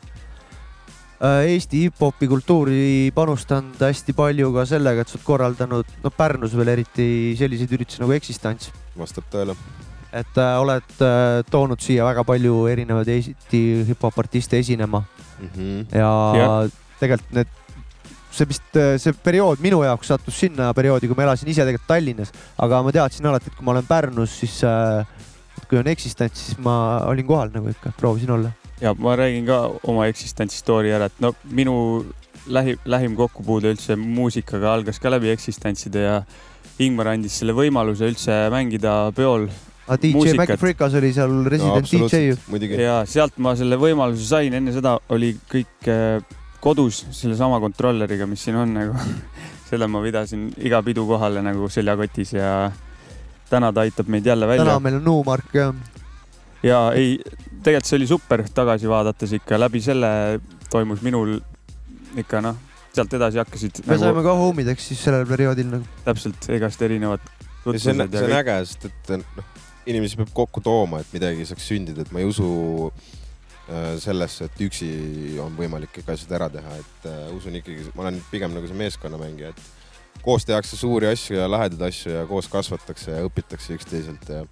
äh, 1.22 1.52
Eesti 1.52 1.84
hip-hopi 1.86 2.26
kultuuri 2.28 3.12
panustanud 3.14 3.78
hästi 3.80 4.12
palju 4.18 4.50
ka 4.56 4.66
sellega, 4.66 5.04
et 5.04 5.12
sa 5.12 5.16
oled 5.16 5.26
korraldanud, 5.28 5.94
no 6.02 6.10
Pärnus 6.10 6.56
veel 6.58 6.72
eriti 6.74 7.06
selliseid 7.38 7.72
üritusi 7.78 8.02
nagu 8.02 8.16
Existence, 8.16 8.74
vastab 8.98 9.30
tõele. 9.32 9.54
et 10.10 10.42
äh, 10.42 10.58
oled 10.58 11.06
äh, 11.06 11.40
toonud 11.54 11.80
siia 11.80 12.04
väga 12.10 12.26
palju 12.26 12.66
erinevaid 12.72 13.14
Eesti 13.14 13.62
hip-hop 13.92 14.18
artiste 14.18 14.58
esinema 14.58 15.04
mm. 15.06 15.48
-hmm. 15.54 15.86
ja 15.94 16.12
Jah. 16.36 16.78
tegelikult 16.98 17.32
need, 17.38 17.56
see 18.30 18.48
vist, 18.50 18.78
see 19.02 19.16
periood 19.24 19.62
minu 19.64 19.82
jaoks 19.84 20.12
sattus 20.12 20.38
sinna 20.44 20.70
perioodi, 20.76 21.10
kui 21.10 21.18
ma 21.18 21.26
elasin 21.28 21.50
ise 21.50 21.64
tegelikult 21.66 21.90
Tallinnas, 21.90 22.32
aga 22.62 22.82
ma 22.86 22.94
teadsin 22.94 23.26
alati, 23.30 23.50
et 23.50 23.58
kui 23.58 23.66
ma 23.66 23.74
olen 23.74 23.88
Pärnus, 23.88 24.36
siis 24.42 24.60
äh, 24.66 25.02
kui 25.68 25.80
on 25.80 25.90
Existence, 25.90 26.38
siis 26.38 26.58
ma 26.62 26.74
olin 27.10 27.26
kohal 27.26 27.52
nagu 27.54 27.70
ikka, 27.72 27.94
proovisin 27.98 28.34
olla. 28.36 28.52
ja 28.80 28.94
ma 28.96 29.16
räägin 29.18 29.46
ka 29.46 29.62
oma 29.90 30.06
eksistentsi 30.08 30.58
story 30.62 30.92
ära, 30.96 31.10
et 31.10 31.18
no 31.20 31.34
minu 31.50 31.74
lähi, 32.48 32.78
lähim 32.88 33.16
kokkupuude 33.18 33.74
üldse 33.74 33.96
muusikaga 33.96 34.74
algas 34.74 35.00
ka 35.02 35.12
läbi 35.12 35.32
eksistentside 35.34 36.06
ja 36.06 36.22
Ingmar 36.80 37.10
andis 37.12 37.34
selle 37.36 37.52
võimaluse 37.52 38.08
üldse 38.08 38.46
mängida 38.52 39.10
peol 39.12 39.50
aga 39.90 39.98
DJ. 40.00 40.34
Maci 40.38 40.56
Freekas 40.60 40.94
oli 40.96 41.10
seal 41.12 41.32
no, 41.34 41.44
resident 41.50 41.90
DJ 41.90 42.30
ju. 42.30 42.36
ja 42.78 43.00
sealt 43.08 43.36
ma 43.42 43.54
selle 43.58 43.76
võimaluse 43.80 44.26
sain, 44.28 44.54
enne 44.56 44.72
seda 44.74 44.96
oli 45.12 45.34
kõik 45.50 45.90
äh, 45.90 46.22
kodus 46.60 47.04
sellesama 47.16 47.60
kontrolleriga, 47.62 48.26
mis 48.30 48.44
siin 48.44 48.58
on 48.60 48.76
nagu. 48.76 49.08
selle 49.70 49.86
ma 49.86 50.00
pidasin 50.02 50.48
iga 50.66 50.80
pidu 50.82 51.04
kohale 51.06 51.42
nagu 51.46 51.68
seljakotis 51.70 52.32
ja 52.34 52.70
täna 53.50 53.68
ta 53.70 53.84
aitab 53.86 54.08
meid 54.10 54.26
jälle 54.26 54.48
välja 54.50 54.64
täna. 54.64 54.80
meil 54.82 54.96
on 54.98 55.04
Nuumark 55.04 55.54
ja 55.54 55.68
ja 56.66 56.80
ei, 56.96 57.20
tegelikult 57.62 57.86
see 57.86 58.00
oli 58.00 58.08
super 58.10 58.42
tagasi 58.54 58.90
vaadates 58.90 59.36
ikka 59.38 59.60
läbi 59.60 59.82
selle 59.84 60.10
toimus 60.72 61.04
minul 61.06 61.36
ikka 62.18 62.42
noh, 62.42 62.58
sealt 62.94 63.14
edasi 63.14 63.38
hakkasid 63.38 63.84
me 63.86 63.94
saime 63.94 64.18
nagu 64.18 64.26
ka 64.26 64.34
homideks 64.42 64.90
siis 64.90 65.04
sellel 65.06 65.26
perioodil 65.30 65.70
nagu. 65.76 65.86
täpselt 66.04 66.50
igast 66.56 66.82
erinevat 66.82 67.22
ja 67.64 67.78
see 67.78 67.94
on, 67.94 68.04
see 68.10 68.26
on 68.26 68.36
äge, 68.40 68.58
sest 68.66 68.88
et 68.90 69.14
noh, 69.20 69.46
inimesi 69.90 70.18
peab 70.20 70.34
kokku 70.34 70.62
tooma, 70.64 71.00
et 71.04 71.14
midagi 71.14 71.46
saaks 71.48 71.70
sündida, 71.70 72.04
et 72.04 72.12
ma 72.14 72.22
ei 72.22 72.28
usu 72.28 72.48
sellesse, 74.02 74.48
et 74.48 74.62
üksi 74.66 74.88
on 75.42 75.54
võimalik 75.58 75.92
kõik 75.94 76.14
asjad 76.14 76.32
ära 76.38 76.48
teha, 76.52 76.78
et 76.80 77.10
äh, 77.10 77.20
usun 77.36 77.58
ikkagi, 77.60 77.90
ma 77.94 78.06
olen 78.06 78.18
pigem 78.30 78.54
nagu 78.56 78.70
see 78.70 78.78
meeskonnamängija, 78.78 79.52
et 79.52 80.24
koos 80.24 80.44
tehakse 80.48 80.76
suuri 80.76 81.08
asju 81.10 81.38
ja 81.38 81.46
lahedaid 81.50 81.82
asju 81.90 82.16
ja 82.16 82.24
koos 82.28 82.48
kasvatakse 82.50 83.14
ja 83.14 83.22
õpitakse 83.28 83.76
üksteiselt 83.78 84.26
ja, 84.28 84.42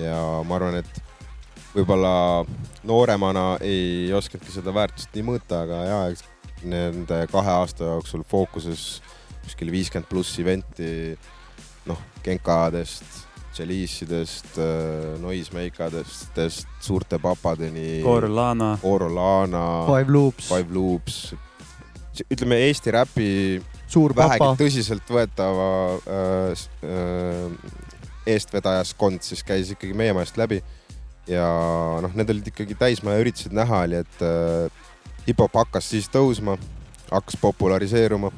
ja 0.00 0.20
ma 0.46 0.58
arvan, 0.58 0.78
et 0.80 1.02
võib-olla 1.74 2.14
nooremana 2.86 3.56
ei 3.64 4.12
oskadki 4.14 4.54
seda 4.54 4.74
väärtust 4.74 5.14
nii 5.16 5.26
mõõta, 5.26 5.64
aga 5.66 5.82
ja 5.88 6.00
nende 6.64 7.24
kahe 7.32 7.58
aasta 7.58 7.90
jooksul 7.90 8.24
fookuses 8.28 9.02
kuskil 9.44 9.72
viiskümmend 9.74 10.08
pluss 10.08 10.38
event'i, 10.40 11.18
noh, 11.88 12.00
Genkadest, 12.24 13.23
Chalice'idest, 13.54 14.56
Noisemakadest, 15.22 16.40
suurte 16.82 17.20
papadeni, 17.22 18.02
Orlana, 18.02 18.72
Orolana, 18.82 19.66
Five 19.86 20.10
Loops, 20.10 20.48
Five 20.50 20.74
Loops, 20.74 21.20
ütleme 22.26 22.58
Eesti 22.66 22.94
räpi 22.94 23.30
Suur 23.94 24.14
vähegi 24.16 24.40
Papa, 24.40 24.56
tõsiseltvõetava 24.58 25.66
äh, 26.10 26.62
äh, 26.88 27.74
eestvedajaskond 28.34 29.22
siis 29.22 29.44
käis 29.46 29.70
ikkagi 29.74 29.94
meie 29.96 30.14
majast 30.16 30.38
läbi. 30.40 30.62
Ja 31.30 31.44
noh, 32.04 32.12
need 32.16 32.32
olid 32.32 32.48
ikkagi 32.50 32.76
täismaja 32.76 33.22
üritused, 33.22 33.54
näha 33.56 33.84
oli, 33.86 34.00
et 34.02 34.24
äh, 34.24 34.88
hip-hop 35.28 35.54
hakkas 35.60 35.88
siis 35.92 36.10
tõusma, 36.12 36.58
hakkas 37.10 37.38
populariseeruma. 37.40 38.32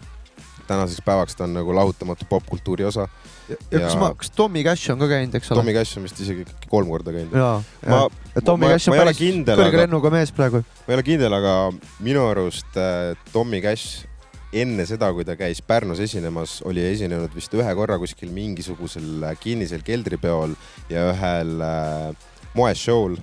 tänaseks 0.67 1.03
päevaks 1.07 1.37
ta 1.37 1.45
on 1.45 1.55
nagu 1.55 1.75
lahutamatu 1.75 2.27
popkultuuri 2.29 2.85
osa. 2.85 3.09
Ja 3.49 3.57
kas 3.79 3.95
ja- 3.95 4.01
ma, 4.01 4.11
kas 4.19 4.31
Tommy 4.35 4.63
Cash 4.67 4.91
on 4.95 4.99
ka 4.99 5.09
käinud, 5.11 5.35
eks 5.39 5.51
ole? 5.53 5.61
Tommy 5.61 5.75
Cash 5.77 5.99
on 6.01 6.07
vist 6.09 6.21
isegi 6.25 6.45
kolm 6.71 6.89
korda 6.91 7.13
käinud. 7.15 7.37
jaa, 7.37 7.63
jaa., 7.87 8.43
Tommy 8.45 8.67
Cash 8.75 8.91
on 8.91 8.99
päris 8.99 9.19
kindel, 9.21 9.59
kõrge 9.61 9.73
aga- 9.75 9.85
lennuga 9.87 10.11
mees 10.15 10.33
praegu. 10.35 10.63
ma 10.67 10.93
ei 10.93 10.99
ole 10.99 11.07
kindel, 11.07 11.33
aga 11.39 11.55
minu 12.01 12.27
arust 12.31 12.77
äh, 12.81 13.15
Tommy 13.33 13.63
Cash 13.65 14.05
enne 14.57 14.87
seda, 14.89 15.11
kui 15.13 15.25
ta 15.27 15.35
käis 15.37 15.59
Pärnus 15.61 15.99
esinemas, 16.01 16.61
oli 16.65 16.81
esinenud 16.87 17.35
vist 17.35 17.53
ühe 17.55 17.73
korra 17.77 17.99
kuskil 18.01 18.31
mingisugusel 18.33 19.25
äh, 19.31 19.35
kinnisel 19.41 19.83
keldripeol 19.85 20.55
ja 20.89 21.11
ühel 21.13 21.59
äh, 21.61 22.15
moeshow'l. 22.57 23.19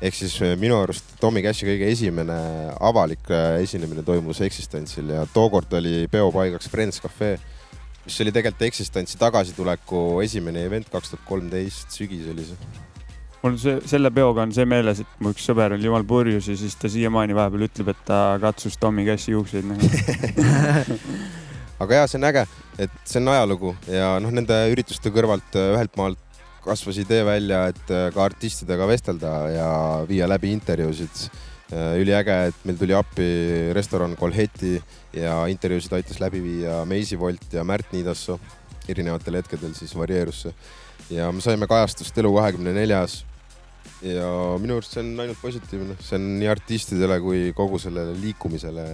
ehk 0.00 0.14
siis 0.14 0.36
äh, 0.46 0.52
minu 0.60 0.76
arust 0.78 1.16
Tommy 1.18 1.40
Cashi 1.42 1.66
kõige 1.66 1.88
esimene 1.90 2.36
avalik 2.78 3.26
äh, 3.34 3.56
esinemine 3.64 4.04
toimus 4.06 4.38
Existence'il 4.46 5.08
ja 5.10 5.24
tookord 5.34 5.72
oli 5.74 6.06
peopaigaks 6.12 6.68
Friends 6.70 7.00
Cafe, 7.02 7.32
mis 8.08 8.20
oli 8.24 8.32
tegelikult 8.32 8.64
Existence'i 8.70 9.20
tagasituleku 9.20 10.20
esimene 10.24 10.64
event 10.64 10.88
kaks 10.92 11.12
tuhat 11.12 11.24
kolmteist, 11.28 11.90
sügis 11.92 12.28
oli 12.32 12.46
see. 12.48 12.70
mul 13.42 13.58
see, 13.60 13.74
selle 13.90 14.10
peoga 14.14 14.46
on 14.46 14.54
see 14.56 14.64
meeles, 14.68 15.02
et 15.04 15.20
mu 15.22 15.34
üks 15.34 15.44
sõber 15.50 15.76
oli 15.76 15.84
jumal 15.86 16.06
purjus 16.08 16.48
ja 16.48 16.56
siis 16.58 16.76
ta 16.80 16.88
siiamaani 16.92 17.36
vahepeal 17.36 17.66
ütleb, 17.68 17.92
et 17.92 18.00
ta 18.08 18.22
katsus 18.40 18.80
Tommy 18.80 19.04
Cashi 19.06 19.34
juukseid 19.36 19.68
nagu. 19.68 19.90
aga 21.84 22.00
jaa, 22.00 22.08
see 22.08 22.18
on 22.18 22.30
äge, 22.30 22.46
et 22.80 22.96
see 23.04 23.20
on 23.20 23.34
ajalugu 23.34 23.74
ja 23.92 24.14
noh, 24.24 24.32
nende 24.34 24.56
ürituste 24.72 25.12
kõrvalt 25.14 25.60
äh, 25.60 25.74
ühelt 25.76 26.00
maalt 26.00 26.24
kasvas 26.64 26.98
idee 27.04 27.20
välja, 27.28 27.66
et 27.70 27.92
äh, 27.92 28.08
ka 28.14 28.24
artistidega 28.24 28.88
vestelda 28.88 29.34
ja 29.52 29.68
viia 30.08 30.28
läbi 30.30 30.54
intervjuusid. 30.56 31.28
üliäge, 31.72 32.34
et 32.48 32.60
meil 32.64 32.78
tuli 32.80 32.94
appi 32.96 33.28
restoran 33.76 34.14
Kolheti 34.16 34.78
ja 35.12 35.42
intervjuusid 35.52 35.98
aitas 35.98 36.20
läbi 36.22 36.40
viia 36.40 36.78
Meisi 36.88 37.18
Volt 37.20 37.52
ja 37.52 37.64
Märt 37.64 37.92
Niidassoo 37.92 38.38
erinevatel 38.88 39.36
hetkedel 39.42 39.74
siis 39.76 39.92
varieerus 39.96 40.46
see 40.46 40.54
ja 41.18 41.30
me 41.32 41.42
saime 41.44 41.68
kajastust 41.68 42.16
Elu24-s 42.20 43.18
ja 44.04 44.28
minu 44.60 44.78
arust 44.78 44.94
see 44.94 45.02
on 45.02 45.12
ainult 45.24 45.40
positiivne, 45.42 45.96
see 46.04 46.18
on 46.18 46.26
nii 46.38 46.50
artistidele 46.52 47.18
kui 47.24 47.48
kogu 47.56 47.80
sellele 47.82 48.14
liikumisele 48.20 48.86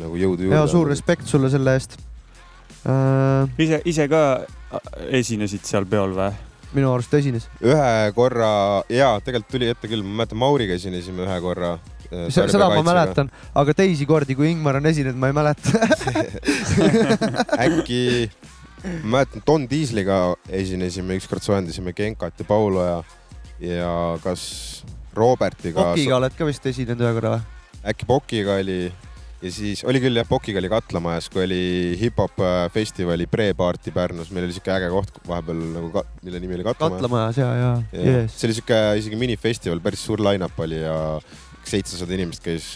nagu 0.00 0.16
jõudu 0.16 0.46
juurde. 0.46 0.56
ja 0.56 0.66
suur 0.70 0.88
respekt 0.88 1.28
sulle 1.28 1.50
selle 1.52 1.74
eest 1.76 1.98
äh,. 2.88 3.50
ise, 3.60 3.82
ise 3.84 4.08
ka 4.10 4.22
esinesid 5.10 5.66
seal 5.68 5.88
peol 5.90 6.16
või? 6.16 6.32
Minu 6.74 6.92
arust 6.92 7.14
esines. 7.18 7.48
ühe 7.62 8.12
korra 8.16 8.82
ja 8.92 9.14
tegelikult 9.24 9.52
tuli 9.56 9.70
ette 9.72 9.90
küll, 9.90 10.04
ma 10.04 10.22
mäletan, 10.22 10.40
Mauriga 10.40 10.76
esinesime 10.78 11.26
ühe 11.26 11.40
korra 11.44 11.76
seda 12.34 12.68
ma 12.70 12.82
mäletan, 12.86 13.30
aga 13.56 13.74
teisi 13.76 14.06
kordi, 14.06 14.36
kui 14.38 14.50
Ingmar 14.52 14.78
on 14.78 14.86
esinenud, 14.90 15.18
ma 15.18 15.30
ei 15.30 15.36
mäleta. 15.36 15.72
äkki, 17.64 18.02
ma 19.02 19.18
mäletan, 19.18 19.44
Don 19.46 19.66
Diesliga 19.70 20.18
esinesime 20.48 21.18
ükskord, 21.20 21.42
soojendasime 21.46 21.94
Genkat 21.96 22.38
ja 22.38 22.48
Paulo 22.48 22.84
ja, 22.84 23.00
ja 23.62 23.94
kas 24.24 24.84
Robertiga, 25.14 25.92
Okiga 25.92 26.18
oled 26.18 26.36
ka 26.38 26.46
vist 26.48 26.66
esinenud 26.70 27.02
ühe 27.04 27.16
korra 27.18 27.36
või? 27.36 27.50
äkki 27.84 28.06
Pokiga 28.08 28.58
oli 28.62 28.78
ja 29.44 29.52
siis 29.52 29.82
oli 29.84 30.00
küll 30.00 30.16
jah, 30.16 30.26
Pokiga 30.28 30.60
oli 30.62 30.70
Katlamajas, 30.72 31.28
kui 31.32 31.44
oli 31.44 31.60
hip-hop 32.00 32.40
äh, 32.40 32.66
festivali 32.72 33.26
pre-party 33.30 33.92
Pärnus, 33.94 34.30
meil 34.32 34.46
oli 34.48 34.56
siuke 34.56 34.72
äge 34.72 34.88
koht 34.92 35.18
vahepeal 35.28 35.60
nagu, 35.74 36.04
mille 36.24 36.40
nimi 36.42 36.56
oli 36.58 36.66
Katlamaja. 36.66 36.98
katlamajas 36.98 37.40
ja, 37.42 37.50
ja, 37.60 37.72
Ja. 37.92 38.04
yes.. 38.22 38.38
see 38.40 38.48
oli 38.48 38.58
siuke 38.60 38.82
isegi 39.00 39.18
minifestival, 39.20 39.82
päris 39.84 40.04
suur 40.08 40.22
line-up 40.24 40.58
oli 40.64 40.80
ja 40.80 40.96
seitsesada 41.64 42.16
inimest 42.16 42.44
käis, 42.44 42.74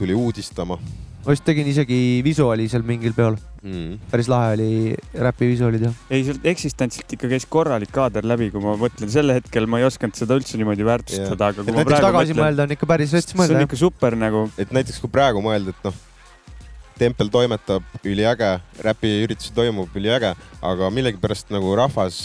tuli 0.00 0.16
uudistama 0.16 0.78
ma 1.20 1.34
vist 1.34 1.44
tegin 1.44 1.68
isegi 1.68 1.98
visuaali 2.24 2.66
seal 2.72 2.84
mingil 2.86 3.14
peol, 3.16 3.36
mm.. 3.62 4.10
päris 4.12 4.28
lahe 4.32 4.54
oli 4.56 4.70
räpi 5.26 5.50
visuaalid 5.52 5.86
ja. 5.88 5.92
ei, 6.08 6.22
sealt 6.26 6.46
Existentsilt 6.52 7.16
ikka 7.16 7.30
käis 7.32 7.46
korralik 7.50 7.92
kaader 7.94 8.26
läbi, 8.28 8.48
kui 8.54 8.62
ma 8.64 8.76
mõtlen, 8.80 9.10
sel 9.12 9.34
hetkel 9.36 9.68
ma 9.70 9.82
ei 9.82 9.88
osanud 9.88 10.16
seda 10.16 10.38
üldse 10.40 10.60
niimoodi 10.60 10.86
väärtustada, 10.88 11.50
aga 11.52 11.64
kui 11.64 11.74
Et 11.74 11.76
ma 11.76 11.86
praegu 11.88 12.06
tagasi 12.08 12.32
mõtlen, 12.32 12.44
mõelda 12.46 12.68
on 12.68 12.76
ikka 12.76 12.88
päris 12.94 13.16
rets 13.16 13.28
see 13.32 13.36
on 13.36 13.42
mõelda 13.44 13.66
ikka 13.68 13.80
super 13.80 14.16
nagu, 14.20 14.46
et 14.60 14.72
näiteks 14.76 15.02
kui 15.02 15.12
praegu 15.12 15.44
mõelda, 15.44 15.76
et 15.76 15.90
noh, 15.90 15.98
tempel 17.00 17.32
toimetab 17.32 18.04
üliäge, 18.04 18.50
räpiüritusi 18.84 19.54
toimub 19.56 19.94
üliäge, 19.96 20.34
aga 20.64 20.90
millegipärast 20.92 21.52
nagu 21.54 21.72
rahvas 21.78 22.20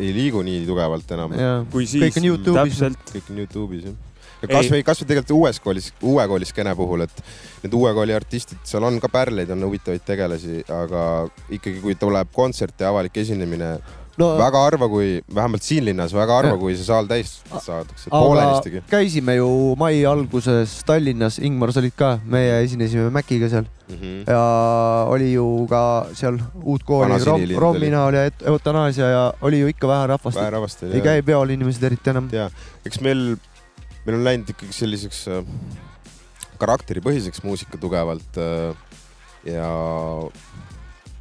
ei 0.00 0.12
liigu 0.14 0.42
nii 0.44 0.64
tugevalt 0.68 1.12
enam. 1.16 1.36
siis 1.76 2.00
kõik 2.02 2.20
on 2.20 2.28
Youtube'is. 2.32 2.82
kõik 3.12 3.30
on 3.30 3.40
Youtube'is 3.44 3.88
jah. 3.88 4.02
kasvõi, 4.52 4.82
kasvõi 4.86 5.08
tegelikult 5.10 5.34
uues 5.38 5.60
koolis, 5.60 5.90
uue 6.02 6.28
kooli 6.28 6.44
skeene 6.48 6.74
puhul, 6.78 7.06
et 7.06 7.24
need 7.64 7.74
uue 7.74 7.92
kooli 7.96 8.14
artistid, 8.16 8.58
seal 8.64 8.84
on 8.84 9.00
ka 9.00 9.08
pärleid, 9.12 9.50
on 9.50 9.66
huvitavaid 9.68 10.04
tegelasi, 10.06 10.64
aga 10.68 11.04
ikkagi, 11.50 11.80
kui 11.84 11.94
tuleb 11.98 12.32
kontsert 12.34 12.80
ja 12.80 12.88
avalik 12.92 13.16
esinemine, 13.24 13.76
no 14.20 14.28
väga 14.38 14.60
harva, 14.66 14.88
kui 14.88 15.22
vähemalt 15.34 15.62
siin 15.66 15.84
linnas 15.88 16.12
väga 16.14 16.36
harva, 16.40 16.58
kui 16.60 16.76
see 16.76 16.86
saal 16.86 17.08
täis 17.10 17.40
saadakse, 17.50 18.10
poolelistegi 18.12 18.78
aga. 18.82 18.90
käisime 18.92 19.34
ju 19.40 19.48
mai 19.80 20.04
alguses 20.06 20.76
Tallinnas, 20.86 21.40
Ingmar, 21.42 21.72
sa 21.74 21.82
olid 21.82 21.96
ka, 21.98 22.18
meie 22.30 22.60
esinesime 22.64 23.10
Maciga 23.14 23.50
seal 23.50 23.70
Mm 23.84 23.96
-hmm. 24.00 24.30
ja 24.32 24.42
oli 25.08 25.32
ju 25.32 25.66
ka 25.68 26.06
seal 26.14 26.38
uut 26.64 26.82
kooli 26.82 27.24
Rom, 27.24 27.40
Romina 27.56 28.04
oli 28.04 28.16
et- 28.16 28.42
eutanaasia 28.46 29.04
ja 29.10 29.34
oli 29.42 29.60
ju 29.60 29.66
ikka 29.66 29.88
vähe 29.88 30.06
rahvast, 30.06 30.38
vähe 30.38 30.50
rahvast 30.50 30.82
oli 30.82 30.94
ei. 30.94 31.00
käi 31.00 31.22
peol 31.22 31.50
inimesed 31.50 31.82
eriti 31.82 32.10
enam. 32.10 32.28
ja 32.32 32.50
eks 32.86 33.00
meil, 33.00 33.36
meil 34.04 34.18
on 34.18 34.24
läinud 34.26 34.50
ikkagi 34.52 34.74
selliseks 34.76 35.24
äh, 35.32 35.44
karakteripõhiseks 36.60 37.42
muusika 37.44 37.80
tugevalt 37.80 38.40
äh, 38.40 38.74
ja 39.48 39.68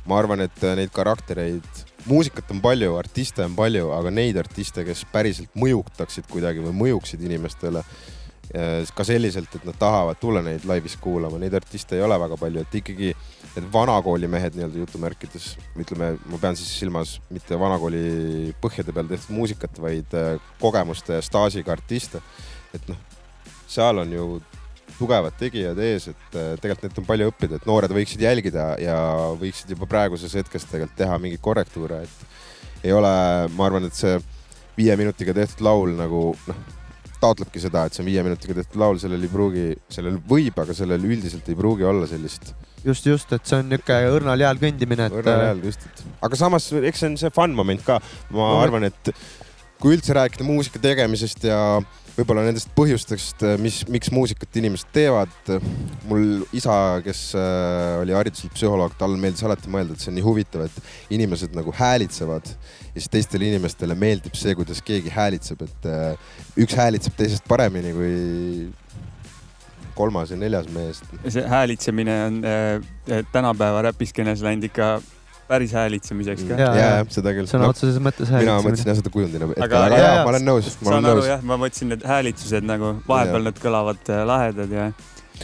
ma 0.08 0.20
arvan, 0.20 0.44
et 0.44 0.66
äh, 0.66 0.76
neid 0.80 0.92
karaktereid, 0.96 1.86
muusikat 2.10 2.52
on 2.52 2.60
palju, 2.64 2.98
artiste 3.00 3.46
on 3.46 3.56
palju, 3.56 3.88
aga 3.96 4.12
neid 4.12 4.40
artiste, 4.40 4.84
kes 4.88 5.06
päriselt 5.14 5.54
mõjutaksid 5.60 6.28
kuidagi 6.32 6.64
või 6.66 6.76
mõjuksid 6.84 7.24
inimestele 7.24 7.86
ka 8.94 9.06
selliselt, 9.08 9.50
et 9.56 9.64
nad 9.66 9.78
tahavad 9.80 10.20
tulla 10.22 10.42
neid 10.46 10.66
laivis 10.68 10.94
kuulama, 11.02 11.40
neid 11.42 11.56
artiste 11.58 11.96
ei 11.98 12.04
ole 12.06 12.18
väga 12.22 12.36
palju, 12.38 12.62
et 12.62 12.76
ikkagi 12.76 13.08
need 13.56 13.70
vanakooli 13.74 14.28
mehed 14.30 14.60
nii-öelda 14.60 14.82
jutumärkides, 14.84 15.48
ütleme, 15.80 16.12
ma 16.30 16.40
pean 16.44 16.60
siis 16.60 16.70
silmas 16.84 17.16
mitte 17.34 17.58
vanakooli 17.58 18.52
põhjade 18.62 18.94
peal 18.94 19.10
tehtud 19.10 19.34
muusikat, 19.40 19.80
vaid 19.82 20.14
kogemuste 20.62 21.18
ja 21.18 21.24
staažiga 21.26 21.74
artiste. 21.74 22.22
Et 22.74 22.90
noh, 22.92 23.00
seal 23.70 24.02
on 24.04 24.12
ju 24.14 24.28
tugevad 24.98 25.36
tegijad 25.40 25.80
ees, 25.82 26.10
et 26.12 26.38
äh, 26.38 26.54
tegelikult 26.62 26.86
neilt 26.88 27.02
on 27.02 27.08
palju 27.08 27.32
õppida, 27.32 27.58
et 27.58 27.66
noored 27.70 27.94
võiksid 27.96 28.22
jälgida 28.24 28.68
ja 28.82 28.98
võiksid 29.40 29.74
juba 29.74 29.90
praeguses 29.90 30.36
hetkes 30.38 30.68
tegelikult 30.70 31.00
teha 31.00 31.18
mingeid 31.22 31.42
korrektuure, 31.44 32.04
et 32.06 32.86
ei 32.88 32.94
ole, 32.94 33.14
ma 33.56 33.68
arvan, 33.68 33.88
et 33.88 33.98
see 33.98 34.18
viie 34.78 34.96
minutiga 35.00 35.36
tehtud 35.38 35.64
laul 35.66 35.96
nagu 35.98 36.26
noh, 36.50 36.62
taotlebki 37.24 37.62
seda, 37.64 37.86
et 37.88 37.96
see 37.96 38.04
on 38.04 38.10
viie 38.12 38.24
minutiga 38.26 38.58
tehtud 38.60 38.82
laul, 38.82 39.00
sellel 39.02 39.24
ei 39.24 39.32
pruugi, 39.32 39.66
sellel 39.94 40.20
võib, 40.30 40.58
aga 40.60 40.76
sellel 40.78 41.08
üldiselt 41.08 41.50
ei 41.50 41.58
pruugi 41.58 41.88
olla 41.88 42.10
sellist 42.10 42.54
just, 42.84 43.06
just, 43.08 43.32
et 43.32 43.46
see 43.48 43.62
on 43.62 43.70
niisugune 43.72 44.12
õrnal 44.18 44.44
jääl 44.44 44.60
kõndimine, 44.62 45.08
et 45.08 45.18
õrnal 45.22 45.46
ajal 45.48 45.64
just, 45.70 45.88
et 45.88 46.04
aga 46.28 46.40
samas 46.40 46.68
eks 46.84 47.04
see 47.04 47.12
on 47.14 47.18
see 47.22 47.34
fun 47.34 47.56
moment 47.56 47.86
ka, 47.86 48.00
ma 48.34 48.50
No, 48.54 48.62
arvan, 48.62 48.90
et 48.90 49.14
kui 49.82 49.96
üldse 49.96 50.16
rääkida 50.16 50.46
muusika 50.48 50.82
tegemisest 50.84 51.48
ja 51.48 51.60
võib-olla 52.14 52.44
nendest 52.46 52.70
põhjustest, 52.78 53.42
mis, 53.62 53.82
miks 53.92 54.12
muusikat 54.14 54.60
inimesed 54.62 54.92
teevad. 54.94 55.34
mul 56.10 56.44
isa, 56.54 56.76
kes 57.06 57.24
äh, 57.40 58.02
oli 58.02 58.14
hariduselt 58.16 58.54
psühholoog, 58.54 58.94
tal 59.00 59.16
meeldis 59.18 59.44
alati 59.48 59.72
mõelda, 59.72 59.96
et 59.96 60.04
see 60.04 60.12
on 60.12 60.18
nii 60.20 60.26
huvitav, 60.26 60.68
et 60.68 61.16
inimesed 61.18 61.56
nagu 61.58 61.74
häälitsevad 61.78 62.52
ja 62.94 63.02
siis 63.02 63.10
teistele 63.10 63.50
inimestele 63.50 63.98
meeldib 63.98 64.38
see, 64.38 64.54
kuidas 64.58 64.84
keegi 64.86 65.14
häälitseb, 65.14 65.66
et 65.66 65.90
äh, 65.90 66.38
üks 66.62 66.78
häälitseb 66.78 67.18
teisest 67.18 67.48
paremini 67.50 67.96
kui 67.98 68.14
kolmas 69.98 70.32
ja 70.34 70.38
neljas 70.38 70.70
mees. 70.74 71.02
see 71.28 71.48
häälitsemine 71.50 72.20
on 72.28 72.40
äh, 72.46 73.26
tänapäeva 73.32 73.82
räpiskeenes 73.90 74.46
läinud 74.46 74.70
ikka 74.70 74.96
päris 75.48 75.74
häälitsemiseks 75.76 76.46
ka. 76.48 76.60
Ja 76.60 76.70
ja 76.78 76.90
seda 77.14 77.34
küll. 77.36 77.50
sõna 77.50 77.70
otseses 77.72 78.00
mõttes 78.00 78.30
mina 78.30 78.40
häälitsemine. 78.40 78.70
mõtlesin 78.70 78.92
jah 78.92 79.00
seda 79.02 79.14
kujundina 79.14 79.50
ette, 79.52 79.66
Aga- 79.68 79.84
aga 79.88 80.00
jaa, 80.00 80.16
ma 80.24 80.32
olen 80.34 80.48
nõus, 80.48 80.72
ma 80.80 80.88
saan 80.88 80.98
olen 80.98 81.10
aru 81.12 81.22
nõus. 81.22 81.30
jah, 81.34 81.44
ma 81.52 81.60
mõtlesin 81.66 81.94
need 81.94 82.08
häälitsused 82.14 82.70
nagu 82.70 82.96
vahepeal 83.08 83.50
need 83.50 83.62
kõlavad 83.64 84.10
äh, 84.10 84.24
lahedad 84.30 84.72
ja 84.80 84.88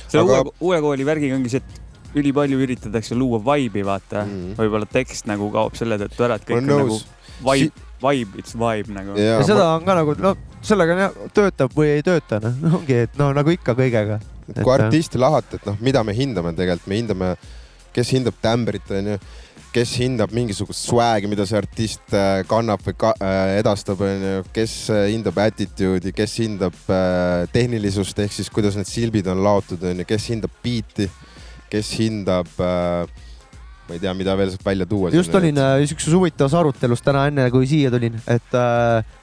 selle 0.07 0.23
Aga- 0.23 0.41
uue, 0.47 0.55
uue 0.71 0.81
kooli 0.87 1.07
värgiga 1.07 1.37
ongi 1.39 1.53
see, 1.53 1.63
et 1.63 2.17
ülipalju 2.19 2.57
üritatakse 2.65 3.17
luua 3.17 3.39
vibe'i, 3.43 3.85
vaata 3.85 4.23
mm.. 4.25 4.33
Mhm. 4.33 4.57
võib-olla 4.57 4.89
tekst 4.89 5.29
nagu 5.29 5.51
kaob 5.53 5.77
selle 5.77 5.99
tõttu 6.01 6.25
ära, 6.25 6.39
et 6.39 6.47
kõik 6.47 6.55
ma 6.55 6.61
on 6.61 6.73
olen 6.73 6.87
nagu 6.87 6.99
vibe, 7.45 7.85
vibe, 8.03 8.41
it's 8.41 8.55
vibe 8.57 8.95
nagu. 8.95 9.17
ja 9.19 9.39
seda 9.45 9.67
on 9.75 9.85
ka 9.85 9.97
nagu, 9.99 10.15
no 10.23 10.35
sellega 10.65 10.95
on 10.95 11.03
jah, 11.05 11.21
töötab 11.35 11.75
või 11.75 11.93
ei 11.97 12.03
tööta, 12.05 12.41
noh, 12.43 12.79
ongi, 12.79 13.03
et 13.05 13.19
no 13.19 13.31
nagu 13.35 13.53
ikka 13.53 13.75
kõigega. 13.77 14.19
et 14.49 14.61
kui 14.63 14.73
artisti 14.73 15.21
lahata, 15.21 15.59
et 15.59 15.69
noh, 15.69 15.77
mida 15.83 16.03
me 16.03 16.15
hindame 16.17 16.53
tegelikult, 16.57 16.89
me 16.89 16.99
hindame, 17.01 17.29
kes 17.93 18.13
hindab 18.15 18.37
tämbrit, 18.41 18.89
onju, 18.89 19.19
kes 19.73 19.91
hindab 20.01 20.33
mingisugust 20.33 20.87
swag'i, 20.89 21.29
mida 21.29 21.45
see 21.47 21.57
artist 21.59 22.13
äh, 22.15 22.41
kannab 22.49 22.81
või 22.85 22.95
ka, 22.97 23.13
äh, 23.21 23.59
edastab, 23.59 24.01
onju, 24.05 24.43
kes 24.55 24.75
äh, 24.93 25.05
hindab 25.13 25.37
attitude'i, 25.43 26.13
kes 26.15 26.35
hindab 26.41 26.77
äh, 26.89 27.45
tehnilisust 27.53 28.19
ehk 28.23 28.33
siis 28.33 28.49
kuidas 28.53 28.77
need 28.79 28.89
silbid 28.89 29.29
on 29.29 29.43
laotud, 29.45 29.83
onju, 29.91 30.07
kes 30.09 30.29
hindab 30.33 30.55
beat'i, 30.65 31.09
kes 31.69 31.93
hindab 32.01 32.49
äh,, 32.65 33.05
ma 33.89 33.97
ei 33.97 34.01
tea, 34.01 34.13
mida 34.17 34.35
veel 34.39 34.53
saab 34.53 34.65
välja 34.71 34.89
tuua. 34.89 35.13
just 35.13 35.35
olin 35.37 35.61
äh, 35.61 35.85
siukses 35.89 36.13
huvitavas 36.13 36.57
arutelus 36.57 37.05
täna 37.05 37.27
enne, 37.29 37.49
kui 37.53 37.69
siia 37.69 37.93
tulin, 37.93 38.17
et 38.25 38.57
äh, 38.57 39.17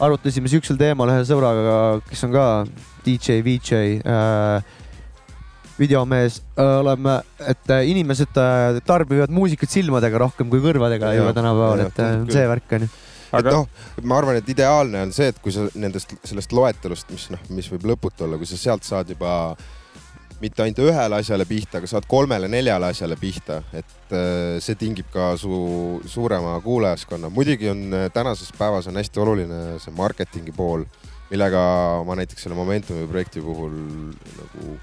arutasime 0.00 0.48
siuksel 0.48 0.80
teemal 0.80 1.12
ühe 1.12 1.24
sõbraga, 1.28 1.80
kes 2.08 2.24
on 2.28 2.36
ka 2.36 2.46
DJ, 3.04 3.42
VJ 3.44 4.00
äh,, 4.00 4.78
videomees 5.80 6.40
äh,, 6.54 6.72
oleme, 6.80 7.20
et 7.48 7.72
äh, 7.72 7.86
inimesed 7.90 8.36
äh, 8.40 8.80
tarbivad 8.86 9.32
muusikat 9.34 9.72
silmadega 9.72 10.20
rohkem 10.22 10.50
kui 10.52 10.62
kõrvadega 10.64 11.14
juba 11.16 11.34
tänapäeval, 11.36 11.86
et 11.88 12.02
äh, 12.04 12.16
see 12.32 12.46
värk 12.50 12.76
on 12.78 12.86
ju. 12.86 12.92
et 13.30 13.40
aga 13.40 13.56
noh, 13.56 13.68
ma 14.04 14.20
arvan, 14.20 14.40
et 14.40 14.48
ideaalne 14.52 15.04
on 15.06 15.12
see, 15.16 15.30
et 15.32 15.42
kui 15.42 15.54
sa 15.54 15.66
nendest, 15.74 16.16
sellest 16.28 16.54
loetelust, 16.56 17.10
mis 17.14 17.28
noh, 17.34 17.44
mis 17.56 17.70
võib 17.72 17.88
lõputu 17.94 18.26
olla, 18.26 18.40
kui 18.40 18.48
sa 18.48 18.60
sealt 18.60 18.86
saad 18.86 19.12
juba 19.14 19.34
mitte 20.40 20.64
ainult 20.64 20.80
ühele 20.86 21.18
asjale 21.20 21.44
pihta, 21.48 21.78
aga 21.78 21.88
saad 21.90 22.06
kolmele-neljale 22.08 22.90
asjale 22.94 23.16
pihta, 23.20 23.60
et 23.76 24.14
äh, 24.16 24.56
see 24.64 24.78
tingib 24.80 25.10
ka 25.12 25.34
su 25.40 26.00
suurema 26.08 26.56
kuulajaskonna. 26.64 27.28
muidugi 27.32 27.68
on 27.72 27.84
äh, 27.92 28.08
tänases 28.12 28.52
päevas 28.58 28.88
on 28.88 28.96
hästi 29.00 29.20
oluline 29.20 29.60
see 29.82 29.94
marketingi 29.96 30.54
pool, 30.56 30.86
millega 31.30 31.60
ma 32.06 32.16
näiteks 32.18 32.46
selle 32.46 32.56
Momentumi 32.58 33.06
projekti 33.08 33.44
puhul 33.44 33.76
nagu 34.40 34.78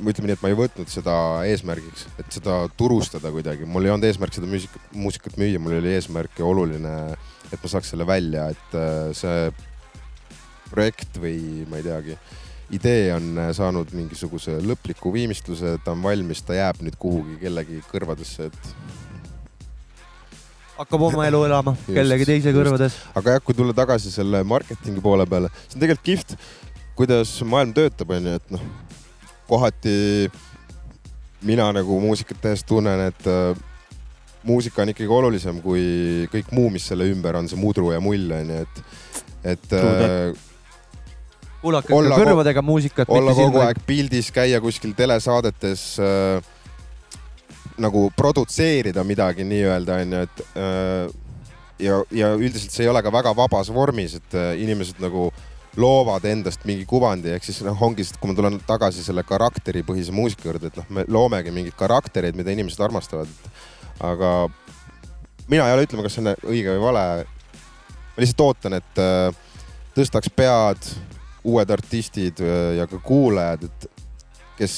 ütleme 0.00 0.30
nii, 0.30 0.36
et 0.38 0.44
ma 0.44 0.50
ei 0.50 0.58
võtnud 0.58 0.90
seda 0.90 1.14
eesmärgiks, 1.50 2.06
et 2.20 2.28
seda 2.34 2.62
turustada 2.78 3.32
kuidagi, 3.34 3.68
mul 3.68 3.86
ei 3.86 3.92
olnud 3.94 4.08
eesmärk 4.08 4.36
seda 4.36 4.48
muusikat, 4.50 4.86
muusikat 4.96 5.38
müüa, 5.40 5.60
mul 5.62 5.78
oli 5.78 5.94
eesmärk 5.96 6.40
ja 6.40 6.48
oluline, 6.48 6.94
et 7.50 7.58
ma 7.58 7.72
saaks 7.72 7.92
selle 7.92 8.06
välja, 8.08 8.48
et 8.54 8.78
äh, 8.78 9.10
see 9.16 9.50
projekt 10.70 11.18
või 11.20 11.66
ma 11.70 11.80
ei 11.80 11.86
teagi, 11.86 12.16
idee 12.78 13.10
on 13.16 13.32
äh, 13.42 13.52
saanud 13.56 13.92
mingisuguse 13.96 14.60
lõpliku 14.64 15.12
viimistluse, 15.14 15.76
ta 15.84 15.96
on 15.96 16.04
valmis, 16.06 16.42
ta 16.46 16.56
jääb 16.56 16.82
nüüd 16.86 16.98
kuhugi 17.00 17.40
kellegi 17.42 17.82
kõrvadesse, 17.90 18.50
et 18.50 18.74
hakkab 20.80 21.02
oma 21.10 21.26
elu 21.28 21.42
elama 21.44 21.74
kellegi 21.88 22.28
teise 22.28 22.52
just. 22.52 22.56
kõrvades. 22.56 22.96
aga 23.18 23.36
jah, 23.36 23.44
kui 23.44 23.56
tulla 23.56 23.76
tagasi 23.76 24.12
selle 24.12 24.42
marketingi 24.48 25.02
poole 25.04 25.26
peale, 25.28 25.50
see 25.66 25.76
on 25.76 25.84
tegelikult 25.84 26.06
kihvt, 26.06 26.36
kuidas 26.96 27.34
maailm 27.48 27.74
töötab, 27.76 28.14
onju, 28.16 28.38
et 28.40 28.54
noh, 28.54 28.64
kohati 29.50 30.30
mina 31.46 31.70
nagu 31.72 31.98
muusikat 32.02 32.40
tehes 32.42 32.64
tunnen, 32.68 33.06
et 33.08 33.26
äh, 33.30 33.56
muusika 34.44 34.84
on 34.84 34.92
ikkagi 34.92 35.10
olulisem 35.12 35.60
kui 35.64 36.28
kõik 36.32 36.52
muu, 36.56 36.70
mis 36.72 36.86
selle 36.90 37.08
ümber 37.10 37.38
on, 37.40 37.48
see 37.48 37.60
mudru 37.60 37.92
ja 37.94 38.00
mull 38.04 38.36
onju, 38.36 38.62
et, 38.64 38.84
et 39.54 39.66
True 39.72 40.06
äh, 40.06 40.46
kuulake 41.60 41.94
Olla 41.94 42.16
kõrvadega 42.16 42.62
muusikat, 42.64 43.10
olla 43.12 43.34
kogu 43.36 43.60
aeg 43.64 43.80
pildis, 43.86 44.30
käia 44.34 44.60
kuskil 44.64 44.94
telesaadetes 44.96 45.84
äh, 46.00 46.50
nagu 47.80 48.08
produtseerida 48.16 49.04
midagi 49.08 49.44
nii-öelda 49.48 50.00
onju, 50.04 50.22
et 50.28 50.42
äh, 50.56 51.12
ja, 51.80 52.00
ja 52.12 52.32
üldiselt 52.36 52.72
see 52.74 52.86
ei 52.86 52.92
ole 52.92 53.02
ka 53.04 53.12
väga 53.12 53.34
vabas 53.36 53.72
vormis, 53.72 54.16
et 54.20 54.36
äh, 54.36 54.52
inimesed 54.64 55.00
nagu 55.02 55.28
loovad 55.76 56.24
endast 56.26 56.64
mingi 56.66 56.86
kuvandi, 56.88 57.34
ehk 57.36 57.46
siis 57.46 57.60
noh, 57.66 57.78
ongi, 57.86 58.06
kui 58.18 58.30
ma 58.30 58.36
tulen 58.36 58.58
tagasi 58.66 59.04
selle 59.04 59.22
karakteripõhise 59.26 60.14
muusika 60.14 60.48
juurde, 60.48 60.70
et 60.70 60.80
noh, 60.80 60.88
me 60.96 61.04
loomegi 61.08 61.52
mingeid 61.54 61.76
karaktereid, 61.78 62.38
mida 62.38 62.54
inimesed 62.54 62.82
armastavad. 62.82 63.30
aga 64.00 64.48
mina 65.50 65.68
ei 65.68 65.76
ole 65.76 65.86
ütlema, 65.86 66.06
kas 66.06 66.16
see 66.16 66.24
on 66.24 66.32
õige 66.50 66.74
või 66.74 66.82
vale. 66.88 67.04
ma 68.10 68.24
lihtsalt 68.24 68.44
ootan, 68.46 68.76
et 68.80 69.00
äh, 69.02 69.30
tõstaks 69.96 70.32
pead 70.34 70.90
uued 71.46 71.70
artistid 71.70 72.42
äh, 72.42 72.76
ja 72.80 72.86
ka 72.90 72.98
kuulajad, 73.04 73.68
et 73.68 73.88
kes, 74.60 74.74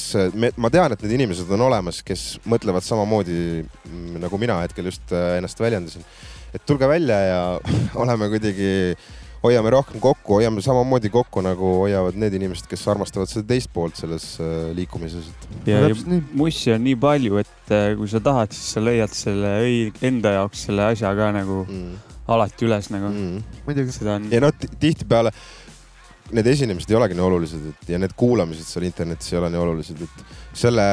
ma 0.55 0.71
tean, 0.71 0.93
et 0.93 1.01
need 1.03 1.17
inimesed 1.17 1.49
on 1.51 1.65
olemas, 1.65 1.99
kes 2.05 2.37
mõtlevad 2.49 2.85
samamoodi 2.85 3.35
mm, 3.63 4.21
nagu 4.23 4.39
mina 4.39 4.61
hetkel 4.63 4.87
just 4.87 5.11
äh, 5.11 5.37
ennast 5.39 5.59
väljendasin. 5.59 6.05
et 6.53 6.65
tulge 6.65 6.87
välja 6.87 7.19
ja 7.19 7.41
oleme 8.03 8.29
kuidagi, 8.29 8.95
hoiame 9.43 9.73
rohkem 9.73 9.99
kokku, 10.03 10.37
hoiame 10.37 10.63
samamoodi 10.63 11.11
kokku, 11.13 11.43
nagu 11.43 11.73
hoiavad 11.81 12.15
need 12.19 12.37
inimesed, 12.39 12.67
kes 12.71 12.85
armastavad 12.91 13.31
seda 13.31 13.45
teist 13.49 13.71
poolt 13.75 13.99
selles 13.99 14.27
äh, 14.43 14.71
liikumises, 14.77 15.27
ja 15.67 15.81
ja 15.81 15.89
täpselt 15.89 16.09
nii. 16.13 16.23
mussi 16.39 16.73
on 16.75 16.83
nii 16.85 16.95
palju, 16.99 17.41
et 17.43 17.75
äh, 17.75 17.91
kui 17.99 18.09
sa 18.11 18.23
tahad, 18.23 18.55
siis 18.55 18.77
sa 18.77 18.83
leiad 18.83 19.13
selle 19.15 19.53
enda 20.07 20.37
jaoks 20.39 20.65
selle 20.69 20.87
asja 20.93 21.11
ka 21.17 21.29
nagu 21.35 21.63
mm, 21.65 22.15
alati 22.33 22.69
üles 22.69 22.89
nagu. 22.93 23.11
mm. 23.11 23.61
muidugi. 23.67 23.95
seda 23.99 24.17
on, 24.17 24.31
ja 24.31 24.43
noh, 24.43 24.55
tihtipeale 24.79 25.33
need 26.33 26.47
esinemised 26.49 26.91
ei 26.91 26.97
olegi 26.97 27.17
nii 27.17 27.25
olulised, 27.27 27.71
et 27.73 27.95
ja 27.95 27.99
need 28.01 28.15
kuulamised 28.17 28.67
seal 28.67 28.87
internetis 28.87 29.33
ei 29.33 29.41
ole 29.41 29.51
nii 29.53 29.65
olulised, 29.65 30.05
et 30.07 30.37
selle 30.63 30.85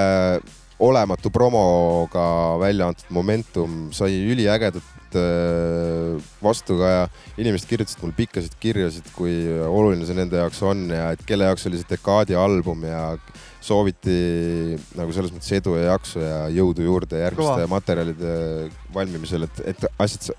olematu 0.80 1.30
promoga 1.30 2.24
välja 2.60 2.88
antud 2.90 3.12
Momentum 3.14 3.76
sai 3.94 4.16
üliägedat 4.32 4.96
äh, 5.18 6.30
vastukaja. 6.42 7.08
inimesed 7.40 7.68
kirjutasid 7.68 8.02
mulle 8.02 8.16
pikkasid 8.18 8.56
kirjasid, 8.60 9.12
kui 9.16 9.34
oluline 9.66 10.06
see 10.06 10.18
nende 10.18 10.40
jaoks 10.40 10.62
on 10.66 10.88
ja 10.92 11.10
et 11.14 11.22
kelle 11.26 11.48
jaoks 11.48 11.66
oli 11.70 11.80
see 11.80 11.90
dekaadi 11.94 12.36
album 12.38 12.84
ja 12.88 13.04
sooviti 13.60 14.16
nagu 14.96 15.12
selles 15.14 15.32
mõttes 15.34 15.52
edu 15.58 15.74
ja 15.76 15.90
jaksu 15.92 16.22
ja 16.22 16.38
jõudu 16.52 16.84
juurde 16.86 17.20
järgmiste 17.20 17.64
Kõva. 17.64 17.70
materjalide 17.74 18.34
valmimisel, 18.94 19.44
et, 19.46 19.62
et 19.74 19.86
asjad 20.00 20.30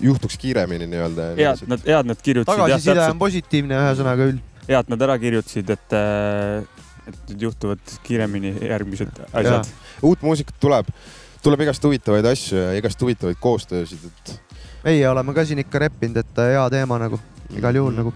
juhtuks 0.00 0.38
kiiremini 0.40 0.88
nii-öelda. 0.90 1.32
head 1.38 1.64
nad, 1.68 1.84
head 1.86 2.08
nad 2.08 2.22
kirjutasid 2.24 2.64
tagasiside 2.64 3.08
on 3.10 3.20
positiivne 3.20 3.80
ühesõnaga 3.80 4.28
üld. 4.32 4.44
head 4.68 4.92
nad 4.92 5.04
ära 5.08 5.18
kirjutasid, 5.20 5.72
et, 5.76 5.96
et 7.12 7.32
nüüd 7.32 7.48
juhtuvad 7.48 7.96
kiiremini 8.06 8.54
järgmised 8.70 9.20
asjad. 9.30 9.68
uut 10.08 10.24
muusikat 10.24 10.56
tuleb, 10.62 10.88
tuleb 11.42 11.64
igast 11.66 11.84
huvitavaid 11.84 12.26
asju 12.32 12.58
ja 12.58 12.72
igast 12.78 13.00
huvitavaid 13.02 13.40
koostöösid, 13.42 14.04
et 14.06 14.58
meie 14.84 15.08
oleme 15.08 15.34
ka 15.34 15.44
siin 15.46 15.62
ikka 15.62 15.86
reppinud, 15.86 16.22
et 16.22 16.44
hea 16.52 16.68
teema 16.74 16.98
nagu 17.02 17.18
igal 17.56 17.76
juhul 17.80 17.98
nagu 17.98 18.14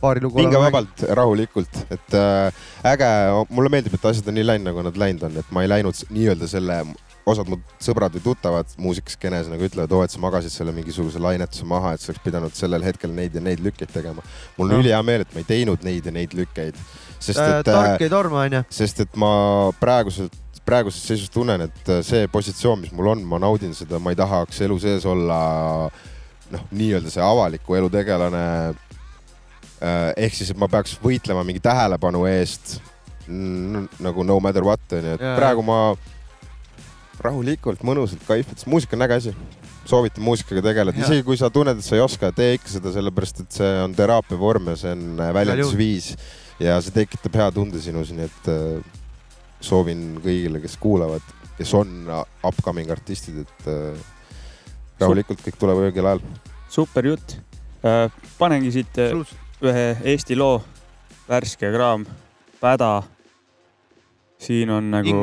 paari 0.00 0.22
lugu. 0.22 0.38
hingevabalt, 0.38 1.02
rahulikult, 1.18 1.82
et 1.90 2.14
äh, 2.14 2.62
äge, 2.92 3.10
mulle 3.50 3.72
meeldib, 3.72 3.98
et 3.98 4.08
asjad 4.12 4.30
on 4.30 4.38
nii 4.38 4.46
läinud, 4.46 4.70
nagu 4.70 4.86
nad 4.86 4.98
läinud 5.00 5.26
on, 5.28 5.38
et 5.42 5.52
ma 5.54 5.64
ei 5.64 5.70
läinud 5.70 6.02
nii-öelda 6.14 6.48
selle, 6.50 6.78
osad 7.28 7.50
mu 7.50 7.58
sõbrad 7.82 8.14
või 8.16 8.24
tuttavad 8.24 8.70
muusikaskenes 8.80 9.50
nagu 9.52 9.66
ütlevad, 9.66 9.92
oo, 9.92 10.04
et 10.06 10.14
sa 10.14 10.22
magasid 10.22 10.54
selle 10.54 10.72
mingisuguse 10.76 11.20
lainetuse 11.22 11.66
maha, 11.68 11.92
et 11.94 12.04
sa 12.04 12.12
oleks 12.12 12.24
pidanud 12.24 12.56
sellel 12.56 12.86
hetkel 12.86 13.12
neid 13.14 13.36
ja 13.36 13.42
neid 13.44 13.60
lükkeid 13.64 13.92
tegema. 13.92 14.24
mul 14.56 14.70
on 14.70 14.78
Noh. 14.78 14.84
ülihea 14.84 15.02
meel, 15.04 15.26
et 15.26 15.34
ma 15.34 15.42
ei 15.42 15.50
teinud 15.50 15.84
neid 15.86 16.08
ja 16.08 16.14
neid 16.14 16.36
lükkeid, 16.38 16.78
sest 17.18 17.42
et 17.42 17.48
äh, 17.50 17.62
tark 17.66 18.06
ei 18.06 18.12
torma, 18.12 18.46
onju. 18.46 18.64
sest 18.72 19.04
et 19.04 19.18
ma 19.20 19.32
praeguselt, 19.80 20.38
praeguses 20.68 21.06
seisus 21.08 21.32
tunnen, 21.32 21.64
et 21.68 21.90
äh, 21.92 22.02
see 22.06 22.28
positsioon, 22.32 22.82
mis 22.84 22.92
mul 22.92 23.14
on, 23.14 23.24
ma 23.28 23.40
naudin 23.42 23.72
seda, 23.76 24.00
ma 24.02 24.12
ei 24.12 24.20
tahaks 24.20 24.60
elu 24.66 24.76
sees 24.82 25.08
olla 25.08 25.40
noh, 26.52 26.68
nii-öelda 26.70 27.12
see 27.12 27.24
avaliku 27.24 27.78
elu 27.80 27.90
tegelane. 27.92 28.44
ehk 30.18 30.34
siis, 30.34 30.48
et 30.50 30.58
ma 30.58 30.66
peaks 30.66 30.96
võitlema 30.98 31.44
mingi 31.46 31.60
tähelepanu 31.62 32.24
eest 32.26 32.80
nagu 33.28 34.24
no 34.24 34.40
matter 34.40 34.64
what 34.64 34.80
onju, 34.92 35.14
et 35.14 35.22
Jaa. 35.22 35.36
praegu 35.36 35.62
ma 35.62 35.78
rahulikult, 37.22 37.82
mõnusalt 37.86 38.22
kaifin, 38.26 38.56
sest 38.56 38.68
muusika 38.70 38.96
on 38.96 39.04
äge 39.06 39.18
asi. 39.22 39.34
soovitan 39.88 40.20
muusikaga 40.24 40.60
tegeleda, 40.66 41.00
isegi 41.00 41.24
kui 41.24 41.38
sa 41.40 41.48
tunned, 41.50 41.78
et 41.80 41.84
sa 41.84 41.96
ei 41.96 42.02
oska, 42.04 42.28
tee 42.36 42.58
ikka 42.58 42.74
seda, 42.74 42.90
sellepärast 42.92 43.38
et 43.44 43.56
see 43.56 43.70
on 43.80 43.94
teraapia 43.96 44.36
vorm 44.36 44.68
ja 44.68 44.76
see 44.76 44.92
on 44.92 45.04
äh, 45.16 45.30
väljendusviis 45.32 46.10
ja 46.60 46.76
see 46.84 46.92
tekitab 46.92 47.38
hea 47.40 47.46
tunde 47.56 47.80
sinus, 47.80 48.12
nii 48.12 48.26
et 48.28 48.50
äh, 48.52 48.97
soovin 49.60 50.20
kõigile, 50.22 50.60
kes 50.62 50.76
kuulavad, 50.80 51.24
kes 51.58 51.74
on 51.74 52.06
upcoming 52.46 52.90
artistid, 52.94 53.42
et 53.42 53.68
äh, 53.70 54.06
rahulikult 55.00 55.42
kõik 55.44 55.58
tuleb 55.60 55.82
õigel 55.86 56.10
ajal. 56.10 56.22
super 56.70 57.06
jutt. 57.06 57.38
panengi 58.38 58.72
siit 58.74 58.98
äh, 58.98 59.14
ühe 59.62 59.86
Eesti 60.12 60.36
loo, 60.38 60.58
värske 61.28 61.70
kraam, 61.74 62.06
Päda. 62.60 63.02
siin 64.38 64.70
on 64.70 64.90
nagu, 64.90 65.18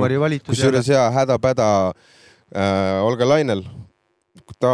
kusjuures 0.47 0.87
hea 0.91 1.03
hädapäda 1.11 1.67
äh, 2.51 3.03
Olga 3.03 3.27
Lainel, 3.27 3.63
ta 4.59 4.71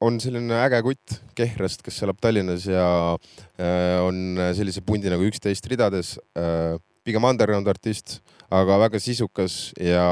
on 0.00 0.18
selline 0.20 0.56
äge 0.64 0.80
kutt 0.84 1.20
Kehrast, 1.36 1.82
kes 1.84 2.02
elab 2.04 2.18
Tallinnas 2.20 2.66
ja 2.68 3.16
äh, 3.60 4.00
on 4.04 4.40
sellise 4.56 4.82
pundi 4.84 5.12
nagu 5.12 5.24
üksteist 5.24 5.68
ridades 5.68 6.16
äh,. 6.36 6.76
pigem 7.06 7.22
underground 7.22 7.68
artist, 7.70 8.18
aga 8.54 8.78
väga 8.86 9.00
sisukas 9.02 9.72
ja 9.80 10.06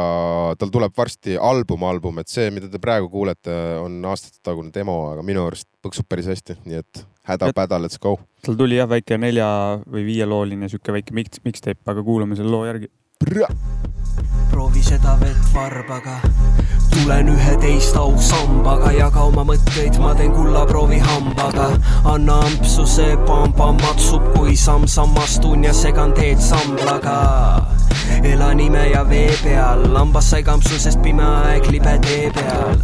tal 0.59 0.72
tuleb 0.74 0.95
varsti 0.97 1.37
album, 1.39 1.85
album, 1.87 2.18
et 2.22 2.30
see, 2.32 2.51
mida 2.55 2.70
te 2.70 2.80
praegu 2.82 3.09
kuulete, 3.12 3.55
on 3.82 4.01
aastatetagune 4.11 4.72
demo, 4.74 4.99
aga 5.12 5.24
minu 5.26 5.47
arust 5.49 5.68
põksub 5.85 6.09
päris 6.11 6.30
hästi, 6.30 6.59
nii 6.66 6.80
et 6.82 7.05
hädapäda, 7.30 7.78
let's 7.82 8.01
go. 8.01 8.16
tal 8.45 8.59
tuli 8.61 8.80
jah 8.80 8.91
väike 8.91 9.18
nelja 9.20 9.49
või 9.87 10.07
viielooline 10.09 10.70
sihuke 10.72 10.99
väike 10.99 11.16
mix, 11.16 11.43
mixtape, 11.47 11.85
aga 11.91 12.05
kuulame 12.07 12.39
selle 12.39 12.53
loo 12.53 12.66
järgi. 12.68 12.91
Proovi 14.51 14.83
seda 14.83 15.17
vett 15.21 15.55
varbaga. 15.55 16.17
tulen 16.91 17.29
üheteist 17.29 17.97
ausambaga, 17.97 18.93
jaga 18.95 19.25
oma 19.27 19.45
mõtteid, 19.49 19.99
ma 19.99 20.15
teen 20.15 20.33
kullaproovi 20.33 20.99
hambaga. 20.99 21.71
anna 22.05 22.41
ampsu, 22.49 22.87
see 22.87 23.17
pambam 23.27 23.81
maksub, 23.83 24.23
kui 24.37 24.57
samm-samm 24.57 25.19
astun 25.23 25.65
ja 25.65 25.73
segan 25.73 26.12
teed 26.12 26.41
samblaga. 26.41 27.17
elan 28.23 28.61
ime 28.61 28.89
ja 28.91 29.03
vee 29.09 29.33
peal, 29.43 29.89
lambas 29.93 30.31
sai 30.31 30.43
kampsu, 30.43 30.79
sest 30.79 31.03
pime 31.03 31.25
aeg 31.25 31.71
libe 31.71 31.99
tee 32.07 32.31
peal 32.31 32.79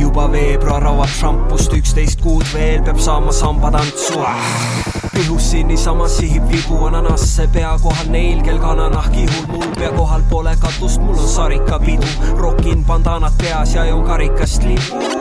juba 0.00 0.26
veebruar 0.32 0.86
avab 0.92 1.12
šampust, 1.12 1.76
üksteist 1.76 2.24
kuud 2.24 2.46
veel 2.54 2.82
peab 2.86 3.00
saama 3.00 3.32
sambatantsu. 3.36 4.24
pihus 4.24 4.99
siin 5.38 5.68
niisama 5.68 6.08
sihib 6.08 6.42
vibu 6.48 6.86
ananasse 6.86 7.46
pea 7.52 7.78
kohal 7.82 8.08
neil, 8.10 8.42
kel 8.42 8.58
kananahk 8.58 9.16
ihul, 9.16 9.46
mul 9.52 9.66
pea 9.76 9.90
kohal 9.92 10.22
pole 10.30 10.56
katust, 10.60 11.00
mul 11.00 11.18
on 11.18 11.28
sarikapidu, 11.28 12.06
rokin 12.36 12.84
bandanat 12.84 13.38
peas 13.38 13.74
ja 13.74 13.84
joon 13.84 14.04
karikast 14.04 14.62
lipu 14.62 15.20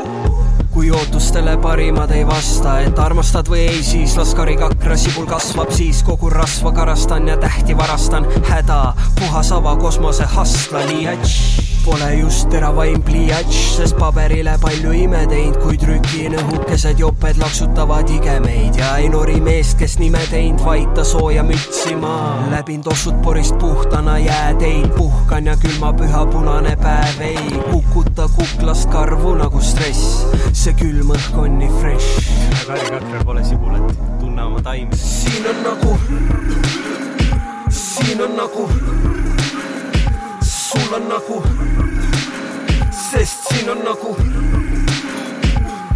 kui 0.74 0.92
ootustele 0.92 1.58
parimad 1.58 2.12
ei 2.12 2.26
vasta, 2.28 2.80
et 2.86 3.00
armastad 3.00 3.50
või 3.50 3.66
ei, 3.68 3.82
siis 3.84 4.16
las 4.20 4.36
karikakra 4.38 4.98
sibul 5.00 5.28
kasvab, 5.30 5.72
siis 5.76 6.04
kogu 6.08 6.30
rasva 6.34 6.72
karastan 6.76 7.28
ja 7.28 7.38
tähti 7.38 7.78
varastan. 7.78 8.28
häda, 8.50 8.94
puhas 9.20 9.52
ava 9.52 9.76
kosmose 9.78 10.28
hustla 10.36 10.86
liiats. 10.86 11.68
Pole 11.86 12.16
just 12.20 12.50
teravaim 12.52 13.02
pliiats, 13.02 13.56
sest 13.78 13.96
paberile 13.98 14.58
palju 14.62 14.92
ime 14.94 15.22
teinud, 15.32 15.56
kui 15.64 15.78
trükin 15.80 16.36
õhukesed 16.38 17.00
joped 17.00 17.40
laksutavad 17.40 18.10
igemeid 18.14 18.76
ja 18.78 18.98
ei 19.00 19.08
nori 19.10 19.40
meest, 19.42 19.78
kes 19.80 19.96
nime 20.02 20.20
teinud, 20.30 20.60
vaid 20.66 20.92
ta 20.96 21.06
sooja 21.08 21.44
mütsima. 21.44 22.12
läbin 22.52 22.84
tossud 22.84 23.22
porist 23.24 23.58
puhtana 23.60 24.18
jääteid, 24.20 24.92
puhkan 24.98 25.46
ja 25.46 25.56
külma 25.58 25.94
püha 25.94 26.26
punane 26.30 26.76
päev 26.84 27.22
ei 27.22 27.64
kukuta 27.72 28.28
kuklast 28.36 28.90
karvu 28.92 29.36
nagu 29.40 29.62
stress. 29.62 30.26
See 30.70 30.78
külm 30.78 31.12
õhk 31.14 31.38
on 31.40 31.56
nii 31.58 31.70
fresh. 31.80 32.28
karikakral 32.68 33.24
pole 33.26 33.44
sibulat, 33.44 34.02
tunne 34.20 34.44
oma 34.44 34.62
taimi. 34.62 34.98
siin 35.02 35.48
on 35.50 35.62
nagu, 35.66 35.94
siin 37.74 38.22
on 38.22 38.36
nagu, 38.38 38.66
sul 40.46 40.94
on 40.98 41.08
nagu, 41.10 41.40
sest 43.00 43.50
siin 43.50 43.72
on 43.74 43.82
nagu, 43.88 44.14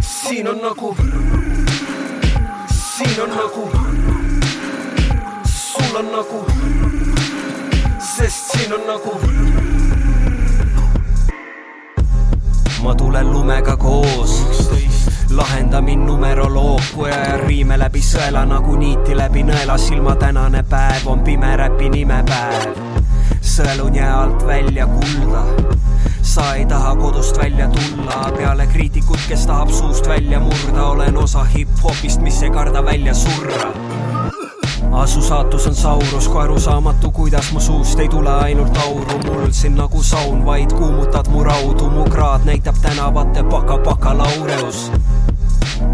siin 0.00 0.48
on 0.50 0.58
nagu, 0.64 0.94
siin 2.80 3.22
on 3.26 3.36
nagu, 3.38 3.68
sul 5.54 6.00
on 6.02 6.12
nagu, 6.16 6.42
sest 8.14 8.56
siin 8.56 8.74
on 8.80 8.88
nagu 8.90 9.18
ma 12.84 12.92
tulen 12.94 13.30
lumega 13.32 13.76
koos, 13.76 14.63
vahenda 15.36 15.80
mind 15.80 16.06
numeroloogia 16.06 17.08
ja 17.08 17.36
riime 17.46 17.78
läbi 17.78 18.02
sõela 18.02 18.44
nagu 18.46 18.76
niiti 18.76 19.16
läbi 19.16 19.42
nõela. 19.42 19.78
Silma 19.78 20.16
tänane 20.16 20.62
päev 20.62 21.06
on 21.06 21.24
pime 21.24 21.56
räpi 21.56 21.88
nimepäev 21.88 22.82
sõelun 23.44 23.94
jää 23.94 24.12
alt 24.22 24.46
välja 24.46 24.86
kulda 24.86 25.44
sa 26.34 26.54
ei 26.54 26.66
taha 26.66 26.96
kodust 26.96 27.38
välja 27.38 27.68
tulla. 27.68 28.32
Peale 28.36 28.66
kriitikut, 28.66 29.20
kes 29.28 29.46
tahab 29.46 29.70
suust 29.70 30.08
välja 30.08 30.40
murda, 30.40 30.86
olen 30.86 31.16
osa 31.16 31.44
hip-hopist, 31.44 32.20
mis 32.20 32.42
ei 32.42 32.50
karda 32.50 32.84
välja 32.84 33.14
surra. 33.14 33.70
Asu 34.92 35.22
saatus 35.22 35.66
on 35.66 35.74
saurus, 35.74 36.28
kui 36.28 36.42
arusaamatu, 36.42 37.10
kuidas 37.10 37.52
mu 37.52 37.60
suust 37.60 37.98
ei 37.98 38.08
tule 38.08 38.30
ainult 38.30 38.76
auru, 38.86 39.18
mul 39.26 39.50
siin 39.50 39.76
nagu 39.78 40.02
saun, 40.02 40.44
vaid 40.46 40.72
kuumutad 40.72 41.30
mu 41.30 41.44
raudu, 41.44 41.90
mu 41.90 42.04
kraad 42.10 42.46
näitab 42.46 42.78
tänavate 42.82 43.42
baka 43.42 43.78
bakalaureus 43.78 44.90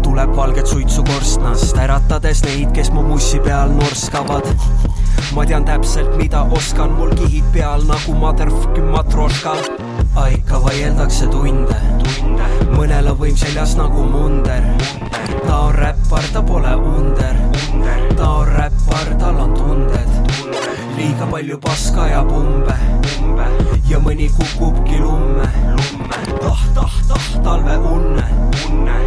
tuleb 0.03 0.35
valget 0.35 0.67
suitsu 0.67 1.03
korstnast, 1.03 1.77
äratades 1.77 2.43
neid, 2.45 2.71
kes 2.75 2.91
mu 2.91 3.03
mussi 3.03 3.39
peal 3.39 3.71
norskavad. 3.75 4.47
ma 5.35 5.45
tean 5.45 5.65
täpselt, 5.65 6.17
mida 6.17 6.43
oskan, 6.51 6.91
mul 6.97 7.13
kihid 7.15 7.45
peal 7.53 7.83
nagu 7.87 8.13
motherfucking 8.13 8.91
matroškal. 10.15 10.37
ikka 10.37 10.63
vaieldakse 10.63 11.27
tunde, 11.27 11.75
mõnel 12.75 13.07
on 13.11 13.17
võim 13.17 13.37
seljas 13.37 13.75
nagu 13.75 14.03
munder. 14.03 14.63
ta 15.45 15.59
on 15.59 15.73
räppar, 15.75 16.23
ta 16.33 16.41
pole 16.41 16.75
under, 16.75 17.35
ta 18.15 18.29
on 18.29 18.47
räppar, 18.47 19.15
tal 19.19 19.39
on 19.39 19.53
tunded, 19.53 20.09
liiga 20.97 21.27
palju 21.31 21.57
paska 21.57 22.07
ja 22.07 22.23
pumbe, 22.23 22.75
ja 23.89 23.99
mõni 23.99 24.29
kukubki 24.29 24.99
lumme, 24.99 25.47
tah, 26.41 26.61
tah, 26.73 26.93
tah, 27.07 27.27
talveunne, 27.43 28.25
unne 28.69 28.97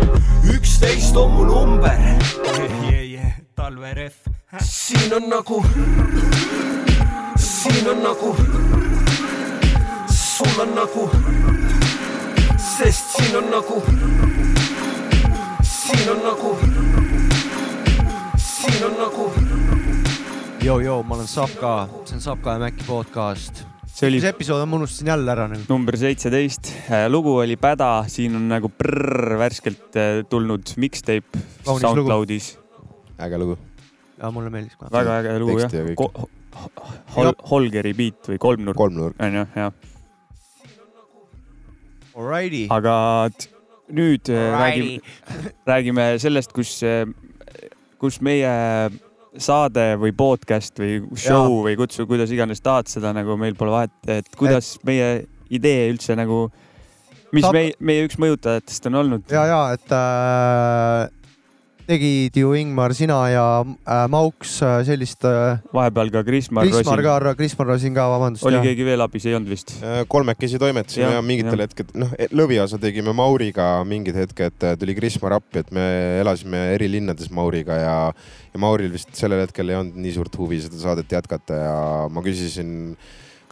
üksteist 0.54 1.16
on 1.16 1.32
mu 1.32 1.44
number 1.44 1.98
talverehv. 3.56 4.12
siin 4.62 5.14
on 5.14 5.30
nagu, 5.30 5.64
siin 7.36 7.88
on 7.88 8.02
nagu, 8.02 8.36
sul 10.34 10.60
on 10.62 10.72
nagu, 10.74 11.02
sest 12.58 13.12
siin 13.14 13.36
on 13.38 13.44
nagu, 13.52 13.76
siin 15.62 16.08
on 16.10 16.24
nagu, 16.24 16.50
siin 18.42 18.80
on 18.88 18.96
nagu. 18.98 19.28
joo-joo, 20.64 20.96
ma 21.06 21.14
olen 21.14 21.30
Sapka, 21.30 21.74
see 22.02 22.18
on 22.18 22.24
Sapka 22.24 22.56
ja 22.56 22.64
Mäkki 22.64 22.82
podcast. 22.88 23.62
see 23.86 24.08
oli 24.08 24.18
mis 24.18 24.26
episood 24.32 24.64
on, 24.64 24.72
ma 24.72 24.80
unustasin 24.82 25.12
jälle 25.12 25.32
ära 25.36 25.46
nagu. 25.54 25.62
number 25.68 26.00
seitseteist, 26.02 26.72
lugu 27.14 27.36
oli 27.44 27.54
Päda, 27.56 27.92
siin 28.10 28.34
on 28.34 28.50
nagu 28.50 28.72
prrr, 28.74 29.38
värskelt 29.38 30.02
äh, 30.02 30.24
tulnud 30.26 30.74
mixtape 30.82 31.46
SoundCloudis. 31.62 32.56
äge 33.22 33.38
lugu. 33.38 33.58
ja 34.18 34.34
mulle 34.34 34.50
meeldis 34.50 34.74
ka. 34.82 34.90
väga 34.98 35.20
äge 35.22 35.38
lugu 35.38 35.60
Teksti 35.62 35.84
ja 35.84 35.88
jah. 35.94 35.96
Ko. 36.02 36.28
Hol, 37.14 37.34
Holgeri 37.50 37.94
beat 37.94 38.30
või 38.30 38.38
kolmnurk 38.42 38.78
kolmnurk. 38.78 39.22
on 39.22 39.42
ju, 39.44 39.50
jah. 39.54 39.93
Alrighty. 42.14 42.66
aga 42.70 42.96
nüüd 43.94 44.30
äh, 44.32 44.52
räägime, 44.54 45.00
räägime 45.70 46.06
sellest, 46.22 46.52
kus, 46.56 46.78
kus 48.00 48.20
meie 48.24 48.52
saade 49.34 49.86
või 49.98 50.12
podcast 50.16 50.78
või 50.78 51.00
show 51.18 51.48
Jaa. 51.48 51.62
või 51.66 51.76
kutsu, 51.78 52.06
kuidas 52.06 52.30
iganes 52.34 52.62
tahad 52.64 52.90
seda 52.90 53.12
nagu 53.16 53.36
meil 53.40 53.56
pole 53.58 53.74
vahet, 53.74 53.96
et 54.06 54.30
kuidas 54.38 54.76
meie 54.86 55.26
idee 55.54 55.88
üldse 55.90 56.14
nagu, 56.18 56.46
mis 57.34 57.44
Saab- 57.44 57.58
meie, 57.58 57.74
meie 57.82 58.06
üks 58.06 58.18
mõjutajatest 58.22 58.88
on 58.90 59.00
olnud. 59.02 59.26
ja, 59.34 59.44
ja 59.50 59.60
et 59.74 59.94
äh, 59.94 61.10
tegid 61.88 62.36
ju 62.38 62.52
Ingmar, 62.56 62.94
sina 62.96 63.18
ja 63.28 63.44
äh, 63.62 64.04
Mauks 64.10 64.56
äh, 64.64 64.78
sellist 64.86 65.24
äh,. 65.28 65.58
vahepeal 65.74 66.10
ka 66.12 66.22
Krismar 66.26 66.64
Krismar 66.68 67.02
ka, 67.04 67.34
Krismar 67.38 67.68
Rosin 67.68 67.94
ka, 67.96 68.06
vabandust. 68.12 68.46
oli 68.48 68.60
keegi 68.64 68.86
veel 68.86 69.04
abis, 69.04 69.26
ei 69.28 69.36
olnud 69.36 69.52
vist? 69.52 69.74
kolmekesi 70.08 70.60
toimetasime 70.60 71.06
Jah, 71.06 71.16
ja 71.18 71.24
mingitel 71.24 71.60
jah. 71.60 71.68
hetkedel, 71.68 72.04
noh, 72.04 72.14
lõviosa 72.32 72.80
tegime 72.82 73.14
Mauriga 73.16 73.68
mingid 73.88 74.16
hetked, 74.18 74.68
tuli 74.80 74.96
Krismar 74.96 75.36
appi, 75.38 75.60
et 75.64 75.74
me 75.74 75.84
elasime 76.22 76.66
eri 76.74 76.88
linnades 76.96 77.30
Mauriga 77.34 77.78
ja, 77.80 77.98
ja 78.54 78.62
Mauril 78.62 78.92
vist 78.94 79.12
sellel 79.18 79.44
hetkel 79.44 79.72
ei 79.72 79.80
olnud 79.82 80.00
nii 80.00 80.16
suurt 80.16 80.40
huvi 80.40 80.62
seda 80.64 80.80
saadet 80.80 81.12
jätkata 81.18 81.60
ja 81.60 81.78
ma 82.12 82.24
küsisin, 82.24 82.94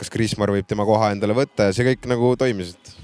kas 0.00 0.12
Krismar 0.12 0.54
võib 0.54 0.68
tema 0.68 0.88
koha 0.88 1.12
endale 1.14 1.36
võtta 1.36 1.68
ja 1.68 1.76
see 1.76 1.92
kõik 1.92 2.08
nagu 2.10 2.34
toimis, 2.40 2.76
et 2.76 3.01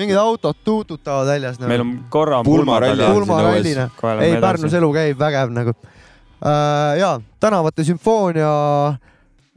mingid 0.00 0.18
autod 0.20 0.58
tuututavad 0.64 1.28
väljas 1.28 1.60
nagu.. 1.60 1.70
meil 1.70 1.84
on 1.84 1.94
korra 2.12 2.42
Pulmaralli 2.46 3.04
on 3.04 3.18
Pulma 3.18 3.38
siin 3.38 3.46
õues. 3.46 3.56
rallina. 3.60 3.86
kohe 4.00 4.26
ei, 4.26 4.36
Pärnus 4.42 4.76
elu 4.80 4.90
käib 4.96 5.20
vägev 5.20 5.54
nagu 5.54 5.74
äh,. 5.76 6.98
ja 7.00 7.14
Tänavate 7.40 7.84
sümfoonia 7.86 8.52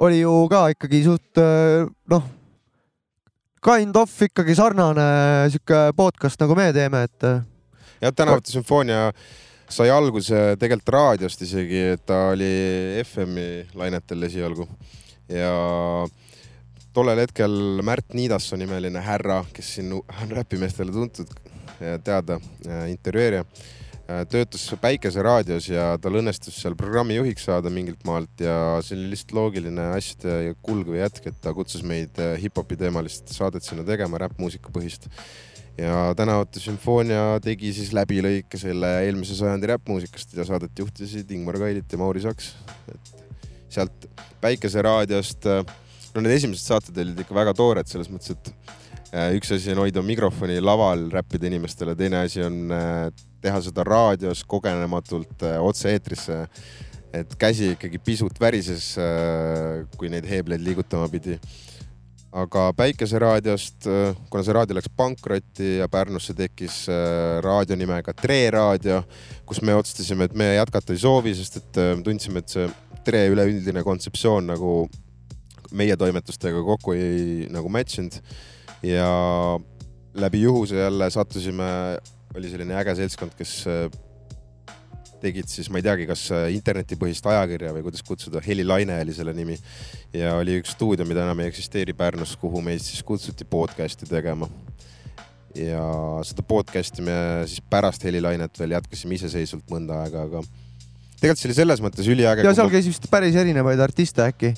oli 0.03 0.19
ju 0.21 0.33
ka 0.51 0.65
ikkagi 0.73 1.03
suht 1.05 1.41
äh, 1.41 1.87
noh, 2.11 2.27
kind 3.63 3.95
of 3.99 4.11
ikkagi 4.27 4.55
sarnane 4.57 5.07
sihuke 5.53 5.85
podcast 5.97 6.41
nagu 6.43 6.57
me 6.57 6.69
teeme, 6.75 7.05
et 7.07 7.29
äh, 7.29 7.41
jah, 8.01 8.13
Tänavate 8.15 8.51
sümfoonia 8.51 9.11
sai 9.73 9.89
alguse 9.89 10.57
tegelikult 10.61 10.91
raadiost 10.93 11.41
isegi, 11.45 11.79
et 11.95 12.03
ta 12.05 12.27
oli 12.33 12.51
FM-i 13.05 13.63
lainetel 13.79 14.27
esialgu 14.27 14.67
ja 15.31 15.53
tollel 16.93 17.23
hetkel 17.23 17.53
Märt 17.85 18.13
Niidasson 18.17 18.61
nimeline 18.61 19.01
härra, 19.03 19.43
kes 19.53 19.75
siin 19.77 19.93
on 19.93 20.35
räpimeestele 20.37 20.93
tuntud 20.93 21.31
ja 21.81 21.97
teada, 21.99 22.37
intervjueerija, 22.89 23.43
töötas 24.29 24.65
Päikeseraadios 24.81 25.69
ja 25.71 25.93
tal 26.01 26.19
õnnestus 26.19 26.59
seal 26.61 26.75
programmijuhiks 26.79 27.47
saada 27.47 27.71
mingilt 27.73 28.03
maalt 28.07 28.43
ja 28.43 28.55
see 28.83 28.97
oli 28.97 29.13
lihtsalt 29.13 29.33
loogiline 29.37 29.87
asjade 29.95 30.53
kulg 30.61 30.91
või 30.91 31.01
jätk, 31.01 31.31
et 31.31 31.39
ta 31.41 31.53
kutsus 31.55 31.85
meid 31.87 32.19
äh, 32.21 32.35
hip-hopi 32.43 32.77
teemalist 32.79 33.31
saadet 33.33 33.65
sinna 33.65 33.85
tegema, 33.87 34.19
räppmuusika 34.21 34.73
põhist 34.75 35.07
ja 35.79 36.11
Tänavate 36.17 36.61
sümfoonia 36.61 37.39
tegi 37.43 37.71
siis 37.73 37.93
läbilõike 37.95 38.59
selle 38.61 38.91
eelmise 39.07 39.37
sajandi 39.39 39.71
räppmuusikast 39.73 40.35
ja 40.37 40.45
saadet 40.45 40.83
juhtisid 40.83 41.31
Ingmar 41.33 41.57
Kailit 41.63 41.91
ja 41.91 42.01
Mauri 42.01 42.21
Saks. 42.21 42.53
et 42.93 43.23
sealt 43.73 44.05
Päikeseraadiost, 44.43 45.47
no 46.13 46.21
need 46.21 46.37
esimesed 46.37 46.65
saated 46.67 46.97
olid 47.01 47.19
ikka 47.23 47.35
väga 47.35 47.53
toored 47.57 47.89
selles 47.89 48.09
mõttes, 48.11 48.35
et 48.35 48.51
äh, 49.13 49.33
üks 49.37 49.53
asi 49.55 49.73
on 49.73 49.83
hoida 49.83 50.03
mikrofoni 50.05 50.59
laval, 50.61 51.07
räppida 51.13 51.49
inimestele, 51.49 51.97
teine 51.97 52.23
asi 52.27 52.43
on 52.45 52.63
äh, 52.73 53.09
teha 53.43 53.59
seda 53.65 53.85
raadios 53.87 54.43
kogenematult 54.47 55.45
äh, 55.49 55.59
otse-eetrisse. 55.63 56.45
et 57.13 57.35
käsi 57.37 57.75
ikkagi 57.75 57.99
pisut 58.01 58.39
värises, 58.41 58.95
kui 59.97 60.09
neid 60.09 60.25
heebleid 60.25 60.63
liigutama 60.65 61.05
pidi 61.13 61.35
aga 62.33 62.63
Päikeseraadiost, 62.73 63.85
kuna 64.33 64.41
see 64.41 64.55
raadio 64.57 64.79
läks 64.79 64.89
pankrotti 64.97 65.75
ja 65.75 65.85
Pärnusse 65.93 66.33
tekkis 66.33 66.87
raadio 67.45 67.77
nimega 67.77 68.15
Tre 68.17 68.39
raadio, 68.49 69.03
kus 69.45 69.61
me 69.61 69.77
otsustasime, 69.77 70.25
et 70.25 70.33
me 70.33 70.55
jätkata 70.55 70.97
ei 70.97 71.03
soovi, 71.05 71.35
sest 71.37 71.61
et 71.61 71.81
tundsime, 72.01 72.41
et 72.41 72.49
see 72.49 72.65
Tre 73.05 73.27
üleüldine 73.29 73.85
kontseptsioon 73.85 74.49
nagu 74.55 74.73
meie 75.73 75.97
toimetustega 75.99 76.63
kokku 76.63 76.95
ei 76.95 77.47
nagu 77.53 77.69
match 77.73 78.01
inud 78.01 78.19
ja 78.85 79.09
läbi 80.13 80.41
juhuse 80.41 80.75
jälle 80.75 81.09
sattusime, 81.09 81.63
oli 82.35 82.49
selline 82.49 82.75
äge 82.77 82.95
seltskond, 82.95 83.33
kes 83.37 83.63
äh, 83.67 83.87
tegid 85.23 85.47
siis, 85.49 85.69
ma 85.71 85.79
ei 85.79 85.85
teagi, 85.85 86.07
kas 86.09 86.25
äh, 86.35 86.49
internetipõhist 86.55 87.25
ajakirja 87.31 87.73
või 87.75 87.85
kuidas 87.87 88.03
kutsuda, 88.05 88.41
Helilaine 88.43 88.99
oli 89.01 89.15
selle 89.15 89.33
nimi 89.35 89.57
ja 90.13 90.35
oli 90.39 90.59
üks 90.61 90.75
stuudio, 90.75 91.07
mida 91.09 91.23
enam 91.25 91.43
ei 91.43 91.51
eksisteeri 91.51 91.95
Pärnus, 91.97 92.35
kuhu 92.39 92.61
meid 92.65 92.83
siis 92.83 93.03
kutsuti 93.07 93.47
podcast'i 93.47 94.09
tegema. 94.09 94.49
ja 95.55 95.83
seda 96.25 96.41
podcast'i 96.41 97.05
me 97.05 97.15
siis 97.45 97.61
pärast 97.69 98.03
Helilainet 98.03 98.59
veel 98.59 98.73
jätkasime 98.73 99.19
iseseisvalt 99.19 99.69
mõnda 99.69 100.03
aega, 100.03 100.27
aga 100.27 100.41
tegelikult 101.23 101.41
see 101.41 101.49
oli 101.49 101.57
selles 101.57 101.83
mõttes 101.83 102.09
üliäge. 102.11 102.45
ja 102.45 102.53
seal 102.57 102.71
käis 102.73 102.87
vist 102.89 103.07
päris 103.11 103.37
erinevaid 103.39 103.81
artiste 103.83 104.25
äkki, 104.25 104.53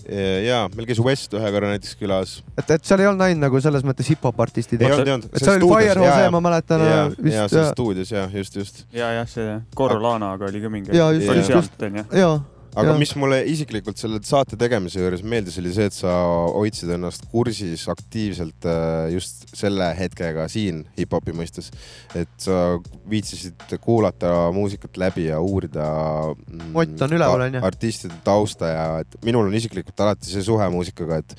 ja 0.46 0.66
meil 0.74 0.90
käis 0.90 1.02
West 1.06 1.36
ühe 1.38 1.52
korra 1.56 1.72
näiteks 1.74 1.96
külas. 2.00 2.38
et, 2.58 2.76
et 2.78 2.88
seal 2.88 3.04
ei 3.04 3.10
olnud 3.12 3.26
ainult 3.28 3.46
nagu 3.46 3.62
selles 3.64 3.86
mõttes 3.88 4.10
hip-hop 4.14 4.42
artistid. 4.48 4.82
ei 4.82 4.92
olnud, 4.92 5.08
ei 5.08 5.18
olnud. 5.18 5.30
et 5.32 5.46
seal 5.46 5.62
oli 5.62 5.86
Firehose, 5.86 6.32
ma 6.36 6.44
mäletan 6.50 6.86
ja, 6.86 7.00
vist 7.16 7.38
ja 7.38 7.48
seal 7.52 7.72
stuudios 7.72 8.12
ja 8.16 8.26
just, 8.34 8.60
just. 8.60 8.84
ja, 8.96 9.14
jah, 9.20 9.30
see 9.30 9.60
Corolanaga 9.78 10.50
oli 10.50 10.64
ka 10.64 10.74
mingi. 10.74 10.96
Jaa, 10.96 11.12
just, 11.16 11.50
just, 11.54 11.88
onju. 11.90 12.06
ja, 12.12 12.32
aga 12.76 12.92
Jah. 12.92 13.00
mis 13.00 13.14
mulle 13.20 13.40
isiklikult 13.50 14.00
selle 14.00 14.20
saate 14.28 14.58
tegemise 14.60 15.00
juures 15.02 15.24
meeldis, 15.26 15.58
oli 15.62 15.74
see, 15.76 15.88
et 15.90 15.96
sa 15.96 16.14
hoidsid 16.54 16.92
ennast 16.98 17.28
kursis 17.32 17.86
aktiivselt 17.92 18.68
äh, 18.70 19.12
just 19.16 19.46
selle 19.56 19.90
hetkega 19.98 20.48
siin 20.52 20.84
hip-hopi 21.00 21.36
mõistes. 21.38 21.72
et 22.16 22.32
sa 22.42 22.78
viitsisid 23.10 23.78
kuulata 23.84 24.52
muusikat 24.56 25.00
läbi 25.02 25.30
ja 25.30 25.40
uurida 25.44 25.86
mm, 26.34 26.74
Mott 26.76 27.06
on 27.08 27.16
üleval, 27.18 27.48
onju. 27.48 27.64
artistide 27.66 28.20
tausta 28.26 28.72
ja 28.72 28.86
et 29.06 29.18
minul 29.26 29.48
on 29.48 29.56
isiklikult 29.56 30.06
alati 30.06 30.30
see 30.30 30.44
suhe 30.46 30.70
muusikaga, 30.74 31.24
et 31.24 31.38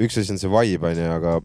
üks 0.00 0.18
asi 0.20 0.32
on 0.32 0.40
see 0.40 0.50
vibe 0.52 0.92
onju, 0.92 1.08
aga 1.12 1.38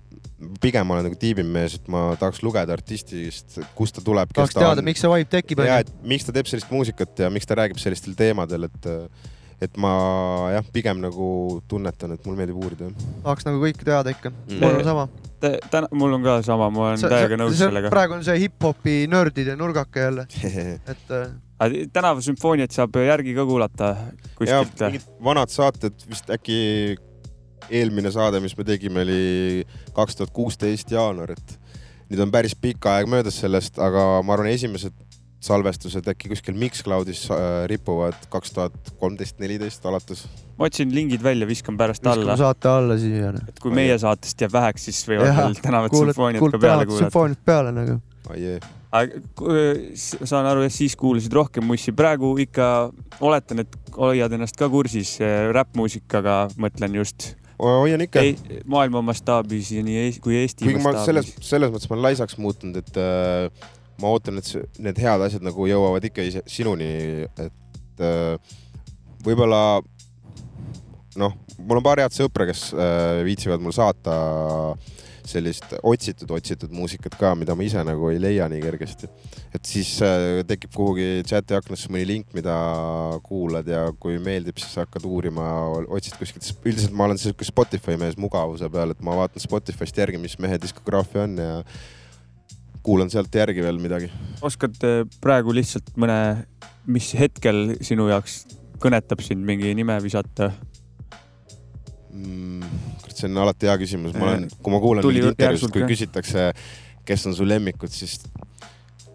pigem 0.61 0.85
ma 0.87 0.97
olen 0.97 1.07
nagu 1.09 1.17
tiimimees, 1.19 1.77
et 1.79 1.87
ma 1.91 2.09
tahaks 2.19 2.43
lugeda 2.45 2.75
artistist, 2.75 3.57
kust 3.77 3.97
ta 3.97 4.03
tuleb, 4.05 4.31
tahaks 4.35 4.53
ta 4.55 4.67
teada, 4.67 4.83
miks 4.85 5.01
see 5.03 5.11
vibe 5.11 5.29
tekib, 5.31 5.63
ja, 5.65 5.79
onju. 5.79 5.87
et 5.87 6.11
miks 6.13 6.27
ta 6.27 6.35
teeb 6.35 6.49
sellist 6.49 6.69
muusikat 6.73 7.25
ja 7.25 7.31
miks 7.33 7.49
ta 7.49 7.57
räägib 7.57 7.81
sellistel 7.81 8.13
teemadel, 8.17 8.67
et, 8.69 8.89
et 9.65 9.79
ma 9.81 9.93
jah, 10.53 10.67
pigem 10.73 11.01
nagu 11.01 11.29
tunnetan, 11.69 12.13
et 12.13 12.27
mulle 12.27 12.43
meeldib 12.43 12.59
uurida. 12.61 12.91
tahaks 13.25 13.49
nagu 13.49 13.63
kõike 13.63 13.87
teada 13.87 14.13
ikka. 14.13 14.33
Mm. 14.35 14.61
mul 14.61 14.77
on 14.77 14.85
sama. 14.91 15.07
täna, 15.73 15.89
mul 16.03 16.15
on 16.19 16.29
ka 16.29 16.37
sama, 16.45 16.69
ma 16.73 16.91
olen 16.91 17.09
täiega 17.17 17.41
nõus 17.41 17.57
sellega. 17.57 17.91
praegu 17.93 18.19
on 18.19 18.23
see 18.27 18.45
hip-hopi 18.45 19.01
nördide 19.09 19.57
nurgake 19.57 20.05
jälle, 20.05 20.29
et 20.93 21.17
äh, 21.17 21.27
tänavu 21.93 22.21
sümfooniat 22.21 22.77
saab 22.77 23.01
järgi 23.01 23.33
ka 23.33 23.49
kuulata 23.49 23.91
ja 23.97 24.31
kuskilt. 24.37 24.85
mingid 24.85 25.11
vanad 25.25 25.49
saated, 25.49 25.97
vist 26.05 26.29
äkki 26.29 26.61
eelmine 27.69 28.11
saade, 28.13 28.41
mis 28.43 28.55
me 28.57 28.65
tegime, 28.67 29.03
oli 29.05 29.65
kaks 29.95 30.19
tuhat 30.19 30.33
kuusteist 30.35 30.91
jaanuar, 30.91 31.35
et 31.35 31.57
nüüd 32.11 32.23
on 32.23 32.31
päris 32.33 32.55
pikk 32.55 32.87
aeg 32.91 33.09
möödas 33.11 33.39
sellest, 33.43 33.79
aga 33.83 34.21
ma 34.23 34.37
arvan, 34.37 34.51
esimesed 34.53 34.95
salvestused 35.47 36.07
äkki 36.09 36.31
kuskil 36.31 36.57
Mixcloudis 36.57 37.27
äh, 37.29 37.65
ripuvad 37.69 38.17
kaks 38.33 38.55
tuhat 38.55 38.93
kolmteist, 38.99 39.37
neliteist 39.39 39.85
alates. 39.85 40.25
ma 40.57 40.65
otsin 40.65 40.93
lingid 40.93 41.21
välja, 41.23 41.47
viskan 41.47 41.77
pärast 41.77 42.01
viskame 42.01 42.23
alla, 42.23 42.37
saate 42.39 42.71
alla 42.71 42.97
siia. 42.97 43.33
et 43.47 43.61
kui 43.61 43.75
meie 43.75 43.97
saatest 44.01 44.41
jääb 44.41 44.55
väheks, 44.55 44.89
siis 44.89 45.03
võivad 45.09 45.29
veel 45.37 45.59
sümfooniat 45.61 46.41
kuulad 46.41 46.57
ka 46.57 46.63
peale 46.65 46.89
kuulata. 46.89 47.05
sümfooniat 47.05 47.45
peale 47.45 47.75
nagu. 47.75 47.99
aga 48.97 49.21
ku- 49.37 49.53
saan 49.99 50.49
aru, 50.49 50.65
et 50.65 50.73
siis 50.73 50.95
kuulasid 50.97 51.33
rohkem 51.33 51.65
mussi, 51.67 51.93
praegu 51.93 52.33
ikka 52.41 52.89
oletan, 53.21 53.61
et 53.65 53.77
hoiad 53.97 54.33
ennast 54.33 54.57
ka 54.57 54.69
kursis 54.73 55.19
eh, 55.21 55.51
räppmuusikaga, 55.53 56.47
mõtlen 56.57 56.97
just 56.97 57.35
hoian 57.59 58.03
ikka. 58.05 58.21
ei, 58.21 58.61
maailma 58.69 59.01
mastaabis 59.05 59.71
ja 59.73 59.83
nii 59.85 59.97
Eesti, 60.05 60.21
kui 60.23 60.37
Eesti 60.37 60.67
kuigi 60.67 60.83
ma 60.83 60.93
selles 61.01 61.27
mastaabis., 61.29 61.49
selles 61.49 61.73
mõttes 61.73 61.89
ma 61.89 61.97
olen 61.97 62.07
laisaks 62.09 62.37
muutunud, 62.41 62.77
et 62.83 63.01
äh, 63.01 63.67
ma 64.01 64.13
ootan, 64.13 64.37
et 64.41 64.79
need 64.83 65.01
head 65.01 65.25
asjad 65.27 65.45
nagu 65.45 65.67
jõuavad 65.69 66.05
ikka 66.09 66.25
ise 66.27 66.43
sinuni, 66.49 66.89
et 67.25 68.03
äh, 68.05 68.57
võib-olla 69.25 69.81
noh, 71.17 71.33
mul 71.57 71.79
on 71.79 71.85
paar 71.85 72.03
head 72.03 72.15
sõpra, 72.15 72.47
kes 72.49 72.69
äh, 72.75 73.23
viitsivad 73.27 73.63
mul 73.63 73.75
saata 73.75 74.17
sellist 75.29 75.75
otsitud, 75.81 76.31
otsitud 76.35 76.73
muusikat 76.75 77.17
ka, 77.19 77.33
mida 77.39 77.55
ma 77.57 77.65
ise 77.65 77.83
nagu 77.87 78.11
ei 78.11 78.21
leia 78.21 78.47
nii 78.51 78.61
kergesti. 78.63 79.09
et 79.55 79.67
siis 79.67 79.93
äh, 80.05 80.41
tekib 80.47 80.73
kuhugi 80.75 81.23
chati 81.27 81.57
aknasse 81.57 81.91
mõni 81.93 82.07
link, 82.07 82.31
mida 82.37 82.55
kuulad 83.25 83.67
ja 83.67 83.87
kui 83.99 84.17
meeldib, 84.23 84.59
siis 84.61 84.79
hakkad 84.81 85.05
uurima, 85.07 85.47
otsid 85.87 86.17
kuskilt. 86.19 86.49
üldiselt 86.63 86.95
ma 86.95 87.07
olen 87.09 87.21
sihuke 87.21 87.47
Spotify 87.47 87.97
mees 87.99 88.17
mugavuse 88.19 88.69
peal, 88.71 88.95
et 88.95 89.05
ma 89.05 89.15
vaatan 89.21 89.43
Spotify'st 89.43 90.03
järgi, 90.03 90.21
mis 90.21 90.37
mehe 90.41 90.59
diskograafia 90.61 91.25
on 91.27 91.37
ja 91.41 91.61
kuulan 92.87 93.11
sealt 93.11 93.33
järgi 93.35 93.63
veel 93.63 93.81
midagi. 93.83 94.11
oskad 94.45 94.77
eh, 94.87 95.01
praegu 95.23 95.55
lihtsalt 95.55 95.91
mõne, 95.99 96.19
mis 96.87 97.11
hetkel 97.19 97.75
sinu 97.83 98.07
jaoks 98.11 98.45
kõnetab 98.79 99.23
sind 99.25 99.43
mingi 99.47 99.73
nime 99.75 99.97
visata? 100.03 100.51
mm,. 102.13 102.76
See 103.17 103.29
on 103.29 103.41
alati 103.43 103.69
hea 103.69 103.77
küsimus, 103.81 104.15
ma 104.17 104.31
olen, 104.31 104.47
kui 104.61 104.73
ma 104.73 104.79
neid 104.81 104.97
intervjuusid, 104.97 105.43
järsult 105.47 105.75
kui 105.75 105.87
küsitakse, 105.89 106.49
kes 107.07 107.29
on 107.29 107.35
su 107.37 107.47
lemmikud, 107.47 107.93
siis 107.93 108.19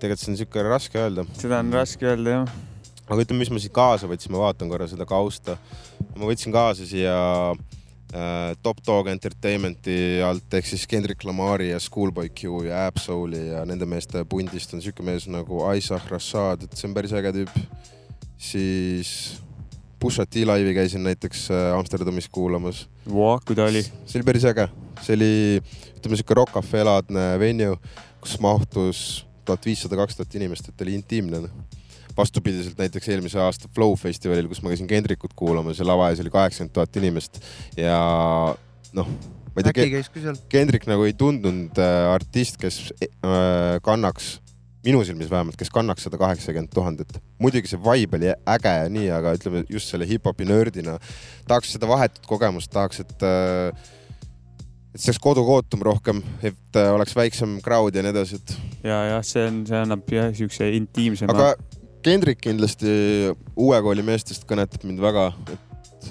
tegelikult 0.02 0.22
see 0.22 0.32
on 0.32 0.38
sihuke 0.40 0.64
raske 0.66 0.98
öelda. 0.98 1.26
seda 1.38 1.60
on 1.62 1.74
raske 1.76 2.08
öelda 2.08 2.38
jah. 2.38 2.56
aga 3.06 3.20
ütleme, 3.24 3.42
mis 3.42 3.52
ma 3.52 3.62
siit 3.62 3.74
kaasa 3.76 4.10
võtsin, 4.10 4.32
ma 4.34 4.42
vaatan 4.46 4.72
korra 4.72 4.88
seda 4.90 5.06
kausta. 5.08 5.58
ma 6.16 6.26
võtsin 6.26 6.54
kaasa 6.54 6.88
siia 6.88 7.14
äh, 7.52 8.56
Top 8.64 8.82
Dog 8.86 9.10
Entertainmenti 9.12 9.96
alt 10.26 10.58
ehk 10.58 10.68
siis 10.72 10.88
Kendrick 10.90 11.24
Lamari 11.28 11.70
ja 11.70 11.78
Schoolboy 11.82 12.32
Q 12.34 12.66
ja 12.66 12.86
Absoli 12.90 13.46
ja 13.52 13.62
nende 13.68 13.86
meeste 13.86 14.24
pundist 14.28 14.74
on 14.74 14.82
sihuke 14.82 15.06
mees 15.06 15.28
nagu 15.30 15.62
Isaac 15.76 16.10
Rashad, 16.10 16.66
et 16.66 16.76
see 16.76 16.90
on 16.90 16.98
päris 16.98 17.14
äge 17.14 17.34
tüüp. 17.38 17.56
siis 18.42 19.38
Pusha 20.02 20.26
T 20.26 20.42
laivi 20.48 20.74
käisin 20.74 21.04
näiteks 21.06 21.46
äh, 21.54 21.72
Amsterdamis 21.78 22.26
kuulamas 22.32 22.86
Vau, 23.06 23.36
kui 23.46 23.54
ta 23.58 23.68
oli? 23.70 23.84
see 23.86 24.18
oli 24.18 24.26
päris 24.26 24.46
äge, 24.50 24.66
see 25.02 25.14
oli 25.14 25.32
ütleme 25.96 26.18
siuke 26.18 26.34
Rock 26.34 26.56
Cafe 26.56 26.82
laadne 26.86 27.26
venue, 27.38 27.76
kus 28.22 28.34
mahtus 28.42 29.02
tuhat 29.46 29.66
viissada, 29.66 29.98
kaks 29.98 30.18
tuhat 30.18 30.34
inimest, 30.38 30.70
et 30.70 30.82
oli 30.84 30.96
intiimne. 30.98 31.42
vastupidiselt 32.16 32.78
näiteks 32.78 33.08
eelmise 33.08 33.40
aasta 33.40 33.68
Flow 33.74 33.94
festivalil, 33.96 34.48
kus 34.50 34.62
ma 34.62 34.68
käisin 34.72 34.90
Kendrickut 34.90 35.32
kuulamas 35.36 35.78
ja 35.78 35.86
lava 35.86 36.10
ees 36.10 36.20
oli 36.20 36.30
kaheksakümmend 36.30 36.74
tuhat 36.74 36.96
inimest 37.00 37.40
ja 37.76 37.96
noh, 38.92 39.08
ma 39.54 39.62
ei 39.62 39.72
tea. 39.72 40.34
Kendrick 40.52 40.86
nagu 40.90 41.06
ei 41.08 41.14
tundunud 41.16 41.78
äh, 41.80 42.12
artist, 42.12 42.58
kes 42.60 42.82
äh, 43.00 43.78
kannaks, 43.82 44.41
minu 44.82 45.02
silmis 45.06 45.30
vähemalt, 45.30 45.56
kes 45.58 45.70
kannaks 45.70 46.06
sada 46.06 46.18
kaheksakümmend 46.18 46.72
tuhandet. 46.74 47.18
muidugi 47.38 47.70
see 47.70 47.80
vibe 47.82 48.18
oli 48.18 48.30
äge 48.54 48.74
ja 48.82 48.88
nii, 48.90 49.08
aga 49.14 49.34
ütleme 49.38 49.64
just 49.70 49.92
selle 49.92 50.06
hip-hopi 50.08 50.46
nördina 50.48 50.98
tahaks 51.48 51.74
seda 51.76 51.88
vahetut 51.90 52.26
kogemust, 52.26 52.70
tahaks, 52.74 53.02
et 53.04 53.26
äh, 53.26 53.90
et 54.92 55.00
see 55.00 55.12
oleks 55.12 55.22
kodukootum 55.24 55.84
rohkem, 55.86 56.22
et 56.44 56.78
äh, 56.78 56.90
oleks 56.92 57.14
väiksem 57.16 57.60
crowd 57.64 57.96
ja 57.96 58.02
nii 58.04 58.12
edasi, 58.12 58.40
et 58.40 58.56
ja, 58.82 58.98
jah, 59.14 59.22
see 59.26 59.44
on, 59.48 59.62
see 59.68 59.78
annab 59.78 60.10
jah 60.12 60.32
siukse 60.36 60.68
intiimsema. 60.78 61.32
aga 61.32 61.54
Kendrick 62.02 62.42
kindlasti 62.42 62.92
uue 63.54 63.78
kooli 63.86 64.02
meestest 64.02 64.48
kõnetab 64.50 64.82
mind 64.88 64.98
väga, 65.02 65.28
et 65.54 66.08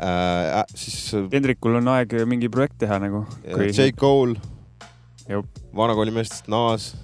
äh, 0.00 0.08
äh, 0.08 0.62
siis 0.72 1.12
Hendrikul 1.34 1.76
on 1.82 1.92
aeg 1.98 2.16
mingi 2.28 2.48
projekt 2.52 2.80
teha 2.80 2.96
nagu. 3.02 3.26
J 3.44 3.92
Cole 3.92 4.40
Jup., 5.26 5.60
vanakooli 5.76 6.14
meestest 6.14 6.48
Nas 6.48 6.94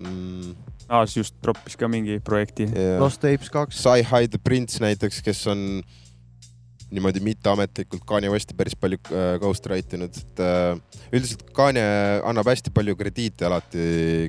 mm,. 0.00 0.58
Aas 0.90 1.14
just 1.14 1.36
troppis 1.38 1.76
ka 1.78 1.86
mingi 1.86 2.18
projekti. 2.24 2.66
ja 2.66 2.98
Lost 2.98 3.22
Tapes 3.22 3.50
kaks. 3.52 3.78
Sai 3.78 4.02
High 4.02 4.26
the 4.30 4.40
Prince 4.42 4.82
näiteks, 4.82 5.20
kes 5.22 5.44
on 5.52 5.82
niimoodi 6.90 7.20
mitteametlikult 7.22 8.02
Kanye 8.06 8.30
Westi 8.32 8.54
päris 8.58 8.74
palju 8.78 8.98
äh, 9.14 9.36
ghostwrite 9.42 9.94
inud, 9.98 10.16
et 10.16 10.42
äh, 10.42 11.04
üldiselt 11.14 11.44
Kanye 11.54 11.84
annab 12.26 12.50
hästi 12.50 12.72
palju 12.74 12.96
krediiti 12.98 13.46
alati 13.46 13.84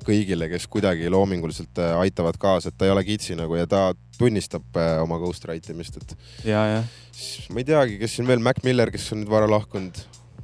kõigile, 0.06 0.50
kes 0.52 0.68
kuidagi 0.72 1.10
loominguliselt 1.12 1.82
äh, 1.82 1.96
aitavad 2.04 2.38
kaasa, 2.42 2.70
et 2.70 2.78
ta 2.78 2.88
ei 2.88 2.94
ole 2.94 3.04
kitsi 3.08 3.38
nagu 3.40 3.58
ja 3.58 3.66
ta 3.70 3.84
tunnistab 4.20 4.78
äh, 4.78 4.94
oma 5.02 5.18
ghostwrite 5.22 5.74
imist, 5.74 5.98
et 5.98 6.16
ja, 6.52 6.64
ja 6.76 6.82
siis 7.10 7.50
ma 7.50 7.64
ei 7.64 7.70
teagi, 7.72 7.98
kes 8.02 8.20
siin 8.20 8.30
veel, 8.30 8.44
Mac 8.46 8.62
Miller, 8.68 8.94
kes 8.94 9.10
on 9.16 9.24
nüüd 9.24 9.34
vara 9.34 9.50
lahkunud, 9.50 10.04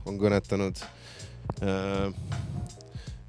on 0.09 0.17
kõnetanud 0.21 0.81
äh, 1.61 2.09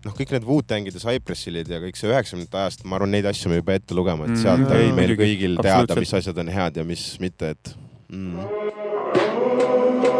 noh, 0.09 0.14
kõik 0.16 0.32
need 0.34 0.46
Wu-Tangid 0.48 0.96
ja 0.96 1.02
Cypress 1.02 1.46
Hillid 1.48 1.68
ja 1.72 1.80
kõik 1.82 1.98
see 1.98 2.09
üheksakümnendate 2.11 2.61
ajast, 2.62 2.84
ma 2.88 2.96
arvan, 2.98 3.12
neid 3.12 3.28
asju 3.28 3.52
me 3.52 3.61
juba 3.61 3.76
ette 3.76 3.96
lugema, 3.96 4.24
et 4.24 4.34
Mm, 4.34 4.40
sealt 4.42 4.64
on 4.64 4.72
ei, 4.78 4.88
meil 4.92 5.12
muidugi, 5.12 5.22
kõigil 5.24 5.52
teada, 5.62 5.98
mis 5.98 6.14
asjad 6.20 6.40
on 6.40 6.48
head 6.52 6.80
ja 6.80 6.84
mis 6.88 7.04
mitte, 7.20 7.52
et 7.54 7.74
mm.. 8.09 8.40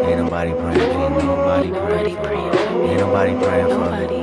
Ain't 0.09 0.19
nobody 0.25 0.53
praying 0.57 0.93
for 0.93 1.11
me. 1.13 1.23
Nobody 1.29 1.71
praying 1.71 2.17
for 2.17 2.31
me. 2.33 2.45
Ain't 2.89 3.01
nobody 3.01 3.35
praying 3.37 3.69
for 3.69 3.79
me. 3.79 3.97
Ain't 3.99 4.17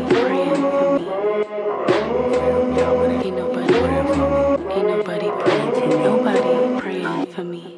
nobody 2.78 3.22
praying 3.70 4.07
for 4.07 4.18
me. 4.18 4.45
Ain't 4.76 4.88
nobody 4.89 5.30
praying 5.43 5.72
for 5.74 5.86
me. 5.86 5.95
Nobody 6.03 6.80
praying 6.82 7.26
for 7.34 7.43
me. 7.43 7.74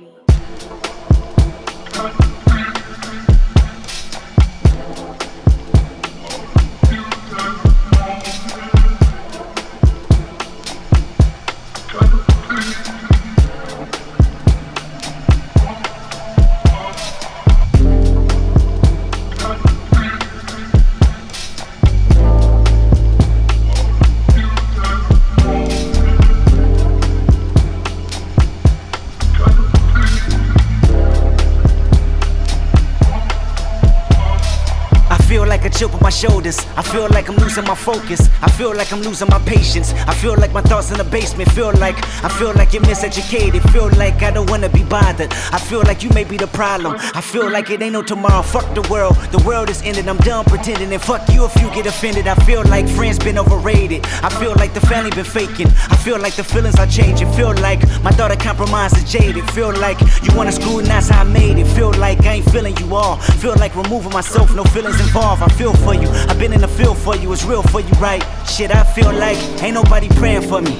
Shoulders. 36.17 36.57
I 36.75 36.81
feel 36.81 37.07
like 37.09 37.29
I'm 37.29 37.35
losing 37.35 37.65
my 37.65 37.75
focus. 37.75 38.29
I 38.41 38.49
feel 38.49 38.75
like 38.75 38.91
I'm 38.91 39.01
losing 39.01 39.29
my 39.29 39.39
patience. 39.39 39.93
I 40.11 40.13
feel 40.15 40.35
like 40.35 40.51
my 40.51 40.61
thoughts 40.61 40.89
in 40.91 40.97
the 40.97 41.03
basement. 41.03 41.51
Feel 41.51 41.71
like 41.73 41.97
I 42.23 42.29
feel 42.29 42.53
like 42.53 42.73
you're 42.73 42.81
miseducated. 42.83 43.61
Feel 43.71 43.89
like 44.03 44.23
I 44.23 44.31
don't 44.31 44.49
wanna 44.49 44.69
be 44.69 44.83
bothered. 44.83 45.31
I 45.51 45.59
feel 45.59 45.83
like 45.83 46.03
you 46.03 46.09
may 46.09 46.23
be 46.23 46.37
the 46.37 46.47
problem. 46.47 46.95
I 47.13 47.21
feel 47.21 47.49
like 47.49 47.69
it 47.69 47.81
ain't 47.83 47.93
no 47.93 48.01
tomorrow. 48.01 48.41
Fuck 48.41 48.67
the 48.73 48.81
world. 48.89 49.15
The 49.31 49.41
world 49.45 49.69
is 49.69 49.81
ending. 49.83 50.09
I'm 50.09 50.17
done 50.17 50.45
pretending. 50.45 50.91
And 50.91 51.01
fuck 51.01 51.29
you 51.29 51.45
if 51.45 51.55
you 51.61 51.69
get 51.69 51.85
offended. 51.85 52.27
I 52.27 52.35
feel 52.47 52.63
like 52.65 52.87
friends 52.89 53.19
been 53.19 53.37
overrated. 53.37 54.05
I 54.23 54.29
feel 54.39 54.55
like 54.55 54.73
the 54.73 54.81
family 54.81 55.11
been 55.11 55.31
faking. 55.39 55.67
I 55.93 55.95
feel 55.97 56.19
like 56.19 56.35
the 56.35 56.43
feelings 56.43 56.79
are 56.79 56.87
changing. 56.87 57.31
Feel 57.33 57.53
like 57.67 57.81
my 58.01 58.11
daughter 58.11 58.35
compromised 58.35 58.97
is 58.97 59.05
jaded. 59.11 59.47
Feel 59.51 59.71
like 59.77 59.99
you 60.23 60.35
wanna 60.35 60.51
screw 60.51 60.79
and 60.79 60.87
that's 60.87 61.09
how 61.09 61.21
I 61.21 61.25
made 61.25 61.57
it. 61.59 61.67
Feel 61.77 61.91
like 61.93 62.25
I 62.25 62.33
ain't 62.37 62.49
feeling 62.49 62.75
you 62.77 62.95
all. 62.95 63.17
Feel 63.43 63.55
like 63.55 63.75
removing 63.75 64.11
myself, 64.11 64.55
no 64.55 64.63
feelings 64.63 64.99
involved. 64.99 65.43
I 65.43 65.49
feel 65.49 65.73
for 65.85 65.93
you. 65.93 66.06
I've 66.29 66.39
been 66.39 66.53
in 66.53 66.61
the 66.61 66.67
field 66.67 66.97
for 66.97 67.15
you, 67.15 67.31
it's 67.33 67.43
real 67.43 67.63
for 67.63 67.81
you, 67.81 67.93
right? 67.99 68.23
Shit, 68.47 68.73
I 68.73 68.83
feel 68.83 69.11
like 69.13 69.37
ain't 69.61 69.73
nobody 69.73 70.09
praying 70.09 70.43
for 70.43 70.61
me. 70.61 70.75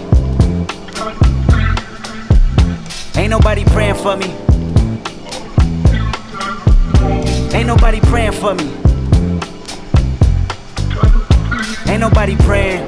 Ain't 3.16 3.32
nobody 3.32 3.66
praying 3.66 3.96
for 3.96 4.16
me. 4.16 4.34
Ain't 7.54 7.68
nobody 7.68 8.00
praying 8.02 8.34
for 8.34 8.54
me. 8.54 8.72
Ain't 11.88 12.02
nobody 12.02 12.36
praying. 12.38 12.84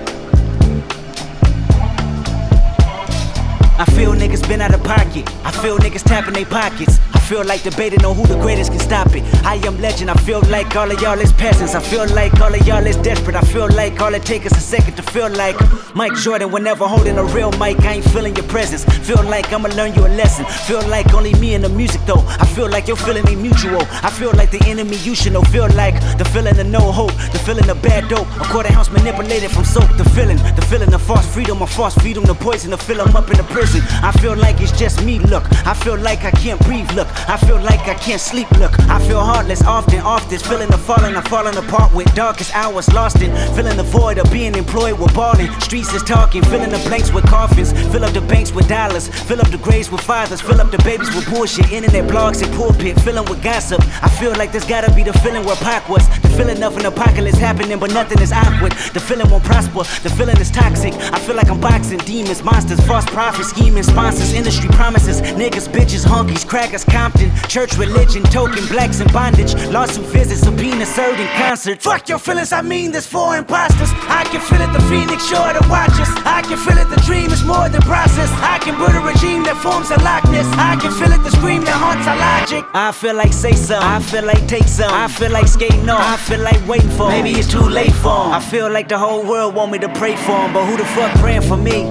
I 3.80 3.86
feel 3.96 4.14
niggas 4.14 4.48
been 4.48 4.62
out 4.62 4.74
of 4.74 4.84
pocket. 4.84 5.26
I 5.46 5.52
feel 5.52 5.78
niggas 5.78 6.04
tapping 6.04 6.34
their 6.34 6.46
pockets. 6.46 7.00
I 7.30 7.32
feel 7.32 7.46
like 7.46 7.62
debating 7.62 8.04
on 8.06 8.16
who 8.16 8.26
the 8.26 8.40
greatest 8.42 8.72
can 8.72 8.80
stop 8.80 9.16
it. 9.16 9.24
I 9.46 9.58
am 9.58 9.80
legend. 9.80 10.10
I 10.10 10.16
feel 10.16 10.42
like 10.50 10.76
all 10.76 10.90
of 10.90 11.00
y'all 11.00 11.20
is 11.20 11.32
peasants. 11.32 11.76
I 11.76 11.80
feel 11.80 12.08
like 12.16 12.34
all 12.42 12.52
of 12.52 12.66
y'all 12.66 12.84
is 12.88 12.96
desperate. 12.98 13.36
I 13.36 13.42
feel 13.42 13.70
like 13.70 14.02
all 14.02 14.16
it 14.16 14.24
takes 14.24 14.48
is 14.48 14.54
a 14.54 14.60
second 14.60 14.96
to 14.96 15.04
feel 15.04 15.30
like 15.30 15.56
Mike 15.94 16.16
Jordan 16.16 16.52
whenever 16.52 16.88
holding 16.88 17.20
a 17.20 17.24
real 17.26 17.52
mic. 17.60 17.80
I 17.82 17.94
ain't 17.98 18.06
feeling 18.06 18.36
your 18.36 18.48
presence. 18.48 18.84
Feel 19.08 19.24
like 19.26 19.54
I'ma 19.54 19.70
learn 19.76 19.94
you 19.94 20.08
a 20.08 20.10
lesson. 20.10 20.44
Feel 20.66 20.82
like 20.88 21.14
only 21.14 21.36
me 21.36 21.54
and 21.54 21.64
the 21.64 21.70
music 21.70 22.02
though. 22.08 22.24
I 22.40 22.48
feel 22.48 22.68
like 22.68 22.88
your 22.88 22.98
feeling 22.98 23.28
ain't 23.30 23.42
mutual. 23.42 23.84
I 24.02 24.10
feel 24.10 24.32
like 24.34 24.50
the 24.50 24.64
enemy 24.66 24.98
you 24.98 25.14
should 25.14 25.34
know. 25.34 25.44
Feel 25.44 25.70
like 25.74 25.94
the 26.18 26.26
feeling 26.26 26.58
of 26.58 26.66
no 26.66 26.92
hope. 26.92 27.14
The 27.32 27.40
feeling 27.46 27.70
of 27.70 27.80
bad 27.84 28.10
dope. 28.10 28.26
A 28.42 28.46
quarter 28.46 28.74
house 28.74 28.90
manipulated 28.90 29.52
from 29.52 29.66
soap. 29.66 29.96
The 29.98 30.10
feeling, 30.16 30.38
the 30.56 30.66
feeling 30.68 30.92
of 30.96 31.02
false 31.04 31.28
freedom. 31.32 31.62
Of 31.62 31.70
false 31.70 31.94
freedom. 31.94 32.24
The 32.24 32.34
poison 32.34 32.72
to 32.72 32.78
fill 32.78 33.02
'em 33.02 33.16
up 33.16 33.30
in 33.30 33.38
the 33.38 33.44
prison. 33.54 33.84
I 34.02 34.14
feel 34.14 34.36
like 34.36 34.60
it's 34.62 34.72
just 34.72 35.04
me, 35.04 35.20
look. 35.20 35.46
I 35.68 35.76
feel 35.76 35.96
like 35.96 36.26
I 36.26 36.32
can't 36.32 36.60
breathe, 36.66 36.92
look. 36.94 37.08
I 37.28 37.38
feel 37.38 37.60
like 37.60 37.82
I 37.88 37.96
can't 37.96 38.22
sleep, 38.22 38.50
look. 38.52 38.78
I 38.90 39.00
feel 39.08 39.20
heartless 39.20 39.64
often, 39.64 40.00
this. 40.30 40.42
Feeling 40.46 40.70
the 40.70 40.78
falling, 40.78 41.16
I'm 41.16 41.24
falling 41.24 41.58
apart 41.58 41.94
with 41.94 42.14
darkest 42.16 42.56
hours 42.56 42.92
lost 42.94 43.22
in. 43.22 43.32
Feeling 43.56 43.78
the 43.78 43.84
void 43.84 44.18
of 44.18 44.32
being 44.32 44.56
employed 44.56 45.00
with 45.00 45.14
balling. 45.14 45.52
Streets 45.62 45.94
is 45.94 46.04
talking, 46.04 46.44
filling 46.44 46.70
the 46.70 46.80
blanks 46.88 47.12
with 47.12 47.26
coffins. 47.26 47.72
Fill 47.92 48.06
up 48.06 48.14
the 48.14 48.22
banks 48.22 48.52
with 48.52 48.68
dollars. 48.68 49.08
Fill 49.08 49.42
up 49.42 49.50
the 49.50 49.58
graves 49.58 49.92
with 49.92 50.02
fathers. 50.02 50.42
Fill 50.42 50.62
up 50.62 50.72
the 50.72 50.78
babies 50.80 51.14
with 51.16 51.30
bullshit. 51.30 51.72
Internet 51.72 52.10
blogs 52.10 52.42
and 52.44 52.54
pulpit. 52.56 53.00
Filling 53.02 53.26
with 53.30 53.42
gossip. 53.44 53.82
I 54.04 54.10
feel 54.10 54.32
like 54.32 54.52
there's 54.52 54.66
gotta 54.66 54.94
be 54.94 55.04
the 55.04 55.14
feeling 55.20 55.46
where 55.46 55.56
Pac 55.58 55.90
was. 55.90 56.08
The 56.22 56.30
feeling 56.30 56.62
of 56.64 56.78
an 56.78 56.86
apocalypse 56.86 57.38
happening, 57.38 57.80
but 57.80 57.92
nothing 57.92 58.22
is 58.22 58.32
awkward. 58.32 58.74
The 58.94 59.00
feeling 59.00 59.30
won't 59.30 59.44
prosper. 59.44 59.84
The 60.04 60.10
feeling 60.10 60.38
is 60.38 60.52
toxic. 60.52 60.94
I 61.14 61.20
feel 61.20 61.36
like 61.36 61.50
I'm 61.50 61.60
boxing 61.60 62.00
demons, 62.00 62.44
monsters, 62.44 62.80
false 62.86 63.06
prophets, 63.06 63.50
scheming 63.50 63.84
sponsors, 63.84 64.34
industry 64.34 64.70
promises. 64.70 65.22
Niggas, 65.22 65.68
bitches, 65.70 66.06
hunkies, 66.06 66.48
crackers, 66.48 66.84
Compton, 67.10 67.32
church, 67.50 67.78
religion, 67.78 68.24
token, 68.24 68.66
blacks 68.68 69.00
in 69.00 69.08
bondage. 69.08 69.56
Lawsuit 69.70 70.06
visits, 70.08 70.42
subpoena 70.42 70.86
served 70.86 71.20
in 71.20 71.28
concert. 71.38 71.82
Fuck 71.82 72.10
your 72.10 72.20
feelings, 72.20 72.52
I 72.52 72.62
mean 72.62 72.92
this 72.92 73.08
for 73.08 73.36
imposters. 73.36 73.90
I 74.08 74.24
can 74.26 74.42
feel 74.42 74.62
it, 74.62 74.72
the 74.74 74.82
phoenix 74.82 75.26
sure 75.28 75.54
to 75.54 75.68
watch 75.70 75.98
us. 76.00 76.10
I 76.26 76.42
can 76.42 76.58
feel 76.58 76.78
it, 76.78 76.90
the 76.90 77.02
dream 77.08 77.32
is 77.32 77.44
more 77.44 77.68
than 77.70 77.82
process. 77.82 78.30
I 78.42 78.60
can 78.60 78.78
build 78.78 78.94
a 78.94 79.00
regime 79.00 79.44
that 79.44 79.58
forms 79.58 79.90
a 79.90 79.98
likeness. 80.04 80.46
I 80.54 80.76
can 80.76 80.92
feel 80.92 81.12
it, 81.12 81.24
the 81.24 81.32
scream 81.32 81.64
that 81.66 81.74
haunts 81.76 82.08
our 82.08 82.18
logic. 82.18 82.64
I 82.74 82.92
feel 82.92 83.16
like 83.16 83.34
say 83.34 83.54
some, 83.54 83.82
I 83.82 84.00
feel 84.00 84.26
like 84.26 84.48
take 84.48 84.68
some. 84.68 84.92
I 84.94 85.08
feel 85.08 85.32
like 85.32 85.48
skating 85.48 85.90
off, 85.90 86.02
I 86.02 86.18
feel 86.18 86.42
like 86.42 86.62
waiting 86.68 86.92
for. 86.92 87.08
Maybe 87.10 87.32
it's 87.32 87.50
too 87.50 87.68
late 87.68 87.94
for 87.94 88.26
'em. 88.26 88.34
I 88.34 88.40
feel 88.40 88.70
like 88.70 88.88
the 88.88 88.98
whole 89.00 89.24
world 89.24 89.56
want 89.56 89.72
me 89.72 89.80
to 89.80 89.90
pray 89.90 90.16
for 90.16 90.38
'em, 90.38 90.54
but 90.54 90.66
who 90.66 90.78
the 90.78 90.86
fuck 90.86 91.12
praying 91.20 91.42
for 91.42 91.58
me? 91.58 91.90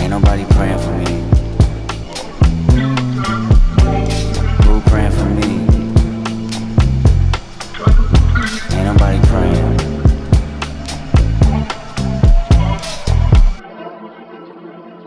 Ain't 0.00 0.10
nobody 0.10 0.44
praying 0.56 0.78
for 0.78 0.87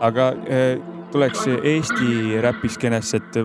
aga 0.02 0.32
eh, 0.46 0.80
tuleks 1.12 1.46
Eesti 1.46 2.40
räpiskenesse, 2.42 3.20
et 3.20 3.38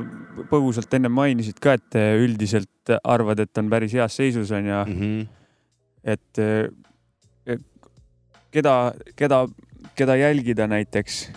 põgusalt 0.50 0.94
enne 0.98 1.12
mainisid 1.12 1.60
ka, 1.62 1.76
et 1.78 1.98
üldiselt 2.24 2.94
arvad, 3.04 3.42
et 3.44 3.62
on 3.62 3.70
päris 3.72 3.96
heas 3.98 4.16
seisus 4.16 4.52
on 4.52 4.66
ju 4.66 4.84
mm. 4.86 5.00
-hmm. 5.00 5.28
et 6.04 6.40
eh, 6.40 6.70
keda, 8.52 8.94
keda, 9.16 9.46
keda 9.96 10.16
jälgida 10.16 10.68
näiteks, 10.68 11.28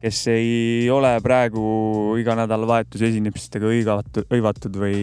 kes 0.00 0.20
ei 0.32 0.88
ole 0.92 1.16
praegu 1.24 2.16
iga 2.20 2.36
nädalavahetus 2.38 3.02
esinemistega 3.02 3.66
hõigatud, 3.66 4.28
hõivatud 4.30 4.78
või 4.80 5.00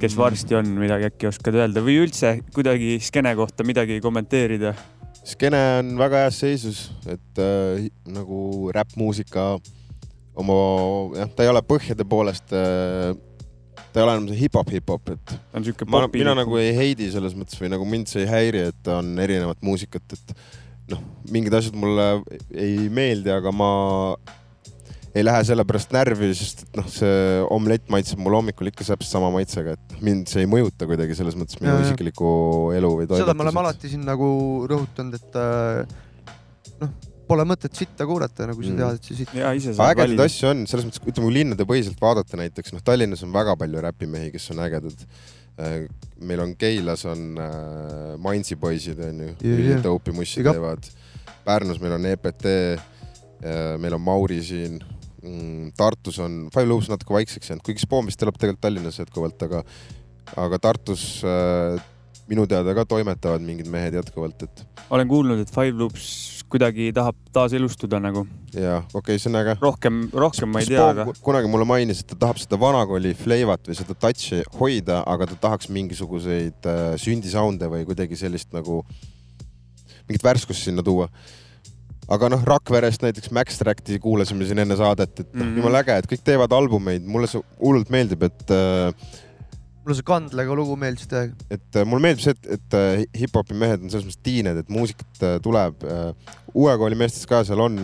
kes 0.00 0.16
varsti 0.16 0.56
on, 0.56 0.70
midagi 0.80 1.10
äkki 1.10 1.28
oskad 1.28 1.58
öelda 1.58 1.82
või 1.84 1.98
üldse 2.00 2.38
kuidagi 2.54 2.98
skeene 3.04 3.34
kohta 3.36 3.66
midagi 3.66 4.00
kommenteerida? 4.00 4.74
Skeene 5.26 5.60
on 5.80 5.96
väga 6.00 6.24
heas 6.24 6.40
seisus, 6.42 6.84
et 7.08 7.42
äh, 7.42 7.88
nagu 8.08 8.70
räppmuusika 8.74 9.52
oma, 10.40 10.60
jah, 11.18 11.34
ta 11.36 11.44
ei 11.44 11.52
ole 11.52 11.62
põhjade 11.66 12.06
poolest 12.08 12.54
äh, 12.56 13.12
ta 13.90 14.00
ei 14.00 14.04
ole 14.04 14.16
enam 14.16 14.28
see 14.30 14.40
hip-hop, 14.44 14.70
hip-hop, 14.72 15.12
et 15.16 15.34
ta 15.34 15.58
on 15.58 15.66
siuke 15.66 15.86
ma, 15.88 16.04
popi 16.06 16.22
mina 16.22 16.34
nagu 16.38 16.58
ei 16.60 16.72
heidi 16.76 17.10
selles 17.12 17.34
mõttes 17.38 17.58
või 17.60 17.72
nagu 17.72 17.86
mind 17.88 18.10
see 18.10 18.24
ei 18.24 18.30
häiri, 18.30 18.66
et 18.70 18.90
on 18.92 19.12
erinevat 19.22 19.62
muusikat, 19.66 20.16
et 20.16 20.34
noh, 20.92 21.02
mingid 21.34 21.54
asjad 21.58 21.78
mulle 21.78 22.06
ei 22.54 22.88
meeldi, 22.92 23.32
aga 23.34 23.52
ma 23.54 23.70
ei 25.14 25.24
lähe 25.26 25.42
selle 25.46 25.64
pärast 25.66 25.90
närvi, 25.94 26.30
sest 26.38 26.64
et 26.66 26.78
noh, 26.78 26.86
see 26.90 27.40
omlett 27.50 27.88
maitseb 27.90 28.20
mul 28.22 28.36
hommikul 28.38 28.70
ikka 28.70 28.84
täpselt 28.86 29.10
sama 29.10 29.30
maitsega, 29.34 29.74
et 29.74 30.02
mind 30.04 30.30
see 30.30 30.44
ei 30.44 30.50
mõjuta 30.50 30.86
kuidagi 30.86 31.16
selles 31.18 31.34
mõttes 31.38 31.58
minu 31.58 31.72
jaa. 31.74 31.86
isiklikku 31.88 32.30
elu 32.78 32.90
või 33.00 33.08
seda 33.10 33.34
me 33.34 33.46
oleme 33.46 33.62
alati 33.64 33.90
siin 33.90 34.04
nagu 34.06 34.28
rõhutanud, 34.70 35.16
et 35.18 35.38
äh, 35.40 35.82
noh, 36.84 36.92
pole 37.30 37.46
mõtet 37.46 37.74
sitta 37.78 38.06
kuulata, 38.06 38.46
nagu 38.50 38.62
sa 38.62 38.70
Mm. 38.70 38.78
tead, 38.78 38.94
et 39.00 39.04
see 39.10 39.18
sitt. 39.20 39.34
ja 39.34 39.50
ägedaid 39.50 40.22
asju 40.26 40.48
on, 40.50 40.62
selles 40.70 40.86
mõttes, 40.86 41.02
ütleme, 41.02 41.26
kui 41.26 41.34
linnade 41.36 41.66
põhiselt 41.66 42.00
vaadata 42.02 42.38
näiteks, 42.40 42.72
noh, 42.74 42.82
Tallinnas 42.86 43.22
on 43.26 43.34
väga 43.34 43.56
palju 43.58 43.82
räpimehi, 43.86 44.32
kes 44.34 44.50
on 44.54 44.62
ägedad. 44.66 45.06
meil 46.24 46.40
on 46.40 46.54
Keilas 46.56 47.02
on 47.04 47.36
äh, 47.36 48.16
Mainsi 48.18 48.56
poisid 48.56 48.98
onju, 49.04 49.34
dope'i 49.84 50.14
mussi 50.16 50.40
teevad. 50.46 50.86
Pärnus 51.44 51.80
meil 51.82 51.92
on 51.98 52.06
EPT, 52.06 52.46
meil 53.80 53.94
on 53.96 54.00
Mauri 54.00 54.38
siin, 54.44 54.78
Tartus 55.76 56.18
on, 56.22 56.42
Five 56.54 56.68
Loops 56.68 56.90
natuke 56.90 57.14
vaikseks 57.14 57.50
jäänud, 57.50 57.64
kuigi 57.66 57.84
Spoon 57.84 58.08
vist 58.08 58.22
elab 58.22 58.38
tegelikult 58.38 58.64
Tallinnas 58.64 59.00
jätkuvalt, 59.00 59.42
aga, 59.48 59.62
aga 60.40 60.60
Tartus 60.62 61.04
äh, 61.26 61.80
minu 62.30 62.46
teada 62.50 62.74
ka 62.76 62.84
toimetavad 62.88 63.42
mingid 63.44 63.68
mehed 63.70 63.96
jätkuvalt, 63.98 64.44
et 64.46 64.62
olen 64.90 65.08
kuulnud, 65.10 65.42
et 65.42 65.50
Five 65.50 65.74
Loops 65.78 66.06
kuidagi 66.50 66.90
tahab 66.94 67.18
taaselustuda 67.34 68.00
nagu 68.02 68.24
ja 68.54 68.80
okei 68.94 69.16
okay,, 69.16 69.18
see 69.22 69.30
on 69.30 69.38
äge. 69.40 69.56
rohkem, 69.62 70.00
rohkem 70.24 70.50
ma 70.50 70.62
ei 70.62 70.70
tea, 70.70 70.86
aga 70.92 71.06
kunagi 71.22 71.50
mulle 71.50 71.66
mainis, 71.68 72.02
et 72.02 72.10
ta 72.12 72.18
tahab 72.26 72.40
seda 72.42 72.58
vanakooli 72.60 73.14
fleivat 73.18 73.70
või 73.70 73.78
seda 73.78 73.96
touch'i 74.06 74.42
hoida, 74.58 75.00
aga 75.10 75.30
ta 75.30 75.38
tahaks 75.48 75.70
mingisuguseid 75.74 76.70
äh, 76.70 76.80
syndisound'e 77.02 77.70
või 77.70 77.86
kuidagi 77.88 78.18
sellist 78.18 78.54
nagu, 78.56 78.82
mingit 80.08 80.26
värskust 80.26 80.66
sinna 80.66 80.86
tuua. 80.86 81.10
Aga 82.10 82.30
noh, 82.32 82.44
Rakverest 82.46 83.04
näiteks 83.04 83.30
Max 83.34 83.58
Tracti 83.60 83.98
kuulasime 84.02 84.46
siin 84.48 84.62
enne 84.64 84.76
saadet, 84.78 85.12
et 85.20 85.32
mm. 85.32 85.40
-hmm., 85.40 85.58
jumala 85.60 85.82
äge, 85.84 85.98
et 86.02 86.08
kõik 86.10 86.24
teevad 86.26 86.52
albumeid, 86.52 87.06
mulle 87.06 87.30
see 87.30 87.42
hullult 87.60 87.90
meeldib, 87.94 88.24
et 88.26 88.54
äh, 88.54 89.18
mulle 89.84 89.96
see 89.98 90.06
Kandlega 90.06 90.56
lugu 90.56 90.76
meeldis 90.76 91.08
täiega. 91.10 91.34
et 91.50 91.76
äh, 91.76 91.86
mulle 91.86 92.02
meeldib 92.08 92.24
see, 92.24 92.34
et, 92.34 92.50
et 92.56 92.78
äh, 92.78 93.04
hip-hopi 93.22 93.56
mehed 93.58 93.84
on 93.84 93.92
selles 93.92 94.08
mõttes 94.08 94.22
tiined, 94.26 94.58
et 94.62 94.72
muusikat 94.72 95.22
äh, 95.26 95.38
tuleb. 95.42 95.86
uue 96.54 96.76
kooli 96.78 96.98
meestes 96.98 97.26
ka 97.30 97.44
seal 97.46 97.60
on 97.62 97.78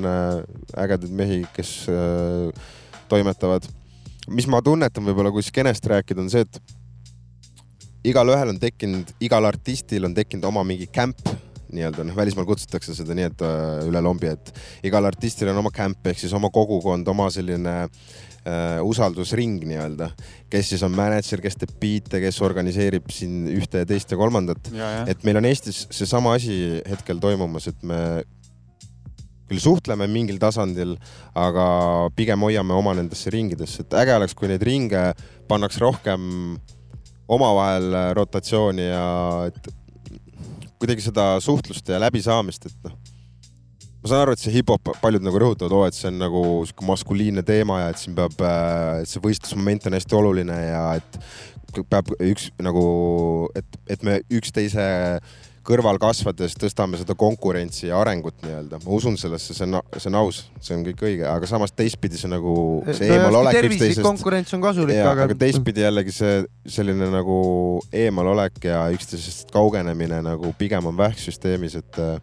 ägedaid 0.75 1.13
mehi, 1.15 1.45
kes 1.55 1.73
äh, 1.93 2.67
toimetavad. 3.09 3.69
mis 4.29 4.49
ma 4.51 4.59
tunnetan 4.63 5.07
võib-olla, 5.07 5.31
kui 5.31 5.43
skeenest 5.47 5.87
rääkida, 5.87 6.21
on 6.21 6.31
see, 6.31 6.43
et 6.43 6.61
igalühel 8.11 8.51
on 8.51 8.59
tekkinud, 8.59 9.13
igal 9.23 9.47
artistil 9.47 10.05
on 10.05 10.15
tekkinud 10.15 10.45
oma 10.51 10.65
mingi 10.67 10.91
kämp 10.91 11.36
nii-öelda 11.75 12.05
noh, 12.07 12.17
välismaal 12.17 12.47
kutsutakse 12.49 12.95
seda 12.97 13.17
nii, 13.17 13.31
et 13.31 13.43
äh, 13.45 13.89
üle 13.89 14.03
lombi, 14.05 14.31
et 14.33 14.53
igal 14.87 15.07
artistil 15.09 15.51
on 15.53 15.63
oma 15.63 15.73
kämp 15.75 16.07
ehk 16.13 16.21
siis 16.23 16.35
oma 16.37 16.51
kogukond, 16.55 17.09
oma 17.11 17.29
selline 17.35 17.75
äh, 17.83 18.79
usaldusring 18.87 19.65
nii-öelda, 19.67 20.11
kes 20.53 20.73
siis 20.75 20.85
on 20.87 20.95
mänedžer, 20.97 21.43
kes 21.45 21.59
teeb 21.61 21.75
biite, 21.83 22.21
kes 22.23 22.41
organiseerib 22.47 23.11
siin 23.15 23.47
ühte 23.57 23.85
ja 23.85 23.89
teist 23.89 24.13
ja 24.13 24.21
kolmandat. 24.21 24.73
et 25.07 25.27
meil 25.27 25.41
on 25.41 25.51
Eestis 25.51 25.87
seesama 25.95 26.37
asi 26.39 26.83
hetkel 26.89 27.23
toimumas, 27.23 27.69
et 27.73 27.83
me 27.87 28.01
küll 29.47 29.63
suhtleme 29.63 30.09
mingil 30.11 30.41
tasandil, 30.43 30.97
aga 31.39 31.67
pigem 32.19 32.43
hoiame 32.43 32.75
oma 32.75 32.97
nendesse 32.99 33.31
ringidesse, 33.31 33.85
et 33.85 33.99
äge 34.03 34.17
oleks, 34.17 34.35
kui 34.35 34.51
neid 34.51 34.65
ringe 34.67 35.03
pannaks 35.47 35.79
rohkem 35.83 36.57
omavahel 37.31 37.95
rotatsiooni 38.15 38.87
ja 38.87 39.07
et 39.51 39.71
kuidagi 40.81 41.05
seda 41.09 41.37
suhtlust 41.43 41.89
ja 41.89 42.01
läbisaamist, 42.03 42.69
et 42.69 42.87
noh, 42.87 42.95
ma 44.03 44.11
saan 44.11 44.25
aru, 44.25 44.37
et 44.37 44.43
see 44.43 44.55
hip-hop, 44.55 44.93
paljud 45.03 45.25
nagu 45.25 45.41
rõhutavad, 45.43 45.75
oo, 45.75 45.89
et 45.89 45.97
see 45.97 46.11
on 46.13 46.21
nagu 46.21 46.43
sihuke 46.69 46.87
maskuliinne 46.89 47.45
teema 47.47 47.81
ja 47.83 47.91
et 47.93 48.03
siin 48.03 48.17
peab, 48.19 48.39
et 49.03 49.11
see 49.11 49.23
võistlusmoment 49.25 49.89
on 49.89 49.99
hästi 49.99 50.19
oluline 50.19 50.59
ja 50.69 50.85
et 51.01 51.21
peab 51.91 52.13
üks 52.25 52.49
nagu, 52.65 52.87
et, 53.59 53.81
et 53.93 54.07
me 54.07 54.21
üksteise 54.33 54.87
kõrval 55.67 55.99
kasvades 56.03 56.55
tõstame 56.59 57.01
seda 57.01 57.17
konkurentsi 57.19 57.89
ja 57.89 57.99
arengut 58.01 58.39
nii-öelda, 58.45 58.81
ma 58.85 58.93
usun 58.97 59.19
sellesse, 59.21 59.55
see 59.57 59.67
on, 59.67 59.79
see 59.97 60.11
on 60.13 60.19
aus, 60.23 60.43
see 60.63 60.77
on 60.77 60.85
kõik 60.87 61.05
õige, 61.09 61.27
aga 61.31 61.49
samas 61.51 61.75
teistpidi 61.77 62.21
see 62.21 62.31
nagu 62.33 62.57
see 62.91 63.11
eemalolek 63.11 63.59
tervislik 63.59 63.83
üksteisest 63.91 64.07
konkurents 64.07 64.57
on 64.57 64.65
kasulik, 64.65 65.01
aga, 65.03 65.29
aga 65.29 65.39
teistpidi 65.41 65.85
jällegi 65.87 66.15
see 66.15 66.37
selline 66.79 67.11
nagu 67.13 67.39
eemalolek 68.05 68.61
ja 68.71 68.85
üksteisest 68.95 69.51
kaugenemine 69.55 70.23
nagu 70.27 70.53
pigem 70.59 70.87
on 70.91 70.97
vähksüsteemis, 70.99 71.79
et 71.83 72.01
äh, 72.03 72.17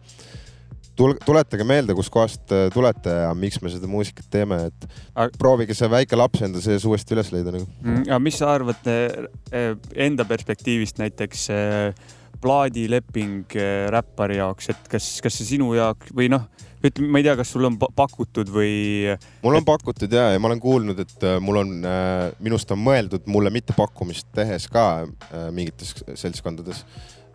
tul-, 0.96 1.16
tuletage 1.24 1.64
meelde, 1.64 1.94
kuskohast 1.94 2.52
äh, 2.54 2.66
tulete 2.74 3.12
ja 3.24 3.30
miks 3.38 3.60
me 3.62 3.72
seda 3.72 3.88
muusikat 3.90 4.28
teeme, 4.32 4.60
et 4.70 4.88
Aga- 5.14 5.36
proovige 5.38 5.76
see 5.76 5.90
väike 5.90 6.18
laps 6.18 6.44
enda 6.46 6.62
sees 6.64 6.86
uuesti 6.88 7.16
üles 7.16 7.32
leida 7.34 7.54
nagu. 7.54 7.68
Mm, 7.82 8.04
aga 8.08 8.20
mis 8.22 8.38
sa 8.40 8.52
arvad 8.54 8.90
eh, 8.90 9.72
enda 10.06 10.26
perspektiivist 10.28 11.00
näiteks 11.02 11.48
eh, 11.54 12.12
plaadileping 12.44 13.56
eh, 13.56 13.86
räppari 13.92 14.38
jaoks, 14.40 14.70
et 14.74 14.88
kas, 14.92 15.08
kas 15.24 15.40
see 15.40 15.54
sinu 15.54 15.72
jaoks 15.76 16.12
või 16.16 16.28
noh, 16.32 16.44
ütleme, 16.84 17.10
ma 17.12 17.20
ei 17.20 17.26
tea, 17.26 17.36
kas 17.38 17.52
sul 17.54 17.64
on 17.68 17.78
pa- 17.80 17.90
pakutud 17.96 18.50
või 18.52 19.14
mul 19.44 19.58
on 19.60 19.66
pakutud 19.66 20.12
ja, 20.12 20.28
ja 20.34 20.42
ma 20.42 20.50
olen 20.50 20.62
kuulnud, 20.62 21.00
et 21.04 21.26
äh, 21.26 21.38
mul 21.42 21.62
on 21.62 21.74
äh,, 21.88 22.28
minust 22.44 22.70
on 22.74 22.82
mõeldud 22.84 23.28
mulle 23.32 23.52
mittepakkumist 23.54 24.28
tehes 24.36 24.68
ka 24.72 24.86
äh, 25.04 25.48
mingites 25.54 25.94
seltskondades. 26.20 26.84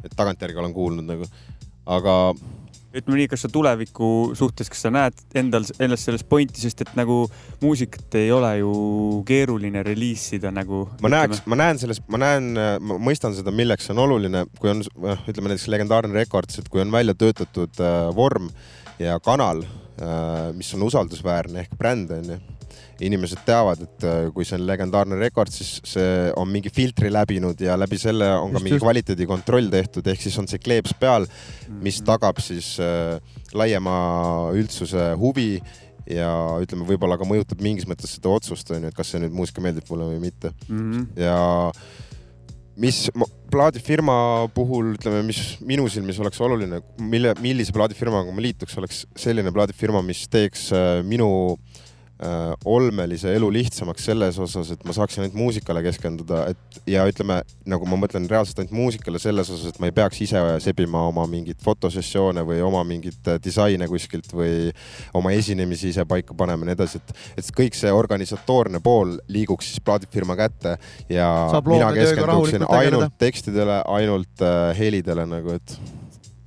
et 0.04 0.14
tagantjärgi 0.16 0.62
olen 0.62 0.74
kuulnud 0.74 1.08
nagu, 1.10 1.26
aga 1.90 2.14
ütleme 2.96 3.20
nii, 3.20 3.28
kas 3.30 3.44
sa 3.46 3.50
tuleviku 3.54 4.10
suhtes, 4.38 4.70
kas 4.72 4.82
sa 4.86 4.92
näed 4.94 5.18
endal 5.38 5.66
ennast 5.80 6.08
selles 6.08 6.24
pointi, 6.28 6.62
sest 6.62 6.82
et 6.86 6.92
nagu 6.98 7.22
muusikat 7.62 8.18
ei 8.20 8.32
ole 8.34 8.52
ju 8.62 8.74
keeruline 9.28 9.84
reliisida 9.86 10.52
nagu. 10.54 10.86
ma 11.04 11.12
näeks, 11.14 11.44
ma 11.46 11.60
näen 11.60 11.82
selles, 11.82 12.02
ma 12.10 12.22
näen, 12.22 12.52
ma 12.82 13.00
mõistan 13.10 13.36
seda, 13.38 13.54
milleks 13.56 13.88
see 13.88 13.96
on 13.96 14.04
oluline, 14.08 14.46
kui 14.60 14.74
on, 14.74 14.84
ütleme 15.30 15.52
näiteks 15.52 15.70
legendaarne 15.72 16.18
Records, 16.18 16.62
et 16.62 16.70
kui 16.70 16.82
on 16.82 16.94
välja 16.94 17.18
töötatud 17.18 17.82
äh, 17.84 18.00
vorm 18.16 18.50
ja 19.00 19.20
kanal 19.24 19.64
äh,, 19.64 20.50
mis 20.58 20.74
on 20.76 20.88
usaldusväärne 20.90 21.66
ehk 21.66 21.78
bränd 21.78 22.12
onju. 22.18 22.40
Inimesed 23.06 23.44
teavad, 23.48 23.82
et 23.86 24.06
äh, 24.08 24.30
kui 24.36 24.48
see 24.48 24.58
on 24.60 24.66
legendaarne 24.68 25.20
rekord, 25.20 25.52
siis 25.54 25.80
see 25.88 26.30
on 26.40 26.50
mingi 26.52 26.72
filtri 26.74 27.12
läbinud 27.14 27.60
ja 27.64 27.78
läbi 27.80 28.00
selle 28.02 28.28
on 28.36 28.52
ka 28.52 28.60
Just, 28.60 28.68
mingi 28.68 28.82
kvaliteedikontroll 28.84 29.72
tehtud, 29.72 30.08
ehk 30.12 30.24
siis 30.26 30.38
on 30.42 30.50
see 30.52 30.62
kleeps 30.62 30.96
peal, 31.00 31.28
mis 31.84 32.02
tagab 32.06 32.42
siis 32.44 32.76
äh, 32.84 33.18
laiema 33.56 33.96
üldsuse 34.58 35.14
huvi 35.20 35.54
ja 36.10 36.30
ütleme, 36.62 36.88
võib-olla 36.90 37.20
ka 37.20 37.28
mõjutab 37.28 37.62
mingis 37.64 37.88
mõttes 37.90 38.18
seda 38.18 38.32
otsust 38.34 38.72
onju, 38.74 38.92
et 38.92 38.98
kas 38.98 39.14
see 39.14 39.24
nüüd 39.24 39.36
muusika 39.36 39.64
meeldib 39.64 39.90
mulle 39.92 40.12
või 40.14 40.24
mitte 40.24 40.52
mm. 40.68 40.80
-hmm. 40.80 41.10
ja 41.22 41.36
mis 42.80 43.04
ma- 43.16 43.28
plaadifirma 43.52 44.16
puhul 44.56 44.96
ütleme, 44.96 45.22
mis 45.28 45.60
minu 45.66 45.88
silmis 45.92 46.20
oleks 46.20 46.40
oluline, 46.42 46.82
mille, 47.00 47.36
millise 47.44 47.76
plaadifirmaga 47.76 48.32
ma 48.34 48.44
liituks, 48.44 48.78
oleks 48.80 49.06
selline 49.20 49.52
plaadifirma, 49.56 50.02
mis 50.06 50.26
teeks 50.32 50.72
äh, 50.74 51.00
minu 51.06 51.30
äh, 51.54 51.86
olmelise 52.68 53.32
elu 53.32 53.48
lihtsamaks 53.54 54.04
selles 54.10 54.40
osas, 54.44 54.74
et 54.74 54.82
ma 54.84 54.92
saaksin 54.96 55.24
ainult 55.24 55.38
muusikale 55.40 55.80
keskenduda, 55.86 56.42
et 56.52 56.80
ja 56.90 57.06
ütleme 57.08 57.38
nagu 57.70 57.88
ma 57.88 58.00
mõtlen 58.02 58.26
reaalselt 58.28 58.60
ainult 58.60 58.76
muusikale 58.76 59.22
selles 59.24 59.48
osas, 59.54 59.72
et 59.72 59.80
ma 59.80 59.88
ei 59.88 59.96
peaks 59.96 60.20
ise 60.26 60.42
sebima 60.64 61.06
oma 61.08 61.24
mingeid 61.32 61.62
fotosessioone 61.64 62.44
või 62.48 62.60
oma 62.66 62.82
mingit 62.88 63.30
äh, 63.32 63.40
disaine 63.44 63.88
kuskilt 63.88 64.34
või 64.36 64.74
oma 65.16 65.32
esinemisi 65.36 65.94
ise 65.94 66.04
paika 66.10 66.36
panema 66.36 66.68
ja 66.68 66.72
nii 66.72 66.78
edasi, 66.78 67.00
et, 67.00 67.14
et 67.40 67.52
kõik 67.56 67.78
see 67.80 67.94
organisatoorne 67.96 68.82
pool 68.84 69.16
liiguks 69.32 69.72
siis 69.72 69.84
plaadifirma 69.86 70.36
kätte 70.40 70.76
ja 71.12 71.30
mina 71.70 71.94
keskenduksin 71.96 72.68
ainult 72.68 73.16
tekstidele, 73.22 73.80
ainult 73.96 74.44
äh, 74.44 74.74
helidele 74.80 75.24
nagu, 75.30 75.56
et 75.56 75.78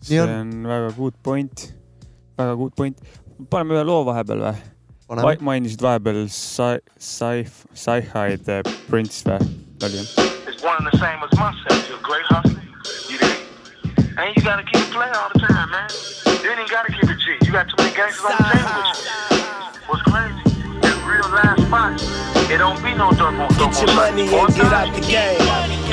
see 0.04 0.20
on. 0.20 0.36
on 0.42 0.68
väga 0.68 0.92
good 0.98 1.16
point, 1.22 1.66
väga 2.36 2.60
good 2.60 2.76
point. 2.76 3.00
paneme 3.48 3.80
ühe 3.80 3.86
loo 3.88 4.04
vahepeal 4.06 4.46
või? 4.50 4.71
paneme. 5.20 5.44
mainisid 5.44 5.80
vahepeal 5.80 6.24
Sci-, 6.28 6.80
Sci-, 6.96 7.50
Sci-Hi'd 7.74 8.46
Prince 8.88 9.22
või? 9.28 9.38
oli 9.84 9.98
jah? 9.98 10.06
It's 10.48 10.62
one 10.62 10.76
and 10.78 10.86
the 10.88 10.96
same 10.98 11.20
as 11.26 11.32
myself. 11.38 11.88
You're 11.88 11.98
great 12.00 12.24
hustler. 12.32 12.62
You 13.10 13.18
dig? 13.18 13.38
And 14.16 14.30
you 14.36 14.42
gotta 14.42 14.64
keep 14.64 14.80
it 14.82 14.92
playing 14.92 15.14
all 15.14 15.28
the 15.34 15.40
time, 15.40 15.70
man. 15.70 15.88
You 16.42 16.50
ain't 16.50 16.60
even 16.60 16.70
gotta 16.70 16.92
keep 16.92 17.08
it 17.10 17.18
G. 17.18 17.36
You 17.44 17.52
got 17.52 17.68
too 17.68 17.76
many 17.78 17.92
gangsters 17.94 18.24
on 18.24 18.36
the 18.38 18.44
team 18.56 18.64
with 18.64 18.88
you. 18.88 19.42
What's 19.90 20.02
crazy? 20.08 20.42
In 20.86 20.94
real 21.04 21.28
life 21.34 21.58
spots, 21.66 22.02
it 22.50 22.58
don't 22.58 22.80
be 22.82 22.94
no 22.94 23.10
dope 23.12 23.36
on 23.36 23.48
Get 23.58 23.74
your 23.82 23.94
money 23.96 24.26
and 24.32 24.48
get 24.54 24.72
out 24.72 24.88
the 24.94 25.02
game. 25.02 25.38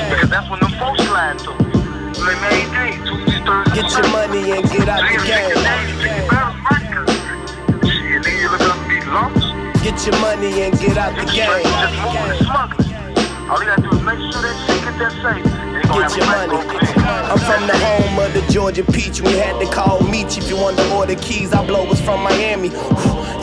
Because 0.09 0.29
that's 0.29 0.47
when 0.49 0.59
them 0.59 0.73
folks 0.79 1.03
slide 1.03 1.39
through. 1.41 1.57
They 2.19 2.35
made 2.43 2.67
three, 2.73 2.93
Tuesday, 3.07 3.39
Thursday, 3.45 3.81
Get 3.81 3.89
your 3.91 4.07
money 4.11 4.51
and 4.51 4.63
get 4.69 4.87
out 4.89 5.03
the 5.07 5.17
game. 5.25 7.18
Get 9.09 10.05
your 10.05 10.19
money 10.21 10.61
and 10.61 10.77
get 10.77 10.95
out 10.95 11.15
the 11.15 11.25
game. 11.33 11.49
Just 11.63 11.97
moving 11.97 12.29
and 12.29 12.45
smuggling. 12.45 12.93
All 13.49 13.57
you 13.59 13.65
gotta 13.65 13.81
do 13.81 13.89
is 13.89 14.03
make 14.03 14.19
sure 14.19 14.43
that 14.43 14.78
that 14.99 15.11
safe. 15.13 15.45
And 15.45 15.73
you 15.73 15.81
gonna 15.83 16.07
Get 16.07 16.17
your 16.17 16.25
money. 16.27 16.47
black 16.51 16.67
gold 16.67 16.67
pen. 16.67 17.31
I'm 17.31 17.39
from 17.39 17.67
the 17.67 17.77
home 17.77 18.19
of 18.19 18.33
the 18.33 18.41
Georgia 18.51 18.83
peach. 18.83 19.21
We 19.21 19.33
had 19.33 19.59
to 19.59 19.67
call 19.71 20.01
Meech 20.03 20.37
if 20.37 20.49
you 20.49 20.57
want 20.57 20.77
to 20.77 20.93
order 20.95 21.15
keys. 21.15 21.53
I 21.53 21.65
blow 21.65 21.85
was 21.87 22.01
from 22.01 22.21
Miami. 22.23 22.69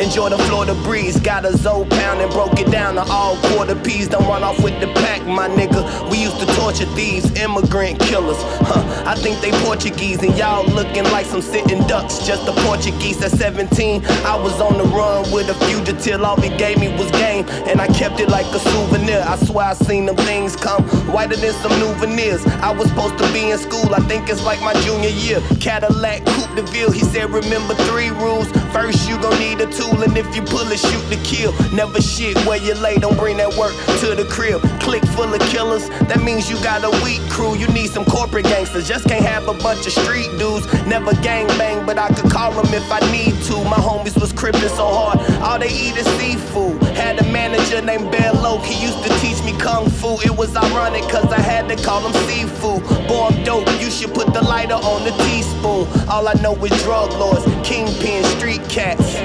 Enjoy 0.03 0.29
the 0.29 0.39
Florida 0.47 0.75
breeze. 0.85 1.19
Got 1.21 1.45
a 1.47 1.57
Zoe 1.57 1.89
pound 1.89 2.21
and 2.21 2.31
broke 2.31 2.59
it 2.61 2.71
down 2.71 2.97
to 2.97 3.03
all 3.11 3.37
quarter 3.49 3.75
peas. 3.75 4.09
Don't 4.09 4.27
run 4.27 4.43
off 4.45 4.63
with 4.63 4.79
the 4.81 4.89
pack, 5.01 5.25
my 5.27 5.49
nigga. 5.49 5.81
We 6.11 6.19
used 6.19 6.39
to 6.41 6.47
torture 6.55 6.85
thieves, 6.97 7.31
immigrant 7.41 7.99
killers. 8.01 8.37
Huh, 8.69 9.05
I 9.07 9.15
think 9.15 9.41
they 9.41 9.53
Portuguese 9.65 10.23
and 10.23 10.37
y'all 10.37 10.67
looking 10.67 11.05
like 11.05 11.25
some 11.27 11.41
sitting 11.41 11.81
ducks. 11.87 12.27
Just 12.27 12.47
a 12.49 12.53
Portuguese 12.67 13.23
at 13.23 13.31
17. 13.31 14.05
I 14.27 14.37
was 14.37 14.61
on 14.61 14.77
the 14.77 14.85
run 14.85 15.31
with 15.33 15.49
a 15.49 15.55
fugitive. 15.67 16.23
All 16.23 16.39
he 16.41 16.51
gave 16.59 16.79
me 16.79 16.89
was 16.99 17.11
game, 17.13 17.47
and 17.67 17.81
I 17.81 17.87
kept 17.89 18.21
it 18.21 18.29
like 18.29 18.47
a 18.55 18.59
souvenir. 18.59 19.25
I 19.27 19.37
swear 19.37 19.67
I 19.69 19.75
seen 19.75 20.07
them 20.07 20.17
things 20.17 20.55
come 20.57 20.83
whiter 21.13 21.37
than 21.37 21.46
some 21.55 21.73
new 21.79 21.93
veneers. 21.95 22.45
I 22.63 22.71
was 22.71 22.89
supposed 22.89 23.19
to 23.19 23.33
be 23.33 23.51
in 23.51 23.59
school, 23.59 23.95
I 23.95 24.01
think 24.01 24.29
it's 24.29 24.45
like 24.45 24.61
my 24.61 24.75
junior 24.83 25.11
year. 25.11 25.41
Cadillac 25.61 26.25
Coupe 26.27 26.55
de 26.57 26.63
Ville, 26.63 26.91
he 26.91 27.01
said, 27.01 27.31
remember 27.31 27.75
three 27.89 28.11
rules. 28.11 28.51
First, 28.73 29.09
you 29.09 29.21
gon' 29.21 29.39
need 29.39 29.61
a 29.61 29.67
tool, 29.67 30.03
and 30.03 30.17
if 30.17 30.35
you 30.35 30.43
pull 30.43 30.71
it, 30.71 30.79
shoot 30.79 31.05
to 31.11 31.17
kill. 31.25 31.53
Never 31.73 32.01
shit 32.01 32.37
where 32.47 32.59
you 32.59 32.75
lay, 32.75 32.97
don't 32.97 33.17
bring 33.17 33.37
that 33.39 33.55
work 33.57 33.75
to 34.01 34.15
the 34.15 34.27
crib. 34.31 34.61
Click 34.81 35.05
full 35.17 35.33
of 35.33 35.41
killers, 35.49 35.89
that 36.09 36.23
means 36.23 36.51
you 36.51 36.57
got 36.63 36.85
a 36.85 36.91
weak 37.05 37.21
crew. 37.31 37.57
You 37.57 37.69
need 37.69 37.91
some 37.91 38.05
corporate 38.05 38.45
gangsters, 38.45 38.89
just 38.89 39.07
can't 39.07 39.25
have 39.25 39.49
a 39.49 39.55
bunch 39.55 39.87
of 39.87 39.93
street 39.93 40.31
dudes. 40.39 40.67
Never 40.87 41.13
gang 41.23 41.47
bang, 41.59 41.85
but 41.87 41.99
I 41.99 42.09
could 42.09 42.31
call 42.31 42.51
them 42.53 42.73
if 42.73 42.91
I 42.91 43.01
need 43.13 43.35
to. 43.49 43.57
My 43.65 43.81
homies 43.81 44.21
was 44.21 44.33
crippin' 44.33 44.69
so 44.71 44.87
hard, 44.87 45.19
all 45.43 45.59
they 45.59 45.69
eat 45.69 45.97
is 45.97 46.07
seafood. 46.19 46.83
Had 46.97 47.19
a 47.21 47.25
manager 47.33 47.81
named 47.83 48.11
Bear 48.11 48.33
Loke, 48.33 48.65
he 48.65 48.77
used 48.83 49.03
to 49.05 49.11
teach 49.21 49.43
me 49.45 49.53
kung 49.59 49.89
fu. 49.91 50.21
It 50.21 50.37
was 50.37 50.55
ironic, 50.57 51.03
cause 51.05 51.33
I 51.33 51.36
had 51.41 51.69
to 51.69 51.77
call 51.77 52.07
him 52.07 52.13
seafood. 52.29 52.83
Boy, 53.09 53.29
I'm 53.31 53.45
dope, 53.45 53.69
you 53.81 53.91
should 53.91 54.15
put 54.15 54.33
the 54.33 54.43
lighter 54.43 54.75
on 54.75 55.05
the 55.05 55.13
teaspoon. 55.25 55.87
All 56.09 56.29
I 56.29 56.35
know 56.43 56.55
is 56.65 56.83
drug 56.83 57.13
lords, 57.13 57.45
kingpin, 57.67 58.25
street 58.25 58.63
cats. 58.69 59.17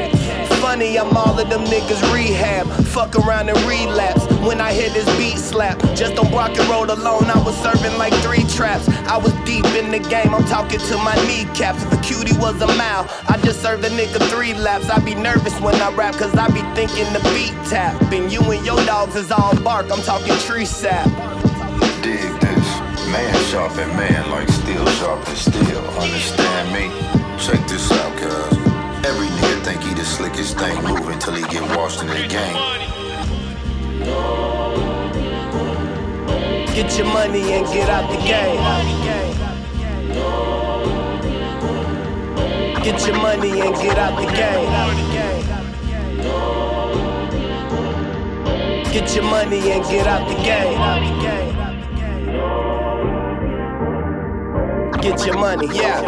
Funny, 0.61 0.99
I'm 0.99 1.17
all 1.17 1.39
of 1.39 1.49
them 1.49 1.63
niggas 1.65 2.13
rehab. 2.13 2.67
Fuck 2.85 3.15
around 3.15 3.49
and 3.49 3.57
relapse. 3.59 4.23
When 4.45 4.61
I 4.61 4.73
hear 4.73 4.89
this 4.89 5.05
beat 5.17 5.39
slap, 5.39 5.79
just 5.95 6.19
on 6.19 6.29
Brock 6.29 6.55
and 6.55 6.69
Road 6.69 6.89
alone, 6.89 7.25
I 7.25 7.41
was 7.43 7.55
serving 7.57 7.97
like 7.97 8.13
three 8.21 8.43
traps. 8.43 8.87
I 9.07 9.17
was 9.17 9.33
deep 9.43 9.65
in 9.73 9.89
the 9.89 9.97
game, 9.97 10.35
I'm 10.35 10.45
talking 10.45 10.79
to 10.79 10.97
my 10.97 11.15
kneecaps. 11.25 11.83
If 11.83 11.93
a 11.93 12.01
cutie 12.01 12.37
was 12.37 12.61
a 12.61 12.67
mile, 12.67 13.07
I 13.27 13.39
just 13.43 13.61
served 13.61 13.83
a 13.85 13.89
nigga 13.89 14.21
three 14.29 14.53
laps. 14.53 14.89
I 14.89 14.99
be 14.99 15.15
nervous 15.15 15.59
when 15.61 15.75
I 15.75 15.91
rap, 15.95 16.13
cause 16.15 16.35
I 16.35 16.47
be 16.49 16.61
thinking 16.75 17.11
the 17.11 17.21
beat 17.33 17.57
tap. 17.67 17.99
And 18.11 18.31
you 18.31 18.41
and 18.51 18.63
your 18.63 18.77
dogs 18.85 19.15
is 19.15 19.31
all 19.31 19.59
bark, 19.63 19.91
I'm 19.91 20.01
talking 20.03 20.35
tree 20.45 20.65
sap. 20.65 21.07
Dig 22.01 22.33
this. 22.41 22.67
Man 23.11 23.35
sharpen 23.51 23.87
man 23.95 24.31
like 24.31 24.49
steel 24.49 24.85
sharpen 24.97 25.35
steel. 25.35 25.83
Understand 26.01 26.73
me? 26.73 26.89
Check 27.37 27.67
this 27.67 27.91
out, 27.91 28.17
cuz. 28.17 28.57
Every 29.05 29.27
nigga 29.27 29.61
think 29.63 29.83
he 29.83 29.93
the 29.93 30.03
slickest 30.03 30.57
thing 30.57 30.83
moving 30.83 31.19
till 31.19 31.33
he 31.33 31.43
get 31.43 31.61
washed 31.77 32.01
in 32.01 32.07
the 32.07 32.27
game. 32.27 32.57
Get 36.73 36.97
your 36.97 37.07
money 37.07 37.53
and 37.53 37.67
get 37.67 37.89
out 37.89 38.09
the 38.09 38.17
game. 38.17 38.61
Get 42.83 43.05
your 43.05 43.17
money 43.17 43.61
and 43.61 43.75
get 43.75 43.97
out 43.99 44.15
the 44.19 44.25
game. 44.33 44.71
Get 48.91 49.15
your 49.15 49.23
money 49.25 49.71
and 49.71 49.83
get 49.85 50.07
out 50.07 50.27
the 50.27 50.35
game. 50.43 51.50
Get 55.01 55.25
your 55.25 55.39
money, 55.39 55.67
yeah. 55.75 55.99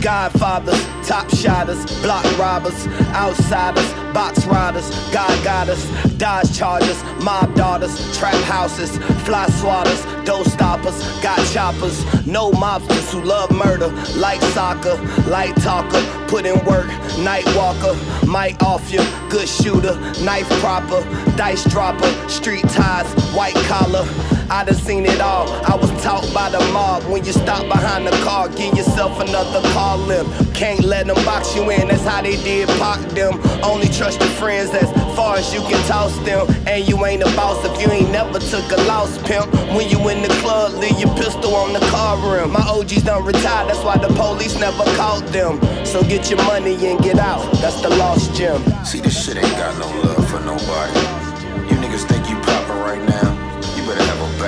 Godfathers, 0.00 0.84
top 1.06 1.30
shotters, 1.30 1.84
block 2.02 2.24
robbers, 2.36 2.88
outsiders, 3.14 3.92
box 4.12 4.44
riders, 4.46 4.90
God 5.12 5.68
us, 5.68 5.86
Dodge 6.16 6.56
Chargers, 6.56 7.00
mob 7.22 7.54
daughters, 7.54 8.18
trap 8.18 8.34
houses, 8.42 8.96
fly 9.24 9.46
swatters, 9.46 10.24
dough 10.24 10.42
stoppers, 10.42 10.98
got 11.22 11.38
choppers, 11.52 12.04
no 12.26 12.50
mobsters 12.50 13.12
who 13.12 13.22
love 13.22 13.52
murder, 13.52 13.88
like 14.16 14.40
soccer, 14.52 14.96
light 15.30 15.54
talker, 15.58 16.02
put 16.26 16.44
in 16.44 16.58
work, 16.64 16.88
night 17.20 17.46
walker, 17.54 17.96
might 18.26 18.60
off 18.64 18.90
you, 18.90 19.00
good 19.30 19.48
shooter, 19.48 19.94
knife 20.24 20.48
proper, 20.60 21.02
dice 21.36 21.62
dropper, 21.70 22.10
street 22.28 22.68
ties, 22.68 23.06
white 23.32 23.54
collar. 23.66 24.06
I 24.50 24.64
done 24.64 24.74
seen 24.74 25.04
it 25.04 25.20
all. 25.20 25.46
I 25.66 25.76
was 25.76 25.90
taught 26.02 26.24
by 26.32 26.48
the 26.48 26.60
mob. 26.72 27.04
When 27.04 27.22
you 27.22 27.32
stop 27.32 27.68
behind 27.68 28.06
the 28.06 28.12
car, 28.24 28.48
give 28.48 28.74
yourself 28.74 29.20
another 29.20 29.60
call 29.72 29.98
limb. 29.98 30.26
Can't 30.54 30.84
let 30.84 31.06
them 31.06 31.16
box 31.26 31.54
you 31.54 31.70
in. 31.70 31.88
That's 31.88 32.02
how 32.04 32.22
they 32.22 32.36
did 32.36 32.66
Pac 32.80 33.00
them. 33.10 33.38
Only 33.62 33.88
trust 33.88 34.20
your 34.20 34.30
friends 34.30 34.70
as 34.70 34.90
far 35.14 35.36
as 35.36 35.52
you 35.52 35.60
can 35.60 35.86
toss 35.86 36.16
them. 36.20 36.46
And 36.66 36.88
you 36.88 37.04
ain't 37.04 37.22
a 37.22 37.36
boss 37.36 37.62
if 37.64 37.80
you 37.80 37.92
ain't 37.92 38.10
never 38.10 38.38
took 38.38 38.64
a 38.72 38.80
loss, 38.88 39.18
pimp. 39.28 39.52
When 39.76 39.90
you 39.90 40.08
in 40.08 40.22
the 40.22 40.34
club, 40.40 40.72
leave 40.74 40.98
your 40.98 41.14
pistol 41.16 41.54
on 41.54 41.74
the 41.74 41.80
car 41.90 42.16
rim. 42.16 42.52
My 42.52 42.62
OGs 42.62 43.02
done 43.02 43.24
retired. 43.24 43.68
That's 43.68 43.84
why 43.84 43.98
the 43.98 44.08
police 44.14 44.58
never 44.58 44.84
caught 44.96 45.26
them. 45.26 45.60
So 45.84 46.02
get 46.02 46.30
your 46.30 46.42
money 46.44 46.74
and 46.86 46.98
get 47.02 47.18
out. 47.18 47.44
That's 47.60 47.82
the 47.82 47.90
lost 47.90 48.34
gem. 48.34 48.62
See, 48.84 49.00
this 49.00 49.26
shit 49.26 49.36
ain't 49.36 49.56
got 49.56 49.78
no 49.78 50.08
love 50.08 50.30
for 50.30 50.40
nobody. 50.40 51.17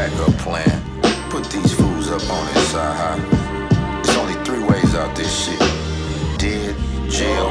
Backup 0.00 0.34
plan. 0.38 0.76
Put 1.28 1.44
these 1.50 1.72
fools 1.74 2.08
up 2.08 2.24
on 2.36 2.48
it, 2.48 2.60
side 2.72 2.96
high. 3.00 3.20
There's 4.02 4.16
only 4.16 4.36
three 4.46 4.64
ways 4.64 4.94
out 4.94 5.14
this 5.14 5.32
shit. 5.44 5.60
Dead, 6.40 6.74
jail, 7.10 7.48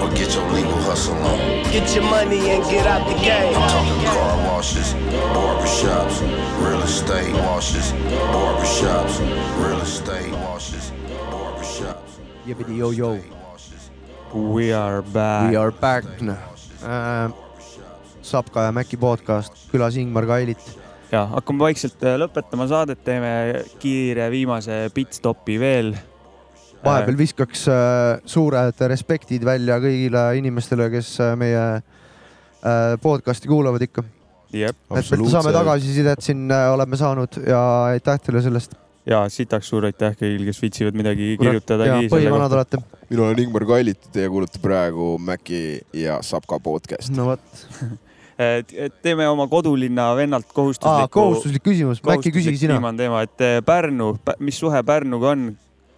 or 0.00 0.08
get 0.16 0.32
your 0.34 0.48
legal 0.56 0.80
hustle 0.88 1.20
on. 1.30 1.38
Get 1.74 1.94
your 1.94 2.04
money 2.04 2.40
and 2.52 2.64
get 2.72 2.86
out 2.86 3.04
the 3.06 3.16
game. 3.20 3.54
I'm 3.54 3.68
talking 3.68 4.00
car 4.16 4.34
washes, 4.48 4.94
barber 5.36 5.66
shops, 5.66 6.16
real 6.64 6.82
estate 6.88 7.34
washes, 7.44 7.92
barber 8.32 8.66
shops, 8.78 9.20
real 9.60 9.80
estate 9.84 10.32
washes, 10.32 10.90
barber 11.30 11.64
shops. 11.64 12.12
Jebidi 12.46 12.78
yo-yo. 12.78 13.20
We 14.32 14.72
are 14.72 15.02
back. 15.02 15.50
We 15.50 15.56
are 15.56 15.70
back 15.70 16.04
äh,. 16.82 17.30
Sapka 18.22 18.62
ja 18.64 18.72
Mäki 18.72 18.96
podcast, 18.96 19.52
külas 19.70 19.96
Ingmar 19.96 20.26
Kailit. 20.26 20.83
Ja 21.12 21.24
hakkame 21.34 21.66
vaikselt 21.66 22.02
äh, 22.04 22.16
lõpetama 22.20 22.66
saadet, 22.70 23.00
teeme 23.04 23.30
kiire 23.82 24.30
viimase 24.32 24.88
pitstopi 24.94 25.58
veel. 25.60 25.94
vahepeal 26.84 27.18
viskaks 27.18 27.66
äh, 27.72 28.20
suured 28.28 28.80
respektid 28.92 29.44
välja 29.44 29.78
kõigile 29.82 30.26
inimestele, 30.38 30.90
kes 30.92 31.16
äh, 31.24 31.34
meie 31.40 31.64
äh, 31.80 32.94
podcast'i 33.02 33.48
kuulavad 33.48 33.82
ikka. 33.82 34.04
Jep. 34.54 34.76
et 34.94 35.10
me 35.18 35.28
saame 35.30 35.50
tagasisidet 35.54 36.22
siin 36.22 36.46
äh, 36.52 36.68
oleme 36.70 36.96
saanud 36.96 37.40
ja 37.42 37.60
aitäh 37.90 38.20
teile 38.22 38.42
sellest. 38.44 38.76
ja 39.06 39.24
sitaks 39.28 39.68
suur 39.68 39.88
aitäh 39.88 40.14
kõigile, 40.20 40.46
kes 40.46 40.62
viitsivad 40.62 40.96
midagi 40.98 41.34
jaa,. 41.34 42.04
põhivanad 42.12 42.54
olete. 42.54 42.80
mina 43.10 43.26
olen 43.26 43.42
Ingmar 43.42 43.66
Kallit, 43.66 44.06
teie 44.14 44.30
kuulate 44.30 44.62
praegu 44.62 45.16
Maci 45.18 45.80
ja 45.92 46.20
Sapka 46.22 46.60
podcast'i. 46.62 47.16
no 47.16 47.32
vot. 47.32 47.64
teeme 49.02 49.26
oma 49.30 49.46
kodulinna 49.50 50.08
vennalt 50.16 50.48
kohustusliku. 50.52 51.12
Kohustuslik 51.14 51.62
küsimus. 51.64 52.02
Mäkki, 52.04 52.32
küsi 52.34 52.56
sina. 52.58 52.78
viimane 52.78 52.98
teema, 52.98 53.22
et 53.26 53.44
eh, 53.44 53.58
Pärnu, 53.64 54.14
mis 54.42 54.58
suhe 54.58 54.82
Pärnuga 54.86 55.34
on? 55.34 55.52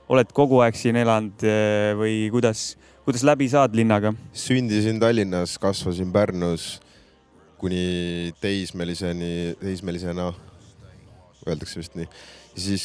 oled 0.07 0.29
kogu 0.31 0.61
aeg 0.63 0.77
siin 0.79 0.95
elanud 1.01 1.43
eh, 1.43 1.91
või 1.99 2.29
kuidas, 2.31 2.77
kuidas 3.03 3.25
läbi 3.27 3.49
saad 3.51 3.75
linnaga? 3.75 4.13
sündisin 4.37 5.01
Tallinnas, 5.03 5.57
kasvasin 5.59 6.13
Pärnus 6.15 6.77
kuni 7.59 8.31
teismeliseni, 8.39 9.57
teismelisena, 9.59 10.29
öeldakse 11.49 11.81
vist 11.81 11.97
nii. 11.99 12.07
siis 12.57 12.85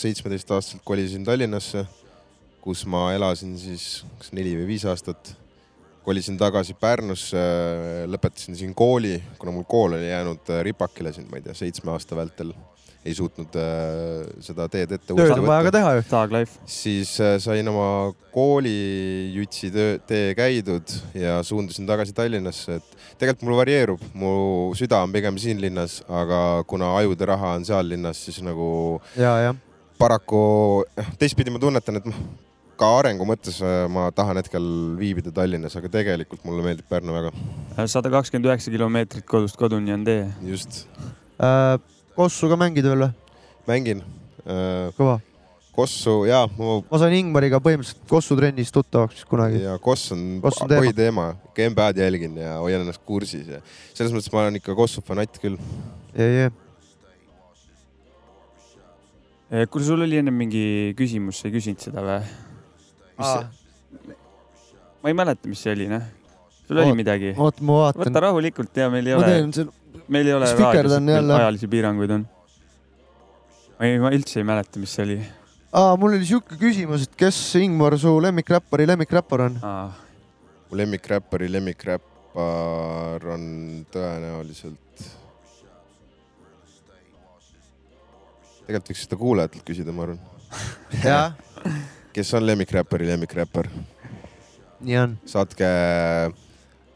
seitsmeteistaastaselt 0.00 0.84
kolisin 0.86 1.26
Tallinnasse, 1.26 1.84
kus 2.62 2.86
ma 2.86 3.10
elasin 3.12 3.58
siis 3.58 4.06
kas 4.16 4.32
neli 4.32 4.54
või 4.56 4.70
viis 4.70 4.86
aastat. 4.88 5.34
Kolisin 6.06 6.38
tagasi 6.38 6.76
Pärnusse, 6.78 7.42
lõpetasin 8.06 8.56
siin 8.58 8.72
kooli, 8.78 9.18
kuna 9.40 9.54
mul 9.54 9.66
kool 9.68 9.98
oli 9.98 10.08
jäänud 10.08 10.54
äh, 10.54 10.62
ripakile 10.66 11.12
siin, 11.14 11.26
ma 11.30 11.40
ei 11.40 11.46
tea, 11.46 11.56
seitsme 11.58 11.94
aasta 11.94 12.18
vältel. 12.18 12.54
ei 13.06 13.14
suutnud 13.14 13.54
äh, 13.54 14.24
seda 14.42 14.64
teed 14.66 14.90
ette. 14.96 15.14
tööd 15.14 15.36
on 15.36 15.44
vaja 15.46 15.66
ka 15.68 15.72
teha 15.76 15.90
ju. 15.94 16.04
Thug 16.10 16.32
life. 16.34 16.58
siis 16.66 17.12
äh, 17.22 17.36
sain 17.42 17.68
oma 17.70 18.14
koolijutsi 18.34 19.70
tee 20.06 20.34
käidud 20.38 20.94
ja 21.14 21.42
suundusin 21.46 21.86
tagasi 21.86 22.14
Tallinnasse, 22.14 22.78
et 22.80 22.96
tegelikult 23.18 23.46
mul 23.48 23.60
varieerub, 23.62 24.08
mu 24.14 24.32
süda 24.78 25.02
on 25.06 25.14
pigem 25.14 25.38
siin 25.42 25.62
linnas, 25.62 26.00
aga 26.08 26.62
kuna 26.70 26.96
ajude 27.02 27.30
raha 27.34 27.54
on 27.58 27.66
seal 27.66 27.94
linnas, 27.94 28.24
siis 28.26 28.42
nagu 28.46 28.68
ja, 29.18 29.38
jah. 29.48 29.62
paraku 29.98 30.42
eh, 30.98 31.14
teistpidi 31.18 31.54
ma 31.54 31.62
tunnetan, 31.62 32.02
et 32.02 32.10
noh, 32.10 32.26
ka 32.80 32.88
arengu 33.00 33.26
mõttes 33.28 33.60
äh, 33.64 33.84
ma 33.92 34.08
tahan 34.14 34.40
hetkel 34.40 34.66
viibida 35.00 35.32
Tallinnas, 35.34 35.76
aga 35.78 35.90
tegelikult 35.92 36.44
mulle 36.46 36.64
meeldib 36.66 36.88
Pärnu 36.90 37.14
väga. 37.16 37.32
sada 37.88 38.12
kakskümmend 38.12 38.50
üheksa 38.50 38.72
kilomeetrit 38.74 39.26
kodust 39.28 39.56
koduni 39.60 39.94
on 39.94 40.04
tee. 40.06 40.26
just. 40.46 40.84
Äh, 41.40 41.78
Kossuga 42.16 42.58
mängid 42.60 42.86
veel 42.88 43.06
või? 43.06 43.14
mängin. 43.68 44.04
kõva. 44.96 45.18
Kossu 45.76 46.22
ja 46.24 46.46
ma 46.56 46.78
ma 46.80 46.98
sain 47.00 47.12
Ingmariga 47.18 47.58
põhimõtteliselt 47.60 48.06
Kossu 48.08 48.36
trennis 48.38 48.70
tuttavaks 48.72 49.26
kunagi. 49.28 49.60
ja 49.66 49.76
Koss 49.82 50.14
on, 50.14 50.22
on 50.40 50.54
teema. 50.56 50.78
põhiteema, 50.80 51.26
NBA-d 51.52 52.00
jälgin 52.00 52.38
ja 52.40 52.54
hoian 52.62 52.86
ennast 52.86 53.02
kursis 53.04 53.50
ja 53.50 53.60
selles 53.92 54.14
mõttes 54.14 54.32
ma 54.32 54.46
olen 54.46 54.56
ikka 54.60 54.76
Kossu 54.78 55.04
fanatt 55.04 55.36
küll. 55.42 55.58
ja, 56.16 56.30
ja. 56.30 56.54
Eh, 59.46 59.68
kuule, 59.70 59.84
sul 59.86 60.00
oli 60.02 60.16
enne 60.18 60.32
mingi 60.34 60.94
küsimus, 60.98 61.38
sa 61.38 61.46
ei 61.46 61.54
küsinud 61.54 61.84
seda 61.84 62.02
või? 62.02 62.45
Aa. 63.18 63.42
ma 65.02 65.08
ei 65.10 65.14
mäleta, 65.16 65.48
mis 65.48 65.60
see 65.64 65.72
oli, 65.72 65.86
noh. 65.88 66.02
sul 66.66 66.76
oli 66.82 66.90
Oot- 66.92 66.98
midagi? 66.98 67.32
oota, 67.36 67.62
ma 67.64 67.76
vaatan. 67.82 68.02
võta 68.04 68.22
rahulikult 68.26 68.76
ja 68.76 68.88
meil 68.92 69.06
ei 69.08 69.14
Ma 69.16 69.22
ole 69.24 69.36
selle-, 69.56 70.02
meil 70.12 70.26
ei 70.28 70.34
ole 70.36 70.50
raadios 70.52 70.96
ajalisi 71.38 71.68
piiranguid 71.72 72.10
on. 72.18 72.26
ma 73.78 73.86
ei, 73.88 73.98
ma 74.02 74.12
üldse 74.12 74.40
ei 74.42 74.48
mäleta, 74.48 74.82
mis 74.82 74.92
see 74.98 75.06
oli. 75.06 75.18
aa, 75.72 75.94
mul 75.96 76.16
oli 76.18 76.26
sihuke 76.28 76.58
küsimus, 76.60 77.06
et 77.08 77.16
kes 77.16 77.38
Ingmar 77.62 77.96
su 78.00 78.12
lemmikräppari 78.22 78.86
lemmikräppar 78.92 79.46
on? 79.48 79.58
mu 80.70 80.76
lemmikräppari 80.82 81.48
lemmikräppar 81.56 83.28
on 83.32 83.42
tõenäoliselt. 83.94 84.82
tegelikult 88.66 88.90
võiks 88.90 89.04
seda 89.06 89.16
kuulajatelt 89.20 89.64
küsida, 89.68 89.92
ma 89.94 90.08
arvan. 90.08 90.20
jah. 91.04 91.32
kes 92.16 92.34
on 92.34 92.46
lemmikräppari 92.48 93.06
lemmikräppar? 93.10 93.66
nii 94.80 94.98
on. 94.98 95.16
saatke 95.28 95.66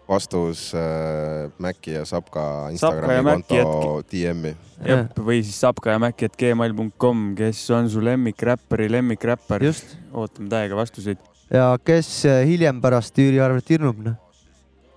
vastus 0.09 0.71
äh, 0.75 1.51
Maci 1.59 1.93
ja 1.93 2.05
Sapka 2.09 2.41
ja 2.41 2.71
Instagrami 2.75 3.25
konto 3.29 4.01
DM-i. 4.11 4.55
Jep, 4.85 5.19
või 5.21 5.43
siis 5.45 5.61
sapkajamäki.gmail.com, 5.61 7.27
kes 7.39 7.61
on 7.77 7.91
su 7.93 8.03
lemmikräppari 8.05 8.89
lemmikräppar. 8.91 9.63
just. 9.65 9.93
ootame 10.13 10.49
täiega 10.51 10.79
vastuseid. 10.79 11.21
ja 11.53 11.69
kes 11.85 12.09
äh, 12.25 12.41
hiljem 12.49 12.81
pärast 12.81 13.19
Jüri 13.21 13.43
Arvet 13.45 13.71
hirmub, 13.71 14.01
noh? 14.07 14.17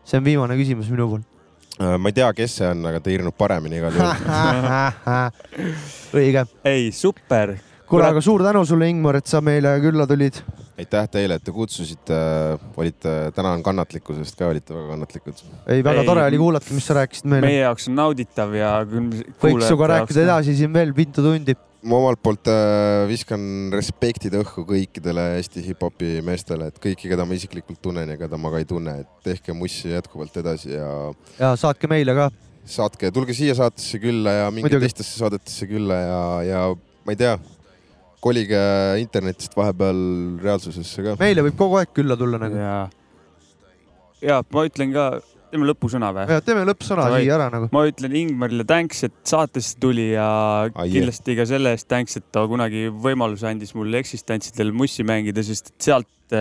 see 0.08 0.20
on 0.20 0.26
viimane 0.26 0.58
küsimus 0.60 0.88
minu 0.94 1.10
poolt. 1.12 1.28
Äh, 1.82 1.98
ma 2.00 2.14
ei 2.14 2.16
tea, 2.16 2.32
kes 2.40 2.58
see 2.62 2.72
on, 2.72 2.88
aga 2.88 3.04
ta 3.04 3.12
hirmub 3.12 3.36
paremini 3.38 3.84
igal 3.84 4.00
juhul. 4.00 4.18
õige. 6.24 6.48
ei, 6.72 6.92
super. 6.96 7.58
kuule, 7.90 8.06
aga 8.10 8.22
suur 8.24 8.44
tänu 8.46 8.64
sulle, 8.68 8.88
Ingmar, 8.92 9.18
et 9.20 9.30
sa 9.30 9.42
meile 9.44 9.74
külla 9.84 10.06
tulid. 10.10 10.40
aitäh 10.80 11.10
teile, 11.14 11.38
et 11.38 11.44
te 11.46 11.54
kutsusite, 11.54 12.16
olite, 12.82 13.12
tänan 13.36 13.62
kannatlikkusest 13.66 14.40
ka, 14.40 14.50
olite 14.50 14.74
väga 14.74 14.88
kannatlikud. 14.94 15.44
ei, 15.68 15.84
väga 15.86 16.06
tore 16.08 16.24
oli 16.26 16.40
kuulata, 16.42 16.74
mis 16.74 16.88
sa 16.90 16.98
rääkisid 16.98 17.30
meile. 17.30 17.50
meie 17.50 17.62
jaoks 17.62 17.90
on 17.92 18.00
nauditav 18.00 18.56
ja. 18.58 18.72
võiks 18.88 19.68
sinuga 19.68 19.94
rääkida 19.98 20.26
edasi 20.26 20.58
siin 20.58 20.74
veel 20.74 20.94
mitu 20.98 21.26
tundi. 21.26 21.56
ma 21.84 22.00
omalt 22.00 22.22
poolt 22.24 22.50
äh, 22.52 23.04
viskan 23.10 23.44
respektid 23.76 24.38
õhku 24.40 24.66
kõikidele 24.70 25.34
Eesti 25.38 25.66
hip-hopi 25.68 26.16
meestele, 26.26 26.72
et 26.72 26.80
kõiki, 26.82 27.12
keda 27.12 27.28
ma 27.28 27.38
isiklikult 27.38 27.82
tunnen 27.84 28.16
ja 28.16 28.18
keda 28.20 28.40
ma 28.40 28.54
ka 28.54 28.64
ei 28.64 28.70
tunne, 28.70 29.02
et 29.04 29.28
tehke 29.28 29.56
mussi 29.58 29.92
jätkuvalt 29.94 30.42
edasi 30.42 30.74
ja 30.78 30.94
ja 31.40 31.54
saatke 31.60 31.92
meile 31.92 32.16
ka. 32.18 32.32
saatke, 32.66 33.12
tulge 33.14 33.36
siia 33.38 33.54
saatesse 33.60 34.00
külla 34.02 34.40
ja 34.40 34.54
minge 34.56 34.80
teistesse 34.80 35.20
saadetesse 35.20 35.68
külla 35.70 36.00
ja, 36.00 36.24
ja 36.48 36.64
ma 37.04 37.14
ei 37.14 37.20
tea, 37.20 37.36
kolige 38.24 38.64
internetist 39.02 39.56
vahepeal 39.58 40.00
reaalsusesse 40.44 41.06
ka. 41.06 41.16
meile 41.22 41.46
võib 41.48 41.60
kogu 41.60 41.80
aeg 41.82 41.94
külla 41.96 42.18
tulla 42.20 42.40
nagu. 42.42 42.60
ja, 42.60 42.78
ja 44.24 44.42
ma 44.54 44.66
ütlen 44.70 44.94
ka 44.96 45.08
teeme 45.54 45.68
lõpusõna 45.70 46.10
või? 46.16 46.40
teeme 46.46 46.64
lõppsõna 46.70 47.08
siia 47.14 47.36
ära 47.38 47.50
nagu. 47.54 47.70
ma 47.76 47.84
ütlen 47.90 48.16
Ingmarile 48.24 48.66
tänks, 48.70 49.04
et 49.10 49.18
saatesse 49.30 49.78
tuli 49.82 50.12
ja 50.14 50.28
ah, 50.66 50.88
kindlasti 50.90 51.38
ka 51.40 51.48
selle 51.50 51.76
eest 51.76 51.90
tänks, 51.92 52.18
et 52.20 52.30
ta 52.34 52.46
kunagi 52.50 52.88
võimaluse 53.06 53.50
andis 53.50 53.76
mulle 53.78 54.02
eksistentsidel 54.02 54.74
mussi 54.76 55.06
mängida, 55.08 55.46
sest 55.46 55.74
et 55.74 55.90
sealt, 55.90 56.38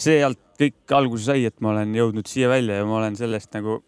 sealt 0.00 0.42
kõik 0.60 0.96
alguse 0.96 1.30
sai, 1.30 1.46
et 1.48 1.56
ma 1.64 1.72
olen 1.76 1.94
jõudnud 1.96 2.28
siia 2.28 2.50
välja 2.52 2.82
ja 2.82 2.88
ma 2.88 3.00
olen 3.00 3.16
selle 3.20 3.40
eest 3.40 3.54
nagu 3.56 3.80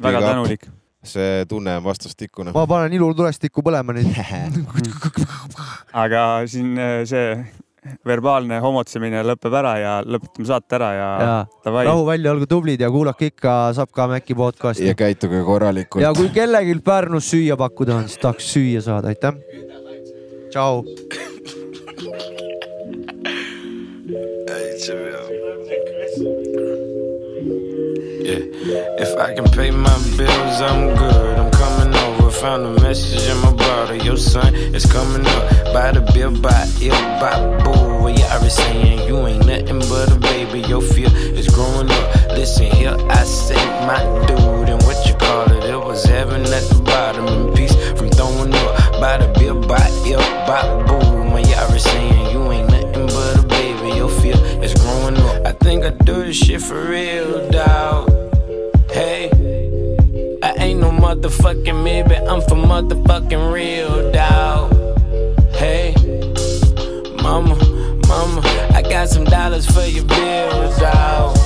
väga 0.00 0.20
tänulik 0.26 0.68
see 1.04 1.44
tunne 1.48 1.76
on 1.78 1.84
vastastikune. 1.84 2.52
ma 2.52 2.66
panen 2.68 2.92
ilutulestikku 2.92 3.64
põlema 3.64 3.96
nüüd 3.96 4.12
aga 6.04 6.24
siin 6.50 6.76
see 7.08 7.26
verbaalne 8.06 8.58
homotsemine 8.60 9.22
lõpeb 9.24 9.54
ära 9.56 9.72
ja 9.80 9.92
lõpetame 10.04 10.48
saate 10.48 10.76
ära 10.76 10.90
ja, 10.92 11.08
ja. 11.24 11.36
Davai. 11.64 11.86
rahu 11.88 12.04
välja, 12.08 12.34
olge 12.34 12.48
tublid 12.50 12.80
ja 12.84 12.90
kuulake 12.92 13.30
ikka 13.32 13.54
Saab 13.76 13.92
ka 13.96 14.08
Mäkki 14.10 14.36
podcasti. 14.36 14.86
ja 14.86 14.94
käituge 14.94 15.40
korralikult. 15.46 16.04
ja 16.04 16.12
kui 16.16 16.28
kellelgi 16.34 16.76
Pärnus 16.84 17.30
süüa 17.32 17.56
pakkuda 17.60 17.96
on, 18.02 18.08
siis 18.08 18.20
tahaks 18.20 18.52
süüa 18.52 18.84
saada, 18.84 19.08
aitäh. 19.08 19.34
tšau. 20.52 20.84
Yeah. 28.30 28.94
If 28.98 29.18
I 29.18 29.34
can 29.34 29.44
pay 29.46 29.72
my 29.72 29.96
bills, 30.16 30.60
I'm 30.60 30.94
good. 30.94 31.38
I'm 31.38 31.50
coming 31.50 31.92
over. 31.94 32.30
Found 32.30 32.64
a 32.64 32.80
message 32.80 33.28
in 33.28 33.36
my 33.38 33.52
bottle. 33.52 33.96
Your 33.96 34.16
son 34.16 34.54
is 34.54 34.86
coming 34.86 35.26
up. 35.26 35.74
By 35.74 35.90
the 35.90 36.00
bill, 36.14 36.30
by 36.40 36.68
ill, 36.80 36.94
by 37.18 37.34
boo. 37.64 38.08
Yeah, 38.08 38.36
I 38.36 38.38
was 38.42 38.54
saying 38.54 39.08
you 39.08 39.26
ain't 39.26 39.46
nothing 39.46 39.80
but 39.90 40.12
a 40.12 40.16
baby. 40.16 40.60
Your 40.68 40.80
fear 40.80 41.08
is 41.12 41.48
growing 41.48 41.90
up. 41.90 42.14
Listen 42.30 42.66
here, 42.66 42.96
I 43.08 43.24
say 43.24 43.56
my 43.84 43.98
dude. 44.26 44.68
And 44.68 44.82
what 44.84 45.04
you 45.08 45.14
call 45.14 45.50
it? 45.50 45.64
It 45.64 45.76
was 45.76 46.04
heaven 46.04 46.42
at 46.42 46.62
the 46.70 46.80
bottom. 46.84 47.26
And 47.26 47.56
peace 47.56 47.74
from 47.98 48.10
throwing 48.10 48.54
up. 48.54 49.00
By 49.00 49.18
the 49.18 49.26
bill, 49.40 49.60
by 49.66 49.84
ill, 50.06 50.20
by 50.46 50.62
boo. 50.86 51.24
My 51.24 51.40
yeah, 51.40 51.66
I 51.66 51.72
was 51.72 51.82
saying 51.82 52.30
you 52.30 52.52
ain't 52.52 52.59
think 55.60 55.84
I 55.84 55.90
do 55.90 56.24
this 56.24 56.36
shit 56.36 56.62
for 56.62 56.82
real, 56.82 57.48
dawg. 57.50 58.08
Hey, 58.90 59.30
I 60.42 60.52
ain't 60.58 60.80
no 60.80 60.90
motherfucking 60.90 61.84
me, 61.84 62.02
but 62.02 62.26
I'm 62.28 62.40
for 62.42 62.56
motherfucking 62.56 63.52
real, 63.52 64.10
dawg. 64.10 64.72
Hey, 65.54 65.94
mama, 67.22 67.56
mama, 68.08 68.40
I 68.74 68.82
got 68.82 69.08
some 69.08 69.24
dollars 69.24 69.66
for 69.66 69.84
your 69.84 70.04
bills, 70.04 70.78
dawg. 70.78 71.36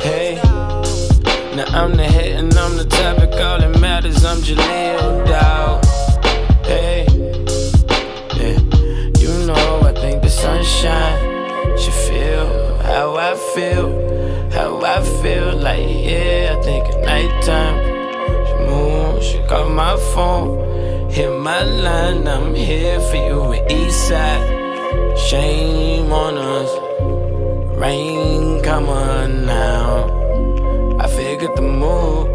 Hey, 0.00 0.40
now 1.54 1.66
I'm 1.68 1.96
the 1.96 2.04
head 2.04 2.44
and 2.44 2.54
I'm 2.54 2.76
the 2.76 2.86
topic, 2.86 3.32
all 3.32 3.58
that 3.58 3.78
matters, 3.78 4.24
I'm 4.24 4.38
Jaleel, 4.38 5.26
dawg. 5.26 5.84
Hey, 6.64 7.06
yeah, 8.40 8.58
you 9.20 9.46
know 9.46 9.82
I 9.84 9.92
think 9.92 10.22
the 10.22 10.30
sunshine 10.30 11.78
should 11.78 11.92
feel 11.92 12.63
how 12.84 13.16
I 13.16 13.34
feel. 13.54 13.88
How 14.52 14.80
I 14.82 15.02
feel 15.22 15.56
like, 15.56 15.88
yeah, 15.88 16.54
I 16.56 16.62
think 16.62 16.84
at 16.86 17.00
nighttime. 17.00 17.76
She 18.46 18.54
move, 18.68 19.22
she 19.22 19.38
call 19.48 19.68
my 19.68 19.96
phone. 20.14 21.10
Hit 21.10 21.32
my 21.40 21.62
line, 21.64 22.26
I'm 22.28 22.54
here 22.54 23.00
for 23.08 23.16
you 23.16 23.52
in 23.52 23.66
Eastside. 23.68 24.44
Shame 25.16 26.12
on 26.12 26.36
us. 26.36 26.70
Rain, 27.78 28.62
come 28.62 28.88
on 28.88 29.46
now. 29.46 30.06
I 31.00 31.06
figured 31.08 31.56
the 31.56 31.62
move. 31.62 32.28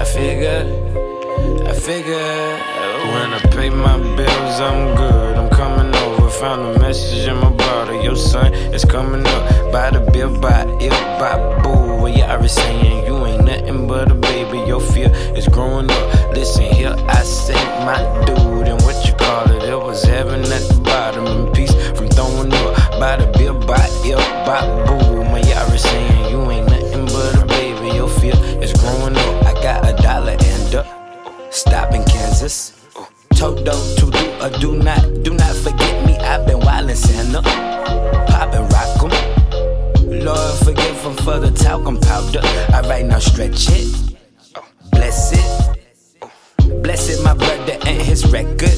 I 0.00 0.04
figured, 0.04 0.68
I 1.68 1.72
figured. 1.74 2.60
When 3.12 3.32
I 3.34 3.40
pay 3.50 3.68
my 3.70 3.98
bills, 4.16 4.60
I'm 4.60 4.96
good. 4.96 5.33
Found 6.40 6.76
a 6.76 6.80
message 6.80 7.28
in 7.28 7.36
my 7.36 7.50
bottle. 7.50 8.02
Your 8.02 8.16
son 8.16 8.52
is 8.74 8.84
coming 8.84 9.24
up. 9.24 9.72
By 9.72 9.90
the 9.90 10.00
bill, 10.12 10.36
by 10.40 10.66
ill, 10.80 10.90
by 11.18 11.62
boo. 11.62 11.94
I 12.06 12.36
was 12.36 12.52
saying 12.52 13.06
you 13.06 13.24
ain't 13.24 13.44
nothing 13.44 13.86
but 13.86 14.10
a 14.10 14.14
baby. 14.14 14.58
Your 14.66 14.80
fear 14.80 15.10
is 15.36 15.46
growing 15.46 15.88
up. 15.88 16.34
Listen 16.34 16.64
here, 16.64 16.94
I 17.06 17.22
say 17.22 17.54
my 17.86 17.98
dude. 18.26 18.66
And 18.66 18.82
what 18.82 19.06
you 19.06 19.12
call 19.14 19.48
it? 19.52 19.62
It 19.62 19.76
was 19.76 20.02
heaven 20.02 20.40
at 20.40 20.62
the 20.68 20.80
bottom. 20.82 21.26
And 21.26 21.54
peace 21.54 21.72
from 21.96 22.08
throwing 22.08 22.52
up. 22.52 22.98
By 22.98 23.16
the 23.16 23.26
bill, 23.38 23.54
by 23.66 23.86
ill, 24.04 24.18
by 24.44 24.60
boo. 24.86 25.22
My 25.30 25.40
was 25.70 25.82
saying 25.82 26.30
you 26.30 26.50
ain't 26.50 26.68
nothing 26.68 27.06
but 27.06 27.42
a 27.42 27.46
baby. 27.46 27.94
Your 27.94 28.08
fear 28.08 28.34
is 28.60 28.72
growing 28.72 29.16
up. 29.16 29.46
I 29.46 29.52
got 29.62 29.88
a 29.88 30.02
dollar 30.02 30.36
and 30.40 30.74
a 30.74 30.84
stop 31.50 31.94
in 31.94 32.02
Kansas. 32.04 32.72
Toto 33.30 33.72
to 33.96 34.10
do 34.10 34.24
or 34.42 34.50
do 34.58 34.76
not, 34.76 35.22
do 35.22 35.34
not 35.34 35.54
forget. 35.56 35.93
I've 36.34 36.44
been 36.48 36.58
wildin' 36.58 36.96
Santa, 36.96 37.38
uh, 37.38 38.26
poppin' 38.26 38.66
rock 38.74 39.04
'em. 39.04 40.24
Lord 40.24 40.54
forgive 40.64 41.06
'em 41.06 41.14
for 41.18 41.38
the 41.38 41.52
talcum 41.52 42.00
powder. 42.00 42.42
Alright, 42.74 43.06
now 43.06 43.20
stretch 43.20 43.68
it, 43.70 43.86
uh, 44.56 44.60
bless 44.90 45.32
it, 45.32 45.46
uh, 46.22 46.26
bless 46.82 47.08
it, 47.08 47.22
my 47.22 47.34
brother 47.34 47.76
and 47.86 48.02
his 48.02 48.26
record 48.32 48.74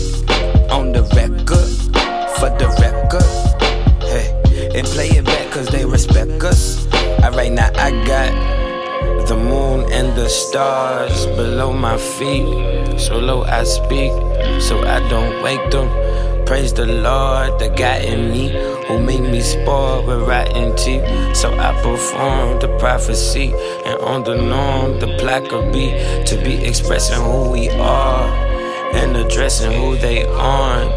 on 0.71 0.93
the 0.93 1.03
record 1.17 1.71
for 2.37 2.51
the 2.61 2.69
record. 2.85 3.25
Hey, 4.03 4.29
and 4.77 4.87
play 4.89 5.09
it 5.09 5.25
back 5.25 5.51
'cause 5.51 5.69
they 5.69 5.87
respect 5.87 6.45
us. 6.45 6.87
Alright, 7.25 7.53
now 7.53 7.71
I 7.79 7.91
got 8.05 8.33
the 9.27 9.37
moon 9.37 9.91
and 9.91 10.17
the 10.17 10.29
stars 10.29 11.27
below 11.27 11.73
my 11.73 11.99
feet. 11.99 13.01
So 13.01 13.19
low 13.19 13.43
I 13.43 13.65
speak, 13.65 14.13
so 14.61 14.85
I 14.85 15.01
don't 15.09 15.43
wake 15.43 15.71
them. 15.71 15.89
Praise 16.47 16.73
the 16.73 16.87
Lord, 16.87 17.59
the 17.59 17.69
God 17.69 18.03
in 18.03 18.31
me 18.31 18.51
who 18.87 19.01
made 19.01 19.23
me 19.23 19.41
spoiled 19.41 20.07
with 20.07 20.29
rotten 20.29 20.77
teeth. 20.77 21.05
So 21.37 21.53
I 21.59 21.73
perform 21.83 22.61
the 22.61 22.69
prophecy, 22.79 23.53
and 23.85 23.99
on 24.01 24.23
the 24.23 24.37
norm, 24.37 25.01
the 25.01 25.17
plaque 25.19 25.51
will 25.51 25.73
be 25.73 25.91
to 26.25 26.41
be 26.45 26.65
expressing 26.65 27.21
who 27.21 27.51
we 27.51 27.69
are 27.71 28.29
and 28.95 29.17
addressing 29.17 29.73
who 29.73 29.97
they 29.97 30.25
aren't 30.25 30.93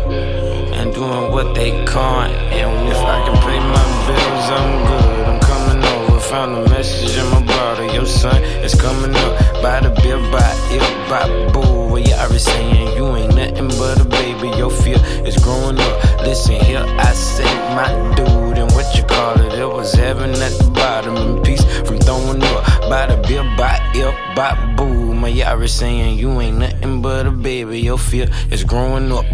and 0.78 0.94
doing 0.94 1.32
what 1.32 1.56
they 1.56 1.72
can't. 1.86 2.34
And 2.54 2.90
if 2.90 2.98
I 2.98 3.18
can 3.26 3.38
pay 3.42 3.60
my 3.60 3.86
bills, 4.06 4.50
I'm 4.58 4.72
good. 4.88 5.26
I'm 5.30 5.40
coming 5.42 5.84
over. 5.84 6.20
Found 6.20 6.58
a 6.58 6.70
message 6.70 7.18
in 7.18 7.26
my 7.32 7.59
bottle. 7.80 7.96
Your 7.96 8.06
son 8.06 8.44
is 8.44 8.76
coming 8.76 9.16
up. 9.16 9.62
By 9.62 9.82
the 9.82 9.90
bill, 10.02 10.20
by 10.32 10.70
ill, 10.72 11.10
by 11.10 11.52
boo. 11.52 11.92
Well, 11.92 12.14
I 12.14 12.28
was 12.28 12.44
saying 12.44 12.96
you 12.96 13.16
ain't 13.16 13.36
nothing 13.36 13.68
but 13.80 14.02
a 14.02 14.06
baby. 14.06 14.50
Your 14.58 14.70
fear 14.70 14.98
is 15.26 15.38
growing 15.38 15.80
up. 15.80 16.22
Listen 16.22 16.56
here, 16.56 16.84
I 16.86 17.12
say 17.14 17.46
my 17.76 18.16
dude. 18.16 18.58
And 18.58 18.72
what 18.72 18.96
you 18.96 19.04
call 19.04 19.40
it? 19.42 19.54
It 19.54 19.66
was 19.66 19.94
heaven 19.94 20.32
at 20.32 20.52
the 20.60 20.72
bottom. 20.74 21.16
And 21.16 21.46
peace 21.46 21.64
from 21.88 22.00
throwing 22.00 22.44
up. 22.44 22.66
By 22.90 23.08
the 23.08 23.18
bill, 23.28 23.44
by 23.58 23.80
ill, 23.96 24.14
by 24.36 24.56
boo. 24.76 25.14
My 25.14 25.30
was 25.56 25.74
saying 25.74 26.18
you 26.18 26.40
ain't 26.42 26.58
nothing 26.58 27.02
but 27.02 27.26
a 27.28 27.32
baby. 27.32 27.80
Your 27.80 27.98
fear 27.98 28.30
is 28.52 28.64
growing 28.64 29.12
up. 29.12 29.26